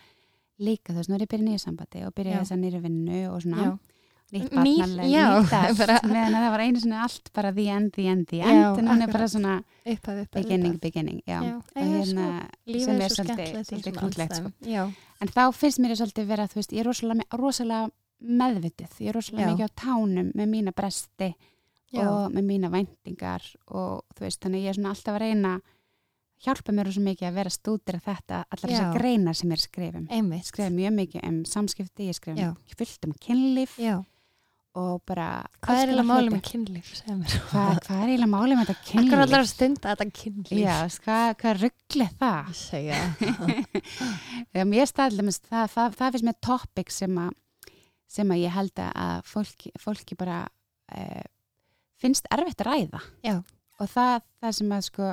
líka 0.60 0.94
þú 0.94 1.00
veist, 1.02 1.10
nú 1.10 1.16
er 1.18 1.26
ég 1.26 1.32
byrja 1.32 1.46
nýju 1.48 1.62
sambandi 1.64 2.04
og 2.06 2.14
byrja 2.14 2.36
Já. 2.38 2.40
þess 2.44 2.54
að 2.56 2.62
nýri 2.64 2.82
vinnu 2.84 3.22
og 3.32 3.42
svona. 3.42 3.64
Já. 3.64 3.74
nýtt 4.34 4.50
barnaleg, 4.50 5.12
nýtt 5.14 5.54
allt. 5.54 6.04
Meðan 6.14 6.36
að 6.38 6.44
það 6.44 6.52
var 6.56 6.62
einu 6.64 6.80
sinni 6.82 7.00
allt 7.06 7.28
bara 7.34 7.52
the 7.54 7.66
end, 7.70 7.92
the 7.94 8.06
end, 8.10 8.28
the 8.32 8.40
Já, 8.42 8.48
end 8.50 8.80
en 8.82 8.88
hún 8.90 9.04
er 9.06 9.12
bara 9.14 9.28
svona 9.30 9.56
upphaf, 9.86 10.22
upphaf, 10.24 10.30
beginning, 10.34 10.74
upphaf. 10.74 10.82
beginning 10.88 11.20
já, 11.28 11.40
Já, 11.44 11.60
hérna 11.78 12.28
Lífið 12.66 12.86
sem 12.86 13.02
er 13.02 13.14
svo 13.14 13.26
svolítið, 13.28 13.60
svona 13.70 13.94
krútlegt 14.00 14.40
sko. 14.40 14.52
en 15.22 15.34
þá 15.36 15.44
finnst 15.54 15.80
mér 15.84 15.94
svolítið 16.00 16.32
vera 16.32 16.48
þú 16.50 16.58
veist, 16.62 16.74
ég 16.74 16.82
er 16.82 16.90
rosalega, 16.90 17.28
rosalega 17.38 17.92
meðvitið 18.24 18.98
ég 19.04 19.12
er 19.12 19.18
rosalega 19.20 19.52
mikið 19.52 19.70
á 19.70 19.78
tánum 19.84 20.32
með 20.34 20.50
mína 20.56 20.74
bresti 20.74 21.30
og 21.94 22.34
með 22.34 22.48
mína 22.50 22.72
væntingar 22.74 23.44
og 23.70 24.02
þú 24.18 24.26
veist, 24.26 24.42
þannig 24.42 24.64
ég 24.66 24.74
er 24.74 24.80
svona 24.80 24.96
alltaf 24.96 25.14
að 25.14 25.24
reyna 25.28 25.54
hjálpa 26.44 26.74
mér 26.76 26.90
svo 26.94 27.04
mikið 27.06 27.28
að 27.30 27.38
vera 27.40 27.52
stúdir 27.54 27.98
að 28.00 28.08
þetta, 28.08 28.40
allar 28.54 28.72
Já. 28.72 28.74
þessar 28.78 28.98
greinar 28.98 29.38
sem 29.40 29.50
ég 29.52 29.56
er 29.56 29.62
að 29.62 29.68
skrifum 29.68 30.08
einmitt 30.18 30.50
skrifa 30.50 30.74
mjög 30.74 30.98
mikið 31.02 31.28
um 31.30 31.38
samskipti, 31.50 32.10
ég 32.10 32.18
skrifa 32.18 32.50
Já. 32.50 32.50
fullt 32.80 33.08
um 33.08 33.14
kynlíf 33.24 33.76
Já. 33.82 33.96
og 34.80 35.04
bara 35.08 35.28
Hvað 35.64 35.82
er 35.82 35.92
eiginlega 35.94 36.08
málið 36.10 36.36
með 36.36 36.44
kynlíf? 36.50 36.92
mér? 37.08 37.36
hvað, 37.52 37.80
hvað 37.88 38.02
er 38.04 38.14
eiginlega 38.14 38.32
málið 38.34 38.58
með 38.60 38.72
þetta 38.72 38.88
kynlíf? 38.90 39.14
allar 39.20 39.40
að 39.44 39.52
stunda 39.54 39.94
þetta 39.94 40.10
kynlíf 40.22 40.64
Já, 40.64 40.78
hvað, 41.06 41.28
hvað 41.44 41.62
rugglið 41.68 42.18
það? 42.24 42.50
Ég 42.50 42.62
segja 42.64 43.02
Já, 44.56 44.64
mér 44.74 44.90
staðlega, 44.90 45.36
það, 45.50 45.70
það, 45.78 45.96
það 46.02 46.18
finnst 46.18 46.28
mér 46.30 46.40
topic 46.50 46.94
sem 46.94 47.22
að, 47.24 47.32
sem 48.14 48.34
að 48.36 48.44
ég 48.44 48.58
held 48.58 48.84
að 48.90 49.24
fólki, 49.30 49.72
fólki 49.82 50.18
bara 50.20 50.42
eh, 50.94 51.24
finnst 52.04 52.28
erfitt 52.34 52.62
að 52.64 52.70
ræða. 52.70 53.02
Já. 53.24 53.38
Og 53.82 53.90
það, 53.90 54.26
það 54.44 54.56
sem 54.60 54.74
að 54.76 54.84
sko, 54.90 55.08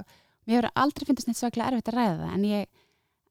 mér 0.47 0.61
hefur 0.61 0.71
aldrei 0.85 1.09
finnst 1.09 1.29
neitt 1.29 1.41
svaklega 1.41 1.73
erfitt 1.73 1.91
að 1.93 1.99
ræða 1.99 2.17
það, 2.21 2.33
en 2.37 2.47
ég, 2.49 2.87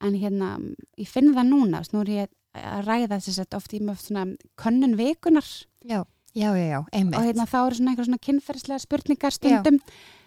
en 0.07 0.19
hérna, 0.19 0.51
ég 0.99 1.09
finn 1.09 1.33
það 1.35 1.49
núna, 1.49 1.81
nú 1.93 2.03
er 2.03 2.13
ég 2.15 2.35
að 2.59 2.85
ræða 2.87 3.19
þess 3.19 3.41
að 3.43 3.57
oft 3.59 3.75
í 3.75 3.81
með 3.85 4.05
svona 4.05 4.25
könnun 4.59 4.95
vikunar 4.99 5.49
Já, 5.85 6.01
já, 6.33 6.49
já, 6.57 6.65
já, 6.65 6.79
einmitt 6.91 7.19
og 7.19 7.27
hérna 7.27 7.49
þá 7.49 7.59
eru 7.61 7.79
svona 7.79 7.93
einhver 7.93 8.09
svona 8.09 8.23
kynferðislega 8.25 8.85
spurningar 8.85 9.35
stundum 9.35 9.81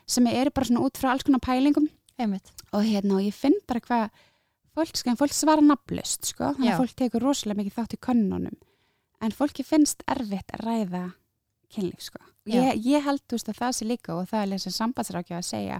sem 0.07 0.29
eru 0.31 0.53
bara 0.55 0.69
svona 0.69 0.85
út 0.87 1.01
frá 1.01 1.13
alls 1.13 1.27
konar 1.27 1.43
pælingum 1.43 1.89
Einmitt, 2.21 2.53
og 2.77 2.85
hérna 2.87 3.17
og 3.19 3.25
ég 3.25 3.35
finn 3.35 3.57
bara 3.67 3.83
hvað 3.83 4.23
fólk, 4.77 4.99
sko, 5.01 5.17
fólk 5.19 5.35
svara 5.35 5.65
nafnlust 5.65 6.31
sko, 6.31 6.53
þannig 6.57 6.71
Já. 6.71 6.75
að 6.77 6.83
fólk 6.83 6.95
tekur 7.01 7.27
rosalega 7.27 7.61
mikið 7.61 7.77
þátt 7.79 7.97
í 7.97 8.01
könnunum 8.07 8.59
en 9.23 9.35
fólki 9.37 9.65
finnst 9.67 10.03
erfitt 10.11 10.55
að 10.57 10.65
ræða 10.67 11.05
kynlíf 11.73 12.09
sko. 12.09 12.21
Já. 12.45 12.59
ég, 12.59 12.83
ég 12.85 13.05
held 13.07 13.23
þú 13.27 13.39
veist 13.39 13.53
að 13.53 13.61
það 13.61 13.77
sé 13.77 13.89
líka 13.89 14.17
og 14.17 14.27
það 14.31 14.45
er 14.45 14.51
lesa 14.51 14.73
sambandsrákja 14.75 15.39
að 15.39 15.49
segja 15.49 15.79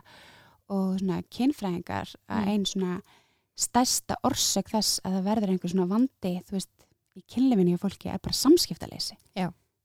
og 0.69 0.99
svona 1.01 1.23
kynfræðingar 1.31 2.15
að 2.29 2.43
Mm. 2.45 2.49
einn 2.53 2.65
svona 2.67 3.01
stærsta 3.57 4.17
orsök 4.25 4.71
þess 4.73 5.01
að 5.05 5.17
það 5.19 5.27
verður 5.29 5.51
einhver 5.53 5.71
svona 5.75 5.89
vandi 5.91 6.33
þú 6.49 6.53
veist, 6.57 6.71
í 7.17 7.23
kynlífinni 7.29 7.75
á 7.77 7.83
fólki 7.83 8.09
er 8.09 8.19
bara 8.23 8.33
samskiptaleysi. 8.33 9.17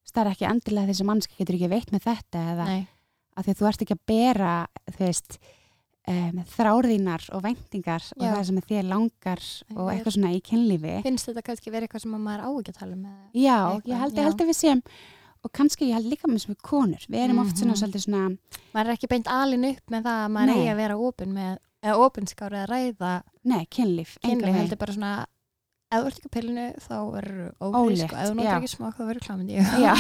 Það 0.08 0.22
er 0.26 0.30
ekki 0.32 0.46
endilega 0.48 0.88
þessi 0.88 1.04
mannski 1.06 1.36
getur 1.38 1.56
ekki 1.58 1.68
veitt 1.70 1.92
með 1.92 2.06
þetta 2.08 2.44
eða 2.54 2.66
nei, 2.66 2.88
að 3.36 3.44
því 3.46 3.52
að 3.52 3.58
þú 3.60 3.68
ert 3.68 3.82
ekki 3.84 3.96
að 3.98 4.06
bera 4.08 4.54
þú 4.88 5.02
veist 5.04 5.38
um, 6.08 6.38
þráðínar 6.56 7.26
og 7.36 7.44
væntingar 7.44 8.06
og 8.16 8.24
það 8.24 8.46
sem 8.48 8.62
þér 8.72 8.88
langar 8.88 9.44
og 9.76 9.92
eitthvað 9.92 10.16
svona 10.16 10.32
í 10.32 10.40
kynlífi. 10.48 10.96
finnst 11.04 11.28
þetta 11.28 11.44
kannski 11.50 11.74
verið 11.74 11.90
eitthvað 11.90 12.06
sem 12.06 12.16
að 12.16 12.24
maður 12.24 12.46
á 12.48 12.50
ekki 12.56 12.72
að 12.72 12.80
tala 12.80 12.96
með 12.96 13.18
já, 13.36 13.58
Eitthvað, 13.60 13.92
ég 13.92 14.02
held, 14.02 14.18
held 14.24 14.42
að 14.42 14.48
við 14.48 14.58
séum 14.62 14.82
og 15.48 15.54
kannski 15.56 15.88
ég 15.89 15.95
held 15.98 16.10
líka 16.12 16.28
með 16.30 16.43
sem 16.43 16.54
við 16.56 16.60
konur. 16.68 17.08
Við 17.08 17.24
erum 17.24 17.39
oft 17.45 17.56
svona 17.58 17.74
Mhm. 17.74 17.80
svolítið 17.82 18.04
svona 18.04 18.38
maður 18.76 18.91
er 18.91 18.98
ekki 18.98 19.10
beint 19.16 19.32
alin 19.32 19.66
upp 19.72 19.95
með 19.95 20.04
það 20.10 20.20
að 20.26 20.36
maður 20.36 20.54
eigi 20.58 20.70
að 20.74 20.82
vera 20.84 21.00
opin 21.08 21.34
með 21.34 21.58
eða 21.88 22.06
opinskári 22.10 22.62
að 22.66 22.70
ræða 22.76 23.16
nei, 23.48 23.66
kynlíf, 23.72 24.18
kynlíf 24.26 24.56
heldur 24.60 24.78
bara 24.82 24.93
svona 24.93 25.26
ef 25.88 26.02
þú 26.04 26.08
ert 26.10 26.18
ekki 26.20 26.28
á 26.28 26.36
pillinu 26.36 26.64
þá 26.84 26.95
verður 27.14 27.52
ófrísk. 27.64 28.12
Og 28.12 28.18
ef 28.20 28.28
þú 28.28 28.34
já. 28.34 28.36
notar 28.36 28.58
ekki 28.58 28.72
smák 28.74 28.95
þá 28.98 29.04
verður 29.08 29.24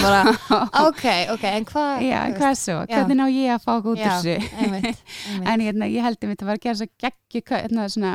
bara, 0.03 0.21
ok, 0.89 1.05
ok, 1.31 1.43
en 1.47 1.65
hvað 1.69 2.01
hvað 2.41 2.55
svo, 2.59 2.75
Já. 2.83 2.97
hvernig 2.97 3.15
ná 3.21 3.25
ég 3.31 3.53
að 3.55 3.63
fá 3.63 3.71
út 3.93 4.01
þessu? 4.03 4.33
einmitt, 4.59 5.03
einmitt. 5.31 5.47
en 5.53 5.63
hérna, 5.63 5.87
ég 5.87 6.03
held 6.03 6.17
að 6.19 6.33
þetta 6.33 6.45
var 6.49 6.57
að 6.59 6.65
gera 6.65 6.75
svo 6.81 6.87
geggju 7.05 7.41
hérna, 7.63 7.87
svona 7.87 8.11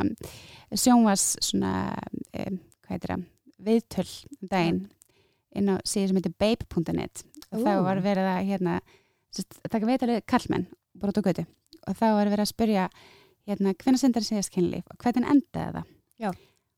sjónvas 0.83 1.25
svona, 1.41 1.71
um, 2.45 2.59
hvað 2.85 2.93
heitir 2.93 3.15
það? 3.15 3.25
Viðtöl 3.63 4.11
um 4.43 4.47
daginn 4.53 4.79
inn 5.55 5.69
á 5.69 5.75
síðu 5.85 6.07
sem 6.11 6.19
heitir 6.19 6.33
babe.net 6.39 7.23
og 7.53 7.59
þá 7.61 7.71
var 7.85 8.01
verið 8.01 8.29
að 8.29 8.45
hérna, 8.49 8.77
taka 9.69 9.85
viðtalið 9.89 10.23
kallmenn 10.29 10.67
bara 10.99 11.13
út 11.13 11.19
á 11.21 11.27
götu. 11.27 11.45
Og 11.87 11.97
þá 11.99 12.05
var 12.15 12.29
verið 12.31 12.45
að 12.45 12.51
spyrja 12.53 12.87
hérna, 13.47 13.73
hvernig 13.75 13.99
sendar 13.99 14.23
síðast 14.25 14.53
kynlíf 14.53 14.85
og 14.89 14.97
hvernig 15.03 15.27
endaði 15.29 15.73
það? 15.77 15.85
Já. 16.23 16.31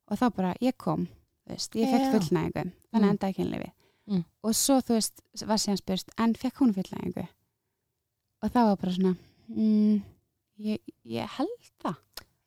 og 0.10 0.18
þá 0.22 0.26
bara, 0.36 0.54
ég 0.62 0.76
kom 0.78 1.08
veist, 1.50 1.76
ég 1.78 1.90
fekk 1.92 2.06
Já. 2.06 2.12
fullnægingu 2.14 2.64
þannig 2.94 3.06
Mm. 3.06 3.10
endaði 3.16 3.36
kynlífi 3.40 3.72
Mm. 4.08 4.24
og 4.44 4.52
svo 4.54 4.76
þú 4.82 4.94
veist, 5.00 5.22
var 5.46 5.58
síðan 5.58 5.78
spyrst 5.82 6.10
en 6.18 6.34
fekk 6.34 6.60
hún 6.62 6.74
fullnægingu? 6.74 7.28
Og 8.44 8.50
þá 8.54 8.60
var 8.70 8.76
bara 8.78 8.92
svona 8.94 9.16
mm, 9.50 10.02
ég, 10.60 10.80
ég 11.06 11.28
held 11.38 11.72
það. 11.84 11.96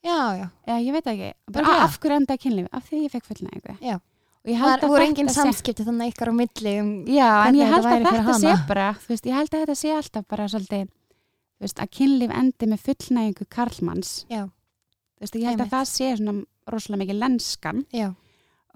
Já, 0.04 0.18
já, 0.38 0.46
eða 0.66 0.82
ég 0.86 0.92
veit 0.94 1.04
það 1.04 1.14
ekki, 1.18 1.32
bara 1.52 1.74
af 1.84 1.98
hverju 1.98 2.16
endaði 2.20 2.42
kynlífi 2.44 2.68
af 2.72 2.86
því 2.88 3.00
ég 3.04 3.10
fekk 3.14 3.26
fullnægingu. 3.26 3.78
Já. 3.82 3.98
Og 4.44 4.50
ég 4.52 4.60
það 4.62 4.74
að 4.74 4.84
voru 4.88 5.02
þetta 5.02 5.08
engin 5.10 5.28
sé- 5.32 5.42
samskipti 5.42 5.84
þannig 5.88 6.12
ykkar 6.14 6.30
á 6.30 6.34
milli 6.38 6.74
um, 6.82 6.92
Já, 7.06 7.30
en 7.48 7.58
ég 7.58 7.72
held 7.72 7.88
að 7.88 8.06
þetta 8.06 8.36
sé 8.42 8.54
bara, 8.68 8.86
þú 9.02 9.12
veist, 9.14 9.26
ég 9.26 9.34
held 9.38 9.50
að 9.54 9.64
þetta 9.64 9.76
sé 9.82 9.90
alltaf 9.96 10.28
bara 10.30 10.46
svolítið, 10.52 10.86
þú 11.58 11.66
veist, 11.66 11.82
að 11.82 11.90
kynlíf 11.98 12.36
endi 12.42 12.70
með 12.70 12.84
fullnægingu 12.86 13.48
karlmanns, 13.56 14.12
já, 14.30 14.44
þú 14.46 15.26
veist, 15.26 15.34
ég 15.40 15.48
held 15.48 15.58
Einmitt. 15.60 15.66
að 15.66 15.74
það 15.76 15.90
sé 15.92 16.10
svona 16.20 16.36
rosalega 16.68 17.02
mikið 17.04 17.18
lenskan. 17.22 17.84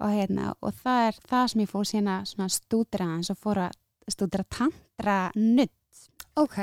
Og 0.03 0.09
hérna, 0.09 0.49
og 0.65 0.73
það 0.83 1.03
er 1.07 1.17
það 1.29 1.43
sem 1.51 1.61
ég 1.61 1.69
fór 1.69 1.85
sína 1.87 2.13
svona 2.27 2.49
stúdira 2.51 3.05
aðeins 3.05 3.29
og 3.31 3.37
fór 3.39 3.59
að 3.69 3.75
stúdira 4.11 4.43
tantra 4.51 5.17
nutt 5.37 6.07
ok. 6.35 6.57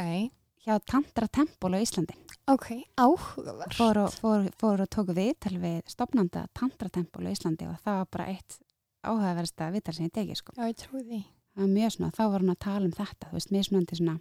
Hjá 0.66 0.74
tantra 0.84 1.28
tempól 1.32 1.70
á 1.72 1.78
Íslandi. 1.80 2.16
ok, 2.50 2.66
áhugaverð 2.98 3.76
Fór 3.78 4.00
og, 4.02 4.10
fór, 4.18 4.48
fór 4.60 4.82
og 4.84 4.90
tóku 4.92 5.14
viðtal 5.16 5.54
við 5.62 5.78
stopnanda 5.88 6.42
tantra 6.52 6.90
tempól 6.92 7.24
á 7.24 7.32
Íslandi 7.32 7.68
og 7.70 7.78
það 7.86 8.00
var 8.02 8.10
bara 8.12 8.26
eitt 8.34 8.58
áhugaverðasta 9.04 9.70
viðtal 9.74 9.94
sem 9.96 10.08
ég 10.08 10.14
teki, 10.16 10.36
sko. 10.38 10.54
já, 10.56 10.66
ég 10.66 10.76
trúi 10.80 11.02
því. 11.04 11.20
Það 11.54 11.64
var 11.64 11.72
mjög 11.74 11.94
svona, 11.96 12.12
þá 12.16 12.22
var 12.26 12.44
hún 12.44 12.54
að 12.54 12.60
tala 12.66 12.86
um 12.86 12.94
þetta 12.94 13.30
þú 13.30 13.38
veist, 13.38 13.50
mismunandi 13.54 13.98
svona 13.98 14.16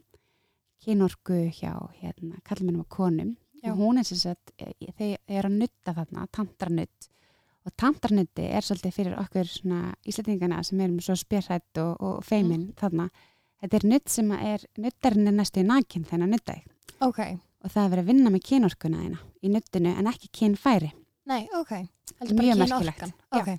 kynorku 0.85 1.39
hjá 1.59 1.73
hérna, 1.99 2.41
kallmennum 2.47 2.85
og 2.85 2.89
konum. 2.89 3.37
Já. 3.59 3.73
og 3.73 3.77
hún 3.77 3.99
er 3.99 4.05
sem 4.07 4.17
sagt 4.17 4.53
e- 4.55 4.93
þeir 4.95 5.17
eru 5.27 5.49
að 5.49 5.57
nutta 5.59 5.91
þarna, 5.91 6.27
tantranutt 6.31 7.09
og 7.67 7.73
tantranutti 7.75 8.45
er 8.47 8.63
svolítið 8.63 8.93
fyrir 8.95 9.17
okkur 9.19 9.49
svona 9.51 9.93
íslendingana 10.07 10.61
sem 10.63 10.79
erum 10.79 11.01
svo 11.03 11.17
spjörhætt 11.19 11.81
og, 11.83 11.97
og 11.99 12.23
feimin 12.23 12.69
þarna. 12.79 13.09
Þetta 13.59 13.77
er 13.77 13.85
nutt 13.91 14.07
sem 14.07 14.31
er, 14.31 14.63
nuttarinn 14.79 15.27
er 15.27 15.35
næstu 15.35 15.59
í 15.59 15.67
nakin 15.67 16.07
þegar 16.07 16.23
hann 16.23 16.31
nutta 16.37 16.55
þig 16.55 16.79
ok, 17.05 17.19
og 17.63 17.73
það 17.73 17.83
er 17.83 17.91
verið 17.93 18.03
að 18.03 18.11
vinna 18.11 18.33
með 18.33 18.45
kynorkuna 18.49 19.03
þeina 19.03 19.21
í 19.43 19.51
nuttinu 19.53 19.93
en 19.95 20.11
ekki 20.11 20.31
kynfæri. 20.39 20.91
Nei, 21.29 21.41
ok. 21.59 21.73
Mjög 22.31 22.61
merkilegt. 22.63 22.69
kynorkan. 22.69 23.13
Já. 23.29 23.41
ok, 23.41 23.49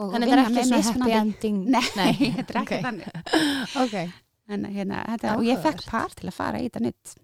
og 0.00 0.14
þannig 0.14 0.30
vinna 0.32 0.44
þetta 0.48 0.50
er 0.50 0.54
með 0.54 0.58
ekki 0.60 0.66
svona 0.66 0.80
happy 0.80 0.90
mismunandi- 0.90 1.20
ending. 1.20 1.60
Nei, 2.00 2.32
þetta 2.38 2.54
er 2.56 2.60
ekki 2.64 2.80
þannig. 2.86 3.08
Ok, 3.84 3.96
en, 4.50 4.64
hérna, 4.74 5.02
þetta, 5.12 5.34
og 5.38 5.46
ég 5.46 5.60
fekk 5.66 5.84
par 5.90 6.14
til 6.18 6.30
að 6.32 6.36
fara 6.40 6.60
í 6.62 6.68
þetta 6.68 6.84
nutt 6.88 7.14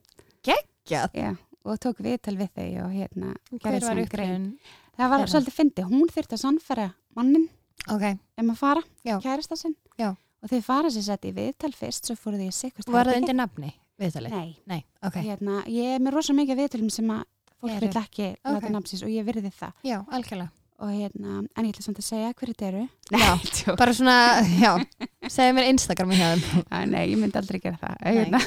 geggjað. 0.46 1.16
Já, 1.18 1.30
og 1.66 1.80
tók 1.82 2.02
viðtal 2.04 2.36
við 2.38 2.52
þau 2.54 2.68
og 2.86 2.92
hérna, 2.94 3.32
hver 3.58 3.80
var 3.88 4.02
uppröðin 4.04 4.50
Það 4.96 5.10
var 5.12 5.26
svolítið 5.28 5.52
fyndi, 5.58 5.82
hún 5.84 6.08
þurfti 6.08 6.36
að 6.38 6.40
sannfæra 6.40 6.84
mannin 7.18 7.48
ok, 7.92 8.04
um 8.40 8.52
að 8.54 8.60
fara, 8.62 8.82
kærasta 9.04 9.58
sinn. 9.60 9.74
Já. 10.00 10.14
Og 10.40 10.48
þau 10.52 10.60
fara 10.64 10.92
sér 10.94 11.04
sett 11.04 11.26
í 11.28 11.32
viðtal 11.36 11.72
fyrst, 11.76 12.06
svo 12.08 12.16
fóru 12.16 12.38
þau 12.40 12.46
í 12.48 12.54
sikkvist 12.56 12.88
var 12.94 13.08
það 13.10 13.18
undir 13.20 13.36
nafni 13.36 13.72
viðtalið? 14.00 14.32
Nei, 14.36 14.54
nei, 14.72 14.78
ok, 15.04 15.18
hérna, 15.26 15.58
ég 15.68 15.96
er 15.98 16.04
með 16.04 16.16
rosa 16.16 16.36
mikið 16.36 16.60
viðtalum 16.62 16.92
sem 16.94 17.12
að 17.12 17.24
fólk 17.60 17.76
vil 17.82 17.90
ekki 18.00 18.30
láta 18.40 18.56
Ok. 18.62 18.70
nafnsins 18.72 19.04
og 19.04 19.12
ég 19.12 19.26
virði 19.28 19.52
það. 19.52 19.74
já, 19.84 19.98
algjörlega 20.08 20.55
Og 20.76 20.90
hérna, 20.92 21.38
en 21.56 21.64
ég 21.64 21.72
ætla 21.72 21.84
samt 21.86 22.00
að 22.02 22.04
segja 22.04 22.32
hverju 22.36 22.52
þetta 22.52 22.66
eru. 22.68 22.82
Já, 23.08 23.72
bara 23.80 23.94
svona, 23.96 24.16
já, 24.60 24.72
segðu 25.34 25.54
mér 25.56 25.68
Instagram 25.70 26.12
í 26.12 26.18
Æ, 26.74 26.76
Nei, 26.90 27.02
ég 27.14 27.16
myndi 27.20 27.40
aldrei 27.40 27.60
gera 27.62 27.78
það. 27.80 27.96
Hérna. 28.04 28.40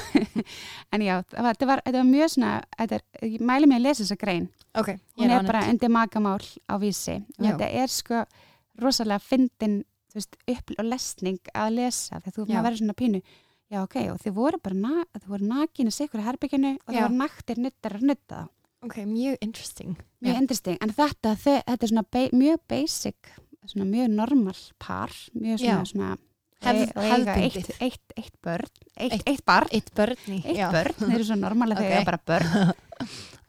En 0.94 1.02
já, 1.02 1.16
þetta, 1.32 1.68
var, 1.72 1.82
var 1.86 2.06
mjög 2.06 2.32
svona 2.36 2.52
þetta 2.76 3.00
er, 3.00 3.04
Ég 3.26 3.42
mæli 3.50 3.70
mig 3.70 3.80
að 3.80 3.86
lesa 3.88 4.04
þessa 4.04 4.18
grein. 4.22 4.46
Ok, 4.78 4.92
ég 4.94 5.24
Hún 5.24 5.34
er, 5.34 5.48
bara 5.50 5.64
undir 5.72 5.90
magamál 5.90 6.46
á 6.70 6.74
vísi. 6.78 7.18
Og 7.40 7.48
Já. 7.48 7.50
þetta 7.50 7.70
er 7.82 7.94
sko 7.96 8.22
rosalega 8.80 9.26
fyndin 9.26 9.80
upp 10.14 10.72
og 10.78 10.86
lesning 10.86 11.52
að 11.54 11.74
lesa 11.80 12.20
þegar 12.22 12.36
þú 12.36 12.46
verður 12.52 12.80
svona 12.84 12.98
pínu. 13.02 13.24
Já, 13.70 13.82
ok, 13.84 14.00
og 14.10 14.22
þið 14.22 14.38
voru 14.38 14.58
bara 14.62 14.78
na, 14.78 15.04
þið 15.18 15.28
voru 15.30 15.50
nakinu 15.50 15.92
sikur 15.94 16.22
í 16.22 16.26
herbygginu 16.26 16.72
og 16.78 16.90
Já. 16.90 16.96
það 16.96 17.04
voru 17.04 17.18
naktir 17.20 17.60
nuttar 17.62 17.98
að 17.98 18.06
nutta 18.10 18.40
þá 18.40 18.48
ok, 18.86 18.96
mjög 19.06 19.36
interesting 19.40 19.96
Mjög 20.20 20.34
Já. 20.34 20.40
interesting, 20.40 20.78
en 20.84 20.92
þetta, 20.92 21.34
þe 21.36 21.54
þetta 21.66 21.86
er 21.86 21.92
svona 21.92 22.26
mjög 22.36 22.58
basic, 22.68 23.30
svona 23.66 23.86
mjög 23.88 24.10
normal 24.12 24.58
par, 24.78 25.14
mjög 25.32 25.62
svona, 25.62 25.78
Já. 25.78 25.88
svona 25.92 26.10
Og 26.60 27.04
eiga 27.06 27.34
eitt, 27.40 27.70
eitt, 27.80 28.12
eitt 28.20 28.34
börn, 28.44 28.66
eitt, 29.00 29.14
Eitt- 29.16 29.44
barn, 29.48 29.68
eitt 29.72 29.90
já. 30.58 30.68
börn, 30.74 30.92
þeir 31.00 31.14
eru 31.16 31.24
svo 31.30 31.38
normal 31.40 31.72
að 31.72 31.78
Ok. 31.80 31.84
þau 31.86 31.96
eiga 31.96 32.04
bara 32.04 32.24
börn. 32.26 32.72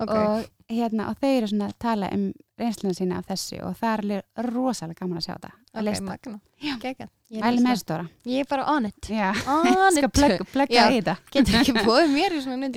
Ok, 0.02 0.10
og, 0.18 0.46
hérna, 0.72 1.12
og 1.12 1.18
þau 1.22 1.30
eru 1.30 1.48
svona 1.52 1.66
að 1.70 1.74
tala 1.84 2.08
um 2.16 2.22
reynsluna 2.58 2.94
sína 2.98 3.18
af 3.20 3.28
þessu 3.30 3.60
og 3.68 3.76
það 3.78 3.92
er 3.92 4.02
alveg 4.02 4.48
rosalega 4.48 4.98
gaman 5.04 5.20
að 5.20 5.26
sjá 5.28 5.34
þetta, 5.36 5.50
að 5.52 5.82
ok, 5.82 5.86
lesta. 5.86 6.16
Ég 6.62 7.44
það. 8.02 8.08
ég 8.32 8.40
er 8.42 8.48
bara 8.50 8.66
on 8.74 8.88
it. 8.90 9.10
On 9.52 9.68
it. 10.00 11.12
getur 11.36 11.60
ekki 11.60 11.76
búið 11.86 12.10
mér 12.16 12.34
í 12.34 12.42
svona 12.48 12.72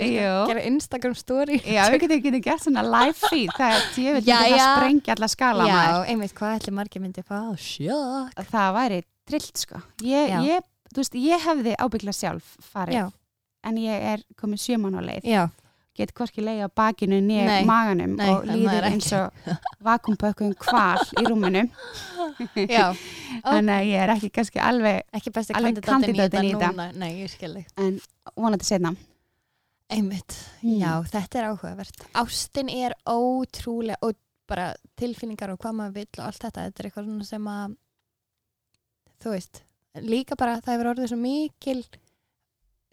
gera 0.50 0.66
Instagram 0.68 1.16
story. 1.16 1.62
Já, 1.64 1.82
við 1.94 2.04
getum 2.04 2.18
ekki 2.18 2.42
gert 2.50 2.66
svona 2.66 2.84
live 2.90 3.16
feed, 3.30 3.54
það 3.56 3.72
er 3.78 3.88
tjöfitt, 3.96 4.28
Já, 4.28 4.36
það 4.42 4.52
já. 4.58 4.66
sprengja 4.76 5.16
alla 5.16 5.30
skala 5.32 5.70
já, 5.70 5.80
einmitt, 6.12 6.36
hvað 6.36 6.58
ætli 6.60 6.76
margir 6.76 7.06
myndi 7.06 7.24
fá? 7.24 7.40
Sjokk. 7.56 8.44
Það 8.52 8.70
væri 8.82 9.00
trillt 9.28 9.56
sko. 9.60 9.80
Ég, 10.04 10.32
ég, 10.44 10.64
veist, 10.96 11.14
ég 11.18 11.44
hefði 11.46 11.74
ábyggla 11.80 12.12
sjálf 12.14 12.54
farið, 12.72 12.94
já, 13.00 13.04
en 13.64 13.76
ég 13.82 14.08
er 14.14 14.24
komið 14.40 14.64
sjöman 14.68 14.98
á 14.98 15.02
leið. 15.04 15.28
já, 15.28 15.44
Get 15.94 16.10
hvorki 16.10 16.42
leið 16.42 16.64
á 16.66 16.68
bakinu 16.74 17.20
Nei. 17.22 17.62
maganum 17.64 18.16
Nei, 18.18 18.26
og 18.32 18.48
líður 18.50 18.82
eins 18.88 19.12
og 19.14 19.30
vakumpökkum 19.86 20.50
kval 20.58 20.98
í 21.20 21.22
rúminu. 21.22 21.68
Þannig 23.46 23.74
að 23.76 23.86
ég 23.92 24.02
er 24.02 24.12
ekki 24.16 24.30
kannski 24.34 24.58
alveg, 24.58 25.04
ekki 25.14 25.30
besti 25.36 25.54
kandidatin 25.54 25.84
í 25.86 25.92
kandidatinn 25.92 26.48
þetta 26.50 26.72
nei, 26.98 27.12
en 27.78 28.00
vonandi 28.34 28.66
setna. 28.66 28.94
einmitt, 29.94 30.34
Mm. 30.64 30.78
já, 30.80 30.92
þetta 31.12 31.38
er 31.38 31.46
áhugavert 31.52 32.04
ástin 32.16 32.70
er 32.72 32.94
ótrúlega 33.06 33.98
og 34.02 34.16
bara 34.48 34.72
tilfinningar 34.96 35.50
og 35.52 35.58
hvað 35.60 35.74
maður 35.78 35.94
vill 35.94 36.18
og 36.18 36.24
allt 36.24 36.40
þetta, 36.42 36.64
þetta 36.66 36.80
er 36.82 36.88
eitthvað 36.90 37.24
sem 37.28 37.44
að 37.46 37.76
þú 39.22 39.34
veist 39.36 39.62
líka 40.02 40.38
bara 40.38 40.58
það 40.62 40.74
hefur 40.74 40.90
orðið 40.94 41.12
svo 41.12 41.20
mikil 41.20 41.78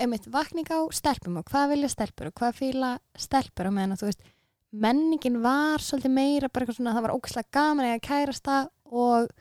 einmitt 0.01 0.27
vakning 0.33 0.69
á 0.69 0.79
stelpum 0.93 1.39
og 1.41 1.47
hvað 1.49 1.75
vilja 1.75 1.91
stelpur 1.93 2.29
og 2.31 2.37
hvað 2.37 2.57
fíla 2.57 2.91
stelpur 3.17 3.69
og 3.69 3.75
meðan 3.77 3.95
að 3.95 4.03
þú 4.03 4.09
veist 4.11 4.27
menningin 4.71 5.39
var 5.43 5.83
svolítið 5.83 6.13
meira 6.15 6.49
bara 6.49 6.65
eitthvað 6.65 6.79
svona 6.79 6.95
það 6.95 7.07
var 7.07 7.15
ógæslega 7.17 7.55
gaman 7.57 7.89
eða 7.89 8.03
kærasta 8.07 8.59
og 8.91 9.31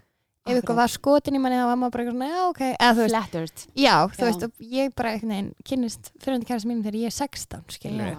ef 0.48 0.60
ykkur 0.62 0.78
var 0.78 0.90
skotin 0.90 1.36
í 1.36 1.42
manni 1.42 1.58
þá 1.60 1.66
var 1.68 1.80
maður 1.80 1.94
bara 1.94 2.04
eitthvað 2.04 2.16
svona 2.16 2.30
já 2.30 2.40
ok 2.48 2.62
eða 2.70 2.94
þú 2.96 3.02
veist 3.04 3.14
Flattered. 3.14 3.64
Já, 3.76 3.94
þú 4.08 4.22
Já. 4.22 4.26
veist, 4.26 4.46
og 4.46 4.64
ég 4.78 4.94
bara 4.96 5.12
einhvern 5.14 5.34
veginn 5.34 5.52
kynnist 5.68 6.10
fyrirhundi 6.16 6.48
kærast 6.48 6.68
mínum 6.68 6.86
þegar 6.86 7.00
ég 7.00 7.12
er 7.12 7.16
16, 7.16 7.62
skilur 7.76 8.10
Já, 8.10 8.16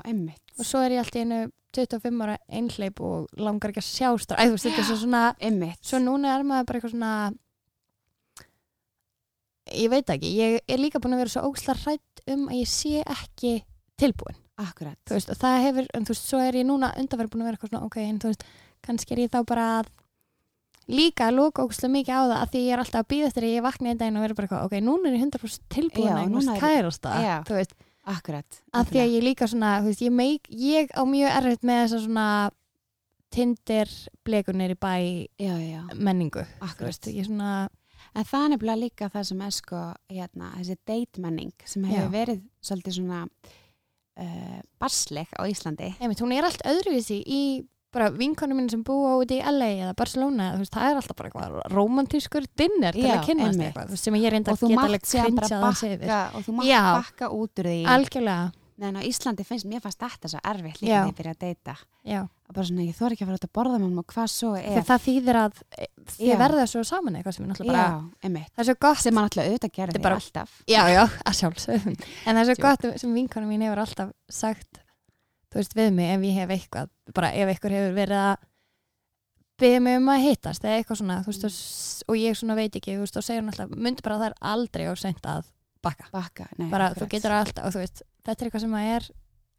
og 0.61 0.69
svo 0.69 0.83
er 0.85 0.95
ég 0.95 1.03
alltaf 1.03 1.21
einu 1.25 1.41
25 1.71 2.23
ára 2.25 2.37
einhleip 2.51 2.99
og 2.99 3.29
langar 3.39 3.71
ekki 3.71 3.81
að 3.81 3.87
sjá 3.89 4.09
strá 4.19 4.37
Æ, 4.37 4.43
þú 4.49 4.55
veist, 4.55 4.67
þetta 4.67 4.81
er 4.81 4.89
svo 4.89 4.97
svona, 5.01 5.77
svo 5.81 6.01
núna 6.03 6.35
er 6.35 6.43
maður 6.47 6.67
bara 6.67 6.79
eitthvað 6.81 6.95
svona 6.95 7.13
ég 9.73 9.89
veit 9.89 10.09
ekki, 10.09 10.31
ég 10.37 10.59
er 10.67 10.77
líka 10.81 10.99
búin 10.99 11.13
að 11.15 11.23
vera 11.23 11.33
svo 11.35 11.43
ógslag 11.49 11.77
hrætt 11.85 12.23
um 12.27 12.47
að 12.49 12.59
ég 12.61 12.67
sé 12.71 13.01
ekki 13.05 13.53
tilbúin, 14.01 14.35
Akkurat. 14.57 14.97
þú 15.07 15.15
veist, 15.17 15.29
og 15.29 15.37
það 15.41 15.63
hefur 15.65 15.87
en 15.93 16.05
þú 16.05 16.13
veist, 16.15 16.27
svo 16.29 16.39
er 16.41 16.53
ég 16.59 16.65
núna 16.67 16.93
undanverð 16.97 17.31
búin 17.33 17.43
að 17.43 17.49
vera 17.51 17.57
eitthvað 17.59 17.73
svona 17.73 17.85
ok, 17.89 17.97
en 18.05 18.19
þú 18.19 18.31
veist, 18.31 18.45
kannski 18.81 19.13
er 19.15 19.23
ég 19.25 19.31
þá 19.33 19.39
bara 19.45 19.65
að 19.79 19.91
líka 20.91 21.27
að 21.29 21.37
lóka 21.37 21.63
ógslag 21.63 21.91
mikið 21.93 22.15
á 22.17 22.21
það 22.25 22.37
að 22.41 22.49
því 22.51 22.61
ég 22.65 22.73
er 22.73 22.81
alltaf 22.83 23.01
að 23.03 23.09
býða 23.13 23.27
að 23.31 23.47
ég 23.51 23.63
vakna 23.63 23.89
einn 23.91 23.97
daginn 24.01 24.17
og 24.17 24.23
vera 24.25 24.33
bara 24.39 24.47
eitthvað, 24.47 24.65
ok, 24.65 24.75
núna 24.81 25.07
er 25.11 25.15
ég 25.15 25.23
100% 25.27 25.67
tilbúin 25.69 26.17
að 26.17 26.55
er- 26.55 26.61
kærasta, 26.61 27.11
Já. 27.21 27.35
þú 27.47 27.53
veist 27.59 27.73
Akkurat. 28.11 28.57
að 28.73 28.87
því 28.89 28.99
að 29.03 29.11
ég 29.13 29.23
líka 29.23 29.47
svona, 29.47 29.75
þú 29.81 29.85
veist, 29.91 30.01
ég, 30.01 30.11
meik, 30.11 30.49
ég 30.49 30.89
á 30.97 31.01
mjög 31.05 31.29
erfitt 31.37 31.61
með 31.63 31.83
þessa 31.85 31.99
svona 32.05 32.27
tindir 33.31 33.87
blekunir 34.25 34.73
í 34.73 34.77
bæ 34.81 34.93
Já, 35.39 35.53
já, 35.61 35.81
menningu, 35.95 36.43
akkurat. 36.59 36.89
veist, 36.89 37.07
ég 37.13 37.25
svona 37.29 37.69
En 38.11 38.27
það 38.27 38.45
er 38.45 38.53
nefnilega 38.53 38.81
líka 38.81 39.07
það 39.13 39.27
sem 39.29 39.41
er 39.45 39.55
sko, 39.55 39.81
hérna, 40.11 40.51
þessi 40.59 40.77
date-menning 40.89 41.53
sem 41.65 41.83
hefur 41.87 42.09
verið 42.11 42.41
svolítið 42.59 42.97
svona 42.97 43.19
uh, 44.19 44.57
barsleg 44.81 45.31
á 45.39 45.43
Íslandi. 45.47 45.93
einmitt, 45.99 46.23
hún 46.23 46.33
er 46.35 46.47
allt 46.47 46.65
öðruvísi 46.67 47.21
í 47.23 47.41
bara 47.91 48.07
vinkonum 48.15 48.55
minn 48.61 48.69
sem 48.71 48.83
búa 48.87 49.17
út 49.19 49.31
í 49.35 49.41
LA 49.43 49.67
eða 49.85 49.95
Barcelona, 49.99 50.53
þú 50.55 50.63
veist, 50.63 50.75
það 50.75 50.87
er 50.87 50.99
alltaf 51.01 51.17
bara 51.19 51.31
eitthvað 51.31 51.73
romantískur 51.75 52.47
dinner 52.59 52.95
til 52.95 53.03
Já, 53.03 53.17
að 53.17 53.31
einmitt. 53.33 53.65
eitthvað, 53.67 53.95
sem 53.99 54.17
ég 54.21 54.31
reynda 54.31 54.55
að 54.55 54.63
geta 54.71 54.85
aðeins 54.85 55.83
yfir. 55.89 56.05
bakka 56.05 56.21
og 56.31 56.45
þú 56.45 56.55
mátt 56.55 56.69
bakka 57.01 57.31
út 57.35 57.63
úr 57.63 57.69
því. 57.71 57.81
algjörlega, 57.95 58.45
En 58.81 58.95
á 58.97 59.01
Íslandi 59.05 59.43
finnst 59.45 59.67
mér 59.69 59.81
fannst 59.83 59.99
þetta 60.01 60.29
svo 60.31 60.39
erfitt 60.43 60.79
líka 60.81 60.91
þegar 61.03 61.09
ég 61.11 61.17
byrja 61.19 61.33
að 61.35 61.41
deyta. 61.45 61.75
Og 62.49 62.55
bara 62.55 62.65
svona, 62.65 62.81
ég 62.87 62.95
þór 62.97 63.13
ekki 63.13 63.23
að 63.23 63.29
fara 63.29 63.37
út 63.37 63.45
að 63.45 63.51
borða 63.57 63.77
með 63.79 63.99
og 64.01 64.07
hvað 64.09 64.29
svo 64.33 64.49
þegar 64.57 64.79
er. 64.81 64.85
það 64.89 65.03
þýðir 65.05 65.37
að 65.41 65.59
e, 65.77 65.85
þið 66.15 66.33
verða 66.41 66.63
svo 66.71 66.81
saman 66.89 67.15
eitthvað 67.19 67.35
sem 67.37 67.45
er 67.45 67.51
náttúrulega 67.51 67.77
bara 67.77 67.91
Já, 67.91 68.25
einmitt. 68.25 68.49
það 68.55 68.63
er 68.63 68.69
svo 68.71 68.75
gott 68.87 69.01
Sem 69.05 69.13
maður 69.15 69.29
alltaf 69.29 69.45
auðvitað 69.51 69.73
gerði 69.77 69.99
er 70.01 70.05
bara- 70.07 70.17
alltaf. 70.21 70.55
Já, 70.67 70.81
já, 70.89 71.03
að 71.29 71.37
sjálfsögum. 71.41 71.95
En 72.25 72.35
það 72.35 72.41
er 72.41 72.49
svo 72.49 72.55
Djók. 72.57 72.65
gott 72.65 72.99
sem 73.05 73.13
vinkonum 73.19 73.49
mín 73.53 73.65
hefur 73.67 73.83
alltaf 73.85 74.11
sagt, 74.41 74.81
þú 75.53 75.61
veist, 75.61 75.77
við 75.77 75.93
mig 76.01 76.09
ef 76.17 76.25
ég 76.25 76.39
hef 76.41 76.55
eitthvað, 76.57 76.89
bara 77.13 77.31
ef 77.37 77.53
eitthvað 77.53 77.77
hefur 77.77 77.95
verið 78.01 78.23
að 78.25 78.47
byggja 79.61 79.79
mig 79.85 79.97
um 80.01 80.09
að 80.09 80.23
hittast 80.25 80.63
eða 80.65 80.77
eitthvað 80.81 80.99
svona, 81.03 81.17
veist, 81.27 81.43
og 81.45 81.51
s- 81.53 82.03
og 82.09 82.15
ég 82.17 82.33
svona 82.39 82.55
veit 82.57 82.75
ekki, 82.75 82.97
veist, 82.97 83.17
og 83.19 83.23
segja 83.23 83.41
hún 83.43 83.51
alltaf, 83.53 83.69
myndi 83.77 84.01
bara 84.01 84.15
að 84.17 84.23
það 84.25 84.31
er 84.31 84.37
aldrei 84.55 84.85
á 84.89 84.93
seint 84.97 85.21
að 85.29 85.45
bakka. 85.85 86.07
Bakka, 86.13 86.47
nei. 86.57 86.69
Bara, 86.73 86.91
þú 86.97 87.07
getur 87.09 87.31
alltaf, 87.37 87.65
og 87.69 87.73
þú 87.75 87.81
veist, 87.83 88.01
þetta 88.25 88.37
er 88.45 88.49
eitthvað 88.49 88.65
sem 88.65 88.75
að 88.79 88.89
er 88.95 89.07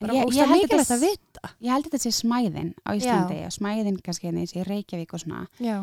bara 0.02 0.16
held 0.18 0.34
mikilvægt 0.50 0.92
að 0.96 1.02
vita. 1.06 1.50
Ég 1.62 1.70
held 1.76 1.86
þetta 1.88 2.00
sé 2.02 2.12
smæðin 2.16 2.72
á 2.82 2.90
Íslandi 2.98 3.38
og 3.46 3.54
smæðin 3.54 3.98
kannski 4.02 4.28
hérna 4.28 4.42
í 4.46 4.64
Reykjavík 4.66 5.14
og 5.14 5.22
svona 5.22 5.44
Já, 5.62 5.76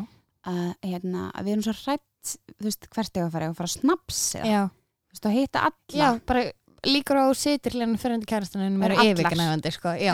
að, 0.50 0.66
hérna, 0.84 1.26
við 1.40 1.52
erum 1.54 1.64
svo 1.64 1.76
hrætt 1.80 2.34
þú 2.60 2.66
veist, 2.68 2.88
hvert 2.92 3.16
er 3.16 3.24
að 3.26 3.32
fara, 3.36 3.48
að 3.48 3.56
fara 3.60 3.70
að 3.70 3.76
snaps 3.78 4.18
eða, 4.36 4.50
já, 4.50 4.62
þú 4.68 5.14
veist, 5.16 5.28
að 5.30 5.36
hitta 5.38 5.62
alla 5.70 6.04
já, 6.04 6.20
bara 6.28 6.42
líkur 6.90 7.20
á 7.20 7.24
situr 7.36 7.76
hljóðan 7.76 7.98
fyrir 8.00 8.16
hundi 8.16 8.28
kærastanum 8.28 8.84
Eru 8.84 8.98
yfirgnæfandi, 9.04 9.72
sko, 9.72 9.94
já. 10.00 10.12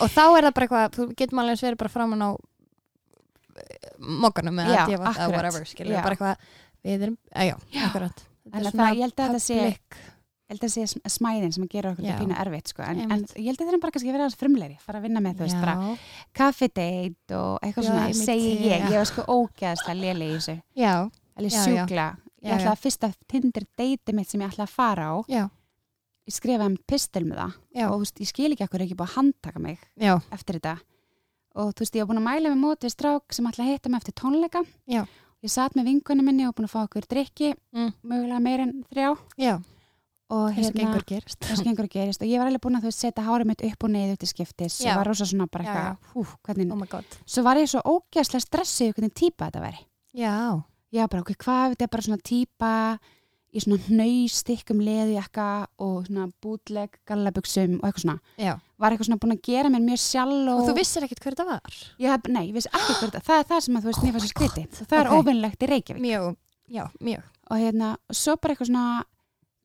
og 0.00 0.08
þá 0.12 0.24
er 0.24 0.46
það 0.48 0.54
bara 0.56 0.66
eitthvað, 0.66 0.86
þú 0.96 1.06
getur 1.12 1.36
maður 1.36 1.52
alveg 1.52 1.64
verið 1.66 1.80
bara 1.84 1.92
framan 1.92 2.24
á 2.24 2.30
eða 4.64 4.76
Já, 4.76 4.82
djöfalt 4.90 5.20
eða 5.20 5.28
whatever, 5.32 5.64
skilur 5.68 5.94
Já. 5.96 6.02
bara 6.04 6.16
eitthvað, 6.16 6.50
við 6.86 7.06
erum, 7.06 7.16
að 7.32 7.48
já, 7.50 7.56
Já. 7.76 7.84
akkurat. 7.88 8.24
Er 8.52 8.66
það- 8.70 8.92
ég 8.96 9.02
held 9.06 9.16
að 9.16 9.24
þetta 9.26 9.42
sé- 9.42 10.15
held 10.48 10.60
að 10.60 10.66
það 10.66 10.72
sé 10.76 10.84
sm- 10.86 11.10
smæðin 11.16 11.52
sem 11.56 11.64
að 11.66 11.70
gera 11.74 11.90
okkur 11.92 12.04
þetta 12.06 12.18
pínu 12.22 12.36
erfitt 12.42 12.68
sko. 12.72 12.82
en, 12.86 13.00
en 13.12 13.24
ég 13.34 13.46
held 13.50 13.60
að 13.60 13.66
það 13.66 13.74
er 13.76 13.80
bara 13.82 13.94
kannski 13.96 14.08
að 14.10 14.16
vera 14.16 14.24
aðeins 14.26 14.40
frumleiri 14.40 14.76
fara 14.82 14.98
að 15.00 15.06
vinna 15.08 15.20
með 15.24 15.34
þú 15.40 15.44
veist, 15.46 15.60
bara 15.60 15.74
Já, 15.76 15.96
kaffi 16.40 16.68
date 16.68 17.36
og 17.40 17.58
eitthvað 17.66 17.84
Já, 17.84 17.88
svona, 17.90 18.04
einmitt, 18.06 18.24
segi 18.24 18.52
ég. 18.66 18.80
Já. 18.80 18.86
ég 18.92 18.96
var 19.00 19.08
sko 19.10 19.22
ógeðslega 19.36 20.00
léli 20.00 20.26
í 20.26 20.34
þessu. 20.36 20.56
Já, 20.76 20.92
alveg 21.36 21.52
sjúkla, 21.56 22.06
ég 22.42 22.50
Já, 22.50 22.56
ætla 22.56 22.72
að 22.76 22.82
fyrsta 22.86 23.12
tindir 23.28 23.64
date 23.76 24.12
mitt 24.14 24.28
sem 24.30 24.40
ég 24.40 24.50
ætla 24.52 24.64
að 24.68 24.74
fara 24.76 25.04
á 25.10 25.16
já, 25.26 25.44
ég 26.26 26.34
skrifaði 26.34 26.70
um 26.70 26.78
pistil 26.86 27.24
með 27.26 27.36
það 27.42 27.52
já, 27.80 27.86
og 27.90 27.98
veist, 28.02 28.20
ég 28.22 28.28
skil 28.30 28.52
ekki 28.54 28.64
akkur 28.66 28.82
ekki 28.86 28.96
búið 28.98 29.10
að 29.10 29.16
handtaka 29.18 29.58
mig 29.62 29.78
já, 29.98 30.14
eftir 30.30 30.58
þetta. 30.60 30.76
Og 31.56 31.70
þú 31.74 31.80
veist, 31.84 31.94
ég 31.96 32.02
var 32.04 32.10
búin 32.14 32.20
að 32.22 32.28
mæla 32.30 32.50
með 32.52 32.60
mót 32.62 32.84
við 32.84 32.92
strák 32.92 33.32
sem 33.32 33.46
ætla 33.48 33.64
að 33.64 33.70
hitta 33.72 33.88
mig 33.90 34.02
og 40.28 40.50
okkur 40.50 40.62
já, 40.62 40.66
og 40.66 40.74
hérna, 40.74 40.80
gengur 40.80 41.04
gerist. 41.06 41.38
þess 41.40 41.60
að 41.60 41.66
gengur 41.68 41.86
að 41.86 41.92
gerist. 41.96 42.22
Og 42.22 42.28
ég 42.30 42.38
var 42.40 42.46
alveg 42.50 42.62
búin 42.64 42.78
að 42.78 42.86
þú 42.86 42.92
setja 42.96 43.26
hárið 43.26 43.46
mitt 43.46 43.62
upp 43.68 43.84
og 43.86 43.90
niður 43.94 44.16
til 44.18 44.28
skiptis 44.30 44.78
Já. 44.82 44.90
og 44.92 44.98
var 45.00 45.06
rosa 45.10 45.26
svona 45.26 45.46
bara 45.46 45.64
Já, 45.64 45.68
eitthvað 45.70 46.14
hú, 46.14 46.24
hvernig, 46.46 46.72
Oh 46.72 46.78
svo 47.26 47.42
var 47.46 47.56
ég 47.60 47.68
svo 47.70 47.80
ógeðslega 47.86 48.42
stressið 48.46 48.94
hvernig 48.96 49.14
típa 49.14 49.50
þetta 49.50 49.60
veri 49.62 49.82
Já, 50.16 50.34
var 51.04 51.08
bara, 51.12 51.22
ok, 51.22 51.32
hvað 51.44 51.74
þetta 51.74 51.84
er 51.86 51.92
bara 51.94 52.02
svona 52.02 52.22
típa 52.26 52.72
í 53.56 53.60
svona 53.62 53.78
hnaustikkum 53.86 54.80
leðjakka 54.84 55.66
og 55.80 56.06
svona 56.08 56.26
bútleg 56.42 56.98
gallabuxum 57.08 57.78
og 57.78 57.86
eitthvað 57.88 58.02
svona. 58.02 58.18
Já. 58.36 58.58
var 58.76 58.92
eitthvað 58.92 59.08
svona 59.08 59.20
búin 59.22 59.36
að 59.36 59.42
gera 59.46 59.70
mér 59.72 59.84
mjög 59.86 60.00
sjálf 60.02 60.50
Og 60.52 60.66
þú 60.68 60.74
vissir 60.76 61.06
ekkert 61.06 61.22
hver 61.22 61.36
þetta 61.36 61.46
var? 61.48 61.78
Ég 62.02 62.10
hef, 62.12 62.28
nei, 62.28 62.48
ég 62.50 62.56
vissi 62.56 62.72
hvað 62.74 63.06
þetta, 63.06 63.22
það 63.24 63.38
er 63.38 63.46
það 63.52 63.60
sem 63.64 63.76
að 63.76 63.82
þú 63.86 63.88
veist 63.92 64.02
Oh 69.06 69.15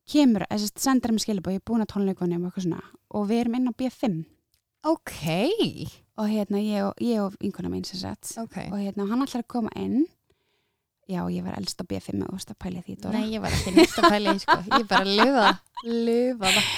kemur, 0.08 0.46
þess 0.50 0.70
að 0.72 0.84
sendur 0.86 1.14
mér 1.14 1.24
skilabóð, 1.24 1.56
ég 1.56 1.62
er 1.62 1.68
búin 1.70 1.84
að 1.84 1.92
tónleikunum 1.94 2.46
og 2.46 2.50
eitthvað 2.50 2.66
svona 2.66 2.82
og 3.12 3.28
við 3.30 3.44
erum 3.44 3.58
inn 3.58 3.70
á 3.70 3.78
B5 3.78 4.22
Ok, 4.82 5.12
og 6.18 6.26
hérna 6.26 6.58
ég 6.58 6.82
og, 6.88 6.96
ég 6.98 7.20
og 7.22 7.36
vinkona 7.38 7.70
mín 7.70 7.84
sem 7.86 8.00
sagt 8.00 8.32
ok. 8.42 8.56
og 8.72 8.80
hérna 8.80 9.06
hann 9.06 9.22
ætlar 9.22 9.44
að 9.44 9.52
koma 9.54 9.70
inn 9.78 10.08
já, 11.10 11.22
ég 11.30 11.44
var 11.44 11.58
elst 11.58 11.80
á 11.82 11.84
B5 11.86 12.22
og 12.26 12.32
varst 12.36 12.52
að 12.52 12.58
pæla 12.62 12.82
því 12.86 12.96
Dóra. 13.02 13.18
Nei, 13.18 13.34
ég 13.34 13.42
var 13.42 13.54
ekki 13.54 13.72
nýtt 13.74 13.98
að 14.00 14.08
pæla 14.14 14.32
í 14.32 14.40
sko. 14.42 14.56
Ég 14.78 14.86
bara 14.90 15.16
lufa 15.84 16.52
það. 16.56 16.70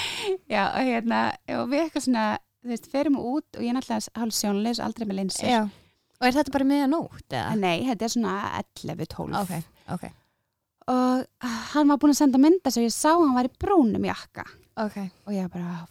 Já, 0.49 0.61
og 0.65 0.89
hérna, 0.89 1.21
og 1.59 1.65
við 1.71 1.83
eitthvað 1.83 2.05
svona, 2.07 2.25
þú 2.63 2.73
veist, 2.73 2.89
ferum 2.91 3.19
út 3.21 3.59
og 3.59 3.65
ég 3.65 3.71
er 3.71 3.77
náttúrulega 3.77 4.21
hálf 4.21 4.37
sjónleis 4.39 4.81
aldrei 4.83 5.07
með 5.09 5.19
linsir. 5.21 5.49
Já. 5.51 5.61
Og 6.15 6.27
er 6.27 6.37
þetta 6.37 6.55
bara 6.55 6.67
meðan 6.67 6.93
nótt, 6.95 7.25
eða? 7.29 7.55
Nei, 7.59 7.85
þetta 7.89 8.07
er 8.07 8.13
svona 8.15 8.35
11-12. 8.81 9.35
Ok, 9.41 9.55
ok, 9.95 10.05
Og 10.91 11.25
ah, 11.41 11.59
hann 11.73 11.89
var 11.89 11.97
búin 12.01 12.13
að 12.13 12.19
senda 12.21 12.37
mynda 12.41 12.69
svo 12.73 12.83
ég 12.85 12.93
sá 12.93 13.11
að 13.15 13.23
hann 13.25 13.37
var 13.39 13.47
í 13.49 13.53
brúnum 13.61 14.03
jakka. 14.05 14.43
ok. 14.85 14.97
Og 15.25 15.33
ég 15.33 15.49
bara, 15.49 15.85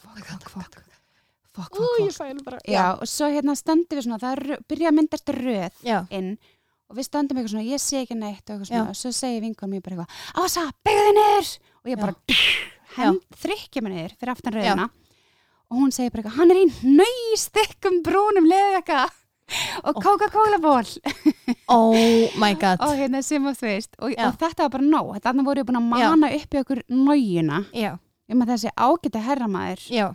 Ú, 1.54 1.62
fuck. 1.62 2.00
ég 2.02 2.14
fælu 2.14 2.42
bara. 2.46 2.58
Já, 2.66 2.84
og 2.98 3.06
svo 3.06 3.28
hérna 3.30 3.54
stöndum 3.54 3.94
við 3.98 4.06
svona, 4.08 4.18
það 4.18 4.58
byrja 4.70 4.90
að 4.90 4.96
myndast 4.98 5.28
röð 5.36 5.76
Já, 5.86 6.00
inn 6.10 6.32
og 6.90 6.96
við 6.98 7.06
stöndum 7.06 7.38
eitthvað 7.38 7.52
svona, 7.54 7.68
ég 7.70 7.82
sé 7.82 8.00
ekki 8.02 8.16
neitt 8.18 8.50
og 8.50 8.64
Já. 8.64 8.66
svona, 8.70 8.88
og 8.90 8.98
svo 8.98 9.12
segir 9.14 9.40
vinkonum 9.44 9.76
mér 9.76 9.84
bara 9.86 9.94
eitthvað, 10.02 10.44
Ása, 10.44 10.64
byggðu 10.84 11.04
þið 11.06 11.14
niður 11.18 11.52
og 11.84 11.92
ég 11.92 12.02
bara, 12.02 12.14
þrykkja 13.44 13.82
mig 13.86 13.94
niður 13.94 14.16
fyrir 14.18 14.32
aftan 14.34 14.52
rauðina 14.58 14.88
og 15.70 15.78
hún 15.78 15.94
segir 15.94 16.10
bara 16.14 16.22
eitthvað, 16.24 16.38
hann 16.38 16.50
er 16.50 16.60
í 16.60 16.66
nöystikkum 16.98 18.02
brúnum 18.06 18.46
leðjaka 18.50 19.04
og 19.84 19.98
Coca-Cola 20.02 20.58
ból 20.62 20.86
oh 21.68 21.94
my 22.40 22.54
god. 22.60 22.80
og 22.80 22.94
hérna 22.98 23.20
sem 23.24 23.44
að 23.46 23.58
þú 23.60 23.66
veist 23.68 23.98
og, 24.00 24.14
Já. 24.14 24.28
og 24.30 24.38
þetta 24.40 24.66
var 24.66 24.72
bara 24.76 24.86
nóg, 24.88 25.10
þetta 25.18 25.34
voru 25.44 25.60
við 25.62 25.68
búin 25.70 25.80
að 25.80 25.88
mana 25.90 26.30
upp 26.38 26.54
í 26.56 26.60
okkur 26.62 26.82
Já, 27.74 27.90
um 28.32 28.44
að 28.44 28.52
þessi 28.54 28.72
ágæta 28.76 29.24
herramæður 29.26 29.84
já, 29.92 30.06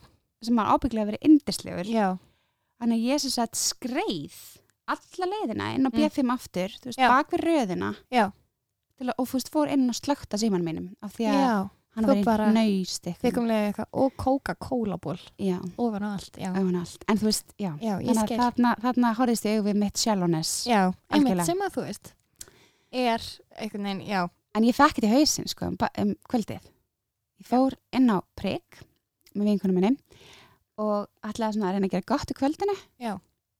sem 0.42 0.56
var 0.58 0.72
ábygglega 0.74 1.10
verið 1.12 1.30
yndislegur 1.30 1.92
já, 1.94 2.08
Þannig 2.80 2.96
að 3.02 3.08
ég 3.12 3.20
sem 3.20 3.32
sagt 3.34 3.60
skreið 3.60 4.36
alla 4.90 5.26
leiðina 5.34 5.74
inn 5.76 5.86
á 5.86 5.90
Mm. 5.92 5.98
B5 6.00 6.32
aftur, 6.34 6.70
þú 6.80 6.86
veist, 6.90 6.98
Já. 7.00 7.10
bak 7.12 7.34
við 7.36 7.42
röðina 7.44 7.90
já, 8.10 8.32
til 8.98 9.10
að, 9.10 9.14
og 9.20 9.28
þú 9.28 9.36
veist, 9.38 9.52
fór 9.54 9.70
inn 9.74 9.90
og 9.92 9.98
slökta 10.00 10.40
síman 10.40 10.64
mínum 10.66 10.96
af 11.04 11.14
því 11.18 11.28
að 11.30 11.38
já. 11.44 11.70
Hann 12.00 12.08
var 12.10 12.24
bara 12.26 12.48
í 12.50 12.56
nöyst 12.56 13.08
eitthvað 13.12 13.86
og 13.92 14.16
Coca-Cola 14.18 14.98
ból 15.02 15.18
ofan 15.78 16.06
á 16.06 16.10
allt, 16.16 16.40
allt. 16.40 17.06
En 17.12 17.18
þú 17.22 17.28
veist, 17.30 17.54
já, 17.60 17.72
Já, 17.84 18.00
ég 18.00 18.16
þarna, 18.40 18.76
þarna 18.82 19.14
horfðist 19.20 19.46
ég 19.50 19.64
við 19.68 19.76
mitt 19.84 19.98
shallowness. 20.02 20.66
Já, 20.68 20.94
einmitt 21.12 21.36
Algjörlega. 21.36 21.46
sem 21.46 21.64
að 21.68 21.74
þú 21.78 21.86
veist 21.88 22.14
er 22.92 23.22
einhvern 23.60 23.84
veginn, 23.90 24.06
já, 24.08 24.28
En 24.58 24.64
ég 24.66 24.74
fekk 24.74 24.96
þetta 24.98 25.08
í 25.12 25.14
hausinn, 25.14 25.48
sko, 25.48 25.68
um, 25.70 25.76
um 26.02 26.16
kvöldið. 26.28 26.64
Ég 27.40 27.46
fór 27.48 27.76
inn 27.94 28.10
á 28.10 28.18
prigg 28.36 28.80
með 29.38 29.46
vinkunum 29.52 29.76
minni 29.78 29.92
og 30.82 31.06
ætlaði 31.24 31.54
svona 31.60 31.70
að 31.70 31.76
reyna 31.78 31.86
að 31.88 31.92
gera 31.94 32.08
gott 32.10 32.32
í 32.34 32.36
kvöldinu 32.40 32.76
Já. 33.00 33.14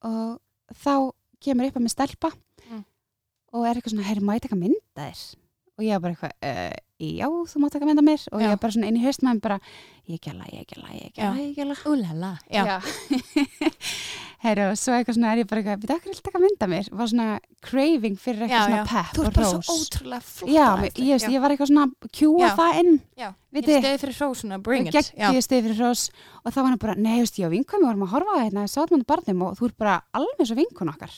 og 0.04 0.40
þá 0.74 1.12
kemur 1.46 1.68
upp 1.70 1.78
að 1.78 1.86
mig 1.86 1.92
stelpa 1.94 2.32
Mm. 2.70 2.84
og 3.54 3.66
er 3.66 3.76
eitthvað 3.76 3.94
svona, 3.94 4.04
herri, 4.10 4.22
má 4.22 4.34
ég 4.36 4.42
taka 4.42 4.56
mynda 4.56 4.98
þér? 4.98 5.22
Og 5.78 5.84
ég 5.86 5.94
var 5.94 6.00
bara 6.02 6.14
eitthvað, 6.14 6.34
uh, 6.44 6.78
já, 7.00 7.28
þú 7.32 7.62
má 7.64 7.70
taka 7.72 7.88
mynda 7.88 8.04
mér 8.04 8.26
og 8.32 8.42
Já. 8.44 8.50
ég 8.52 8.60
bara 8.60 8.74
svona 8.76 8.88
inn 8.92 9.00
í 9.00 9.04
með 9.24 9.40
bara, 9.42 9.60
ég 10.10 10.20
gæla, 10.20 10.46
ég 10.52 10.66
gæla, 10.68 10.90
ég 11.00 11.12
Já. 11.16 11.32
gæla, 11.32 11.40
ég 11.40 11.54
gæla. 11.56 11.76
úlala, 11.88 12.32
já, 12.52 12.64
herri, 14.44 14.64
og 14.72 14.78
svo 14.80 14.94
eitthvað 14.96 15.18
svona 15.18 15.32
er 15.34 15.42
ég 15.42 15.48
bara 15.50 15.62
eitthvað, 15.64 15.82
við 15.84 15.94
okkur 15.96 16.14
vil 16.14 16.22
taka 16.24 16.42
mynda 16.44 16.68
mér? 16.72 16.90
Var 16.96 17.10
svona 17.12 17.28
craving 17.66 18.16
fyrir 18.20 18.46
Já, 18.48 18.48
eitthvað 18.48 18.60
já. 18.60 18.68
svona 18.70 18.86
pepp 18.92 19.16
Þú 19.18 19.22
og 19.24 19.28
ert 19.30 19.40
bara 19.40 19.50
rós. 19.50 19.66
svo 19.68 19.76
ótrúlega 19.76 20.22
flott 20.24 20.54
Já, 20.54 20.68
á 20.70 20.76
ég, 20.80 21.24
já. 21.26 21.32
ég 21.36 21.44
var 21.44 21.56
eitthvað 21.56 21.72
svona 21.74 22.12
kjúa 22.20 22.46
Já. 22.46 22.54
það 22.60 22.80
inn 22.84 22.94
já. 23.20 23.30
Viti, 23.50 23.72
Ég 23.74 23.82
steði 23.84 24.00
fyrir 24.04 24.18
hrósuna, 24.20 24.60
bring 24.62 24.88
it 24.88 24.94
já. 24.94 25.02
geggjið 25.32 25.44
stið 25.48 25.64
fyrir 25.66 25.80
hrós 25.82 26.04
og 26.46 26.54
þá 26.54 26.60
var 26.62 26.70
hann 26.70 26.82
bara, 26.84 26.96
nei, 26.96 27.18
ég 27.42 27.48
og 27.50 27.54
vinkunum 27.56 27.84
við 27.84 27.90
vorum 27.90 28.06
að 28.08 28.14
horfa 28.14 28.36
á 28.38 28.42
hérna, 28.46 28.66
hann 28.94 29.06
barnum 29.10 29.42
og 29.48 29.58
þú 29.60 29.70
ert 29.72 29.78
bara 29.82 29.96
alveg 30.14 30.48
svo 30.52 30.56
vinkun 30.60 30.92
okkar 30.94 31.16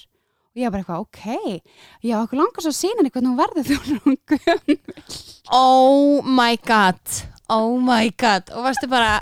og 0.51 0.59
ég 0.59 0.67
var 0.67 0.73
bara 0.75 0.83
eitthvað, 0.83 1.05
ok. 1.07 1.61
Já, 2.03 2.15
okkur 2.21 2.41
langar 2.41 2.65
svo 2.65 2.73
að 2.73 2.79
sína 2.81 2.99
henni 2.99 3.13
hvernig 3.15 3.31
hún 3.31 3.39
verður 3.39 3.67
þegar 3.69 4.01
hún 4.05 4.17
gömul. 4.31 4.77
Oh 5.51 6.27
my 6.27 6.59
god. 6.67 7.01
Oh 7.51 7.79
my 7.79 8.11
god. 8.19 8.51
Og 8.55 8.67
varstu 8.67 8.87
bara 8.91 9.21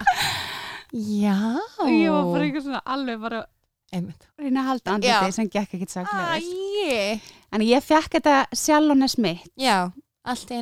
Já. 0.93 1.37
Og 1.79 1.89
ég 1.93 2.09
var 2.09 2.29
bara 2.33 2.45
eitthvað 2.47 2.65
svona 2.65 2.81
alveg 2.85 3.21
bara 3.21 3.45
reyna 3.89 4.61
að 4.61 4.67
halda 4.67 4.93
andliti 4.93 5.13
Já. 5.13 5.33
sem 5.33 5.49
gekk 5.49 5.73
ekkert 5.77 5.93
saklega 5.93 6.37
Æi 6.37 7.21
en 7.49 7.63
ég 7.65 7.81
fekk 7.81 8.19
þetta 8.19 8.35
sjálfónes 8.53 9.17
mitt 9.21 9.47
Já. 9.57 9.89
Allt 9.89 9.89
í 9.89 9.93
einu 9.93 10.08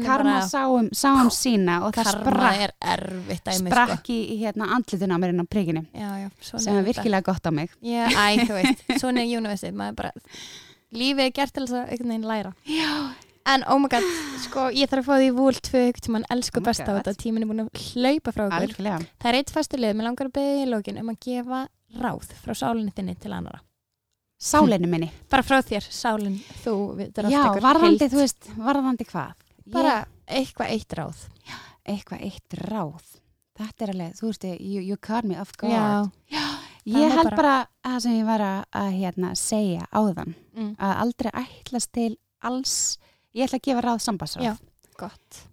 karma 0.06 0.42
sáum, 0.48 0.90
sáum 0.94 1.30
sína 1.34 1.80
og 1.88 1.96
það 1.98 2.10
sprakk, 2.14 2.60
er 2.64 2.74
erfitt 2.94 3.46
dæmi 3.48 3.72
sprakk 3.72 4.12
í, 4.14 4.18
hérna 4.42 4.70
andlitin 4.76 5.14
á 5.14 5.18
mér 5.18 5.34
inn 5.34 5.44
á 5.44 5.48
sko. 5.50 5.84
Svona 6.40 6.64
sem 6.64 6.78
er 6.78 6.86
virkilega 6.88 7.26
gott 7.26 7.50
á 7.50 7.52
mig. 7.52 7.74
Já, 7.82 8.06
æ, 8.08 8.46
þú 8.46 8.54
veist 8.60 8.84
Svona 9.02 9.26
er 9.92 9.96
bara 9.98 10.12
Lífið 10.96 11.26
er 11.26 11.34
gert 11.36 11.54
til 11.54 11.66
þess 11.66 11.76
að 11.76 11.90
einhvern 11.92 12.14
veginn 12.14 12.30
læra. 12.30 12.54
Já, 12.64 12.92
En 13.48 13.64
oh 13.72 13.80
my 13.80 13.88
god 13.92 14.04
Sko, 14.44 14.68
ég 14.76 14.90
þarf 14.92 15.06
að 15.06 15.08
fá 15.08 15.22
því 15.24 15.30
vúl 15.36 15.60
tvö 15.64 15.84
ykkur 15.90 16.04
tímann 16.04 16.28
Elsku 16.32 16.60
Oh 16.60 16.64
my 16.64 16.68
besta 16.68 16.92
á 16.92 16.98
þetta 17.00 17.16
Tíminn 17.20 17.46
er 17.46 17.52
búin 17.52 17.64
að 17.64 17.84
hlaupa 17.94 18.34
frá 18.36 18.44
okkur. 18.48 18.66
Algjörlega. 18.68 19.00
Það 19.24 19.32
er 19.32 19.40
eitt 19.40 19.54
fastu 19.56 19.80
lið 19.80 19.96
Mér 19.96 20.10
langar 20.10 20.30
að 20.30 20.36
beðja 20.40 20.66
í 20.66 20.70
lókin 20.72 21.00
um 21.00 21.12
að 21.14 21.20
gefa 21.24 21.62
ráð 21.98 22.36
frá 22.44 22.56
sálinni 22.60 22.92
þinni 22.96 23.16
til 23.20 23.32
annara 23.32 23.64
sálinu 24.38 24.88
minni. 24.90 25.10
Bara 25.32 25.42
frá 25.42 25.62
þér, 25.66 25.86
sálinn, 25.90 26.38
þú 26.62 26.74
já, 27.32 27.42
varðandi, 27.64 28.06
þú 28.12 28.20
veist, 28.22 28.50
varðandi 28.62 29.08
hvað 29.10 29.47
bara 29.74 29.96
eitthvað 30.28 30.74
eitt 30.76 30.98
ráð. 30.98 31.24
Eitthvað 31.88 32.24
eitt 32.28 32.60
ráð. 32.68 33.16
Þetta 33.58 33.84
er 33.84 33.92
alveg, 33.96 34.18
þú 34.20 34.30
veist, 34.30 34.44
you, 34.62 34.82
you 34.86 34.98
caught 35.02 35.26
me 35.26 35.38
off 35.42 35.56
guard. 35.58 36.12
Já, 36.30 36.48
ég 36.88 36.94
það 36.94 37.06
er 37.06 37.16
held 37.18 37.36
bara- 37.36 37.68
að 37.84 37.92
það 37.92 38.00
sem 38.06 38.16
ég 38.18 38.26
var 38.28 38.44
að, 38.46 38.60
að 38.82 38.90
hérna, 39.02 39.34
segja 39.36 39.88
áðan 39.92 40.36
mm. 40.56 40.72
að 40.78 40.94
aldrei 41.04 41.32
ætlast 41.34 41.92
til 41.92 42.12
alls 42.46 42.76
ég 43.36 43.48
ætla 43.48 43.60
að 43.60 43.66
gefa 43.68 43.84
ráð 43.86 44.38
Já. 44.42 44.54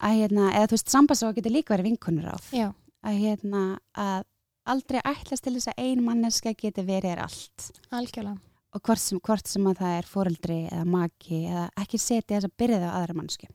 að 0.00 0.14
hérna, 0.20 0.52
eða 0.52 0.68
þú 0.70 0.76
veist, 0.76 0.92
sambassráð 0.92 1.34
getur 1.38 1.52
líka 1.52 1.74
verið 1.74 1.90
vinkunurráð 1.90 2.46
já, 2.54 2.68
að 3.04 3.18
hérna, 3.20 3.64
að 3.92 4.24
aldrei 4.64 5.00
ætlast 5.04 5.44
til 5.44 5.54
þess 5.58 5.72
að 5.74 5.82
ein 5.84 6.04
manneska 6.04 6.54
geti 6.56 6.84
verið 6.84 7.16
er 7.16 7.24
allt. 7.26 7.70
Algjörlega. 7.92 8.38
Og 8.74 8.82
hvort 8.82 8.98
sem, 8.98 9.20
hvort 9.22 9.46
sem 9.46 9.66
að 9.70 9.82
það 9.82 9.98
er 9.98 10.08
foreldri 10.10 10.60
eða 10.66 10.86
maki 10.88 11.42
eða 11.46 11.66
ekki 11.84 12.00
setja 12.00 12.38
þess 12.38 12.48
að 12.48 12.56
byrja 12.62 12.80
það 12.80 12.90
á 12.90 12.96
aðra 13.00 13.18
mannsku 13.20 13.50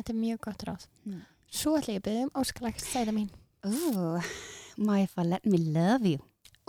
þetta 0.00 0.14
er 0.14 0.18
mjög 0.20 0.40
gott 0.46 0.64
ráð. 0.68 0.88
Mm. 1.04 1.20
svo 1.50 1.76
ætla 1.78 1.94
ég 1.96 2.00
að 2.00 2.06
beðja 2.08 2.26
um 2.26 2.34
áskalagt 2.40 2.84
sæða 2.84 3.14
mín. 3.14 3.30
Ooh, 3.66 4.28
my 4.80 5.02
I 5.04 5.24
let 5.26 5.44
me 5.44 5.58
love 5.58 6.08
you? 6.08 6.20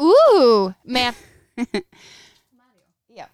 Ú, 0.02 0.74
með 0.84 1.16
Já. 3.18 3.28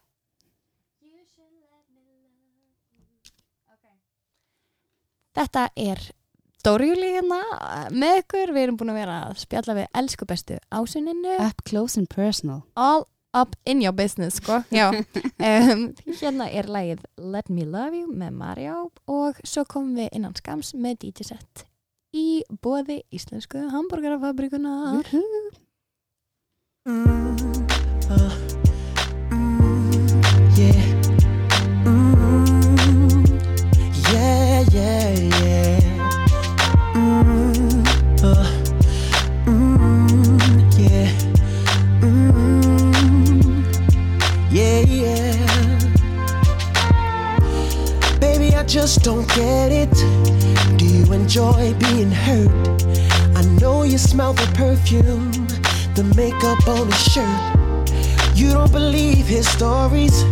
þetta 5.37 5.69
er 5.75 6.01
Dórjúli 6.65 7.13
hérna 7.13 7.37
með 7.93 8.23
ykkur, 8.23 8.51
við 8.51 8.65
erum 8.65 8.77
búin 8.79 8.91
að 8.91 8.97
vera 8.99 9.17
að 9.29 9.37
spjalla 9.39 9.75
við 9.77 9.85
elsku 9.95 10.25
bestu 10.27 10.57
ásuninu 10.73 11.37
Up 11.39 11.61
close 11.63 11.95
and 12.01 12.09
personal. 12.11 12.65
All 12.75 13.05
up 13.38 13.55
in 13.69 13.81
your 13.85 13.93
business 13.93 14.39
sko. 14.41 14.63
Um, 15.38 15.83
hérna 16.19 16.49
er 16.49 16.69
lagið 16.73 17.05
Let 17.21 17.49
Me 17.53 17.65
Love 17.69 18.01
You 18.01 18.09
með 18.11 18.35
Mario 18.41 18.77
og 19.05 19.38
svo 19.45 19.63
komum 19.69 19.95
við 19.99 20.09
innan 20.17 20.35
skams 20.38 20.73
með 20.75 21.03
DJ 21.05 21.29
set 21.31 21.65
í 22.17 22.41
bóði 22.63 23.01
íslensku 23.13 23.67
hambúrgarafabrikunar 23.73 25.05
Mm, 26.88 27.56
smell 54.28 54.45
the 54.45 54.53
perfume, 54.55 55.32
the 55.95 56.03
makeup 56.15 56.67
on 56.67 56.88
his 56.88 57.03
shirt. 57.13 58.36
You 58.36 58.51
don't 58.51 58.71
believe 58.71 59.25
his 59.25 59.47
stories. 59.47 60.23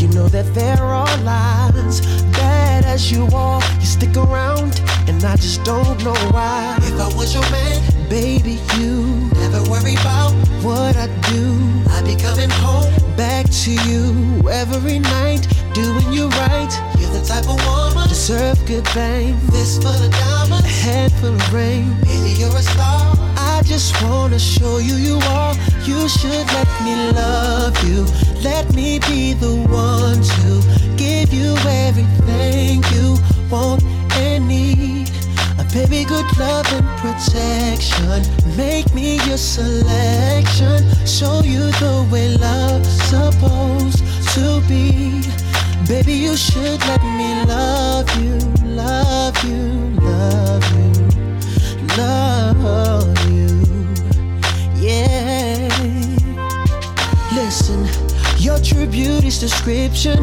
You 0.00 0.08
know 0.08 0.28
that 0.28 0.46
they're 0.54 0.82
all 0.82 1.18
lies. 1.22 2.00
Bad 2.32 2.84
as 2.84 3.10
you 3.10 3.26
are, 3.34 3.62
you 3.80 3.86
stick 3.86 4.16
around, 4.16 4.80
and 5.08 5.22
I 5.24 5.36
just 5.36 5.64
don't 5.64 6.02
know 6.04 6.18
why. 6.30 6.76
If 6.82 7.00
I 7.00 7.08
was 7.16 7.34
your 7.34 7.48
man, 7.50 8.08
baby, 8.08 8.58
you 8.78 9.02
never 9.42 9.62
worry 9.70 9.94
about 9.94 10.32
what 10.62 10.96
I 10.96 11.06
do. 11.32 11.46
I'd 11.90 12.04
be 12.04 12.16
coming 12.16 12.50
home 12.50 12.92
back 13.16 13.46
to 13.64 13.72
you 13.88 14.48
every 14.48 14.98
night, 14.98 15.46
doing 15.72 16.12
you 16.12 16.28
right. 16.42 16.72
You're 16.98 17.10
the 17.10 17.24
type 17.26 17.48
of 17.48 17.58
woman 17.66 18.08
deserve 18.08 18.64
good 18.66 18.86
fame. 18.88 19.36
Fist 19.50 19.82
full 19.82 19.92
of 19.92 20.10
diamonds, 20.10 20.64
a 20.64 20.68
head 20.68 21.12
full 21.12 21.34
of 21.34 21.52
rain. 21.52 21.94
Baby, 22.02 22.30
you're 22.38 22.56
a 22.56 22.62
star. 22.62 23.13
Just 23.66 24.00
wanna 24.02 24.38
show 24.38 24.78
you 24.78 24.96
you 24.96 25.18
are. 25.30 25.54
You 25.84 26.08
should 26.08 26.46
let 26.52 26.68
me 26.84 26.94
love 27.12 27.76
you. 27.84 28.04
Let 28.42 28.72
me 28.74 28.98
be 29.00 29.32
the 29.32 29.56
one 29.68 30.20
to 30.22 30.96
give 30.96 31.32
you 31.32 31.56
everything 31.66 32.84
you 32.92 33.16
want 33.50 33.82
and 34.12 34.46
need. 34.46 35.10
A 35.58 35.64
baby, 35.72 36.04
good 36.04 36.26
love 36.38 36.66
and 36.72 36.86
protection. 37.00 38.22
Make 38.56 38.92
me 38.94 39.16
your 39.26 39.38
selection. 39.38 40.84
Show 41.06 41.40
you 41.42 41.64
the 41.80 42.06
way 42.12 42.36
love's 42.36 42.88
supposed 43.08 44.04
to 44.34 44.60
be. 44.68 45.22
Baby, 45.88 46.14
you 46.14 46.36
should 46.36 46.80
let 46.86 47.02
me 47.02 47.44
love 47.44 48.08
you, 48.22 48.38
love 48.64 49.36
you, 49.44 49.62
love 50.00 50.64
you, 50.72 51.88
love 51.96 53.18
you. 53.18 53.23
Your 58.44 58.58
true 58.58 58.86
beauty's 58.86 59.38
description 59.38 60.22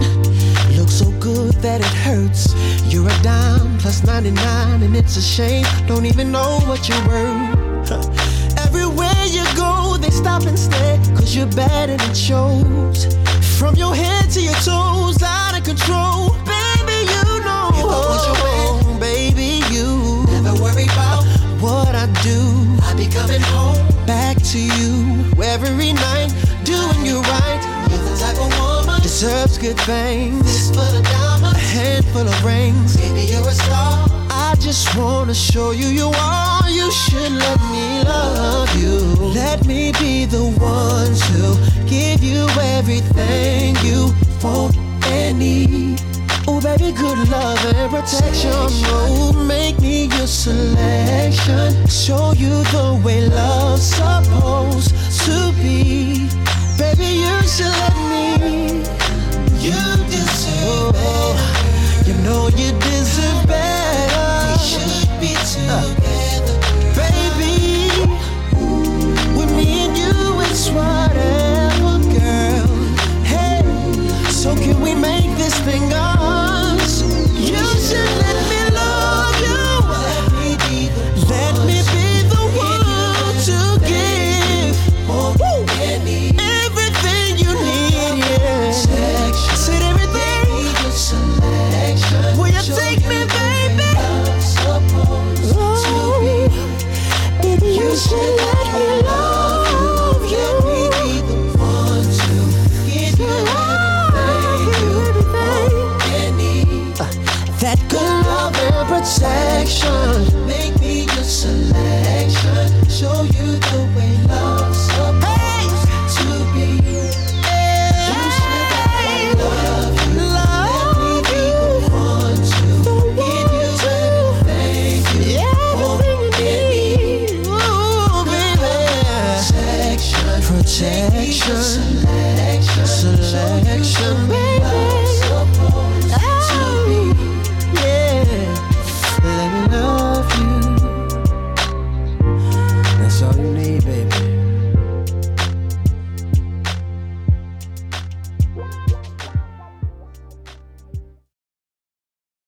looks 0.78 0.94
so 0.94 1.10
good 1.20 1.54
that 1.56 1.82
it 1.82 1.94
hurts. 2.06 2.54
You're 2.86 3.08
a 3.10 3.24
dime 3.24 3.80
plus 3.80 4.04
99, 4.04 4.84
and 4.84 4.96
it's 4.96 5.18
a 5.18 5.22
shame. 5.22 5.66
Don't 5.88 6.06
even 6.06 6.32
know 6.32 6.60
what 6.66 6.88
you're 6.88 7.08
worth. 7.08 7.92
Everywhere 8.60 9.26
you 9.26 9.44
go, 9.56 9.98
they 10.00 10.12
stop 10.12 10.44
and 10.44 10.58
stare, 10.58 10.98
cause 11.16 11.36
you're 11.36 11.48
bad 11.48 11.90
and 11.90 12.02
it 12.04 12.16
shows. 12.16 13.06
From 13.58 13.74
your 13.74 13.96
head 13.96 14.30
to 14.32 14.42
your 14.42 14.60
toes, 14.62 15.18
out 15.24 15.58
of 15.58 15.64
control. 15.64 16.30
Baby, 16.46 17.10
you 17.10 17.26
know. 17.42 17.74
If 17.74 17.86
I 17.90 18.02
was 18.06 18.26
your 18.28 18.38
man, 18.38 18.70
oh, 18.86 18.98
baby, 19.00 19.66
you 19.74 20.26
never 20.30 20.62
worry 20.62 20.86
about 20.86 21.24
what 21.60 21.96
I 21.96 22.06
do. 22.22 22.38
I'll 22.86 22.96
be 22.96 23.08
coming 23.08 23.42
home 23.42 23.92
back 24.06 24.38
to 24.52 24.60
you 24.60 25.22
every 25.42 25.94
night, 25.94 26.32
deserves 29.22 29.60
good 29.60 29.80
things. 29.82 30.42
This 30.46 30.70
for 30.70 30.98
the 30.98 31.04
diamonds, 31.04 31.56
a 31.56 31.62
handful 31.78 32.28
of 32.28 32.44
rings. 32.44 32.98
Baby, 32.98 33.32
you're 33.32 33.48
a 33.48 33.52
star. 33.52 34.08
I 34.32 34.56
just 34.60 34.98
wanna 34.98 35.36
show 35.36 35.70
you 35.70 35.90
you 35.90 36.08
are. 36.18 36.68
You 36.68 36.90
should 36.92 37.32
let 37.32 37.62
me 37.70 38.04
love 38.04 38.74
you. 38.82 38.98
Let 39.42 39.68
me 39.68 39.92
be 40.00 40.26
the 40.26 40.46
one 40.58 41.14
to 41.30 41.44
give 41.86 42.24
you 42.24 42.48
everything 42.78 43.76
you 43.86 44.12
want 44.42 44.76
and 45.06 45.38
need. 45.38 46.02
Oh, 46.48 46.60
baby, 46.60 46.92
good 46.92 47.20
love 47.30 47.64
and 47.76 47.92
protection. 47.92 48.52
Oh, 48.52 49.34
make 49.48 49.80
me 49.80 50.06
your 50.06 50.26
selection. 50.26 51.88
Show 51.88 52.34
you 52.34 52.64
the 52.74 53.00
way 53.06 53.30
love's 53.30 53.84
supposed 53.84 54.90
to 55.26 55.54
be. 55.62 56.28
Baby, 56.80 57.10
you 57.22 57.38
should 57.44 57.76
let 57.84 57.96
me. 58.10 58.81
You 59.62 59.78
deserve 60.10 60.94
better. 60.94 61.38
You 62.08 62.16
know 62.24 62.48
you 62.48 62.72
deserve 62.80 63.46
better. 63.48 64.54
We 64.54 64.58
should 64.58 65.20
be 65.22 65.36
together, 65.38 66.21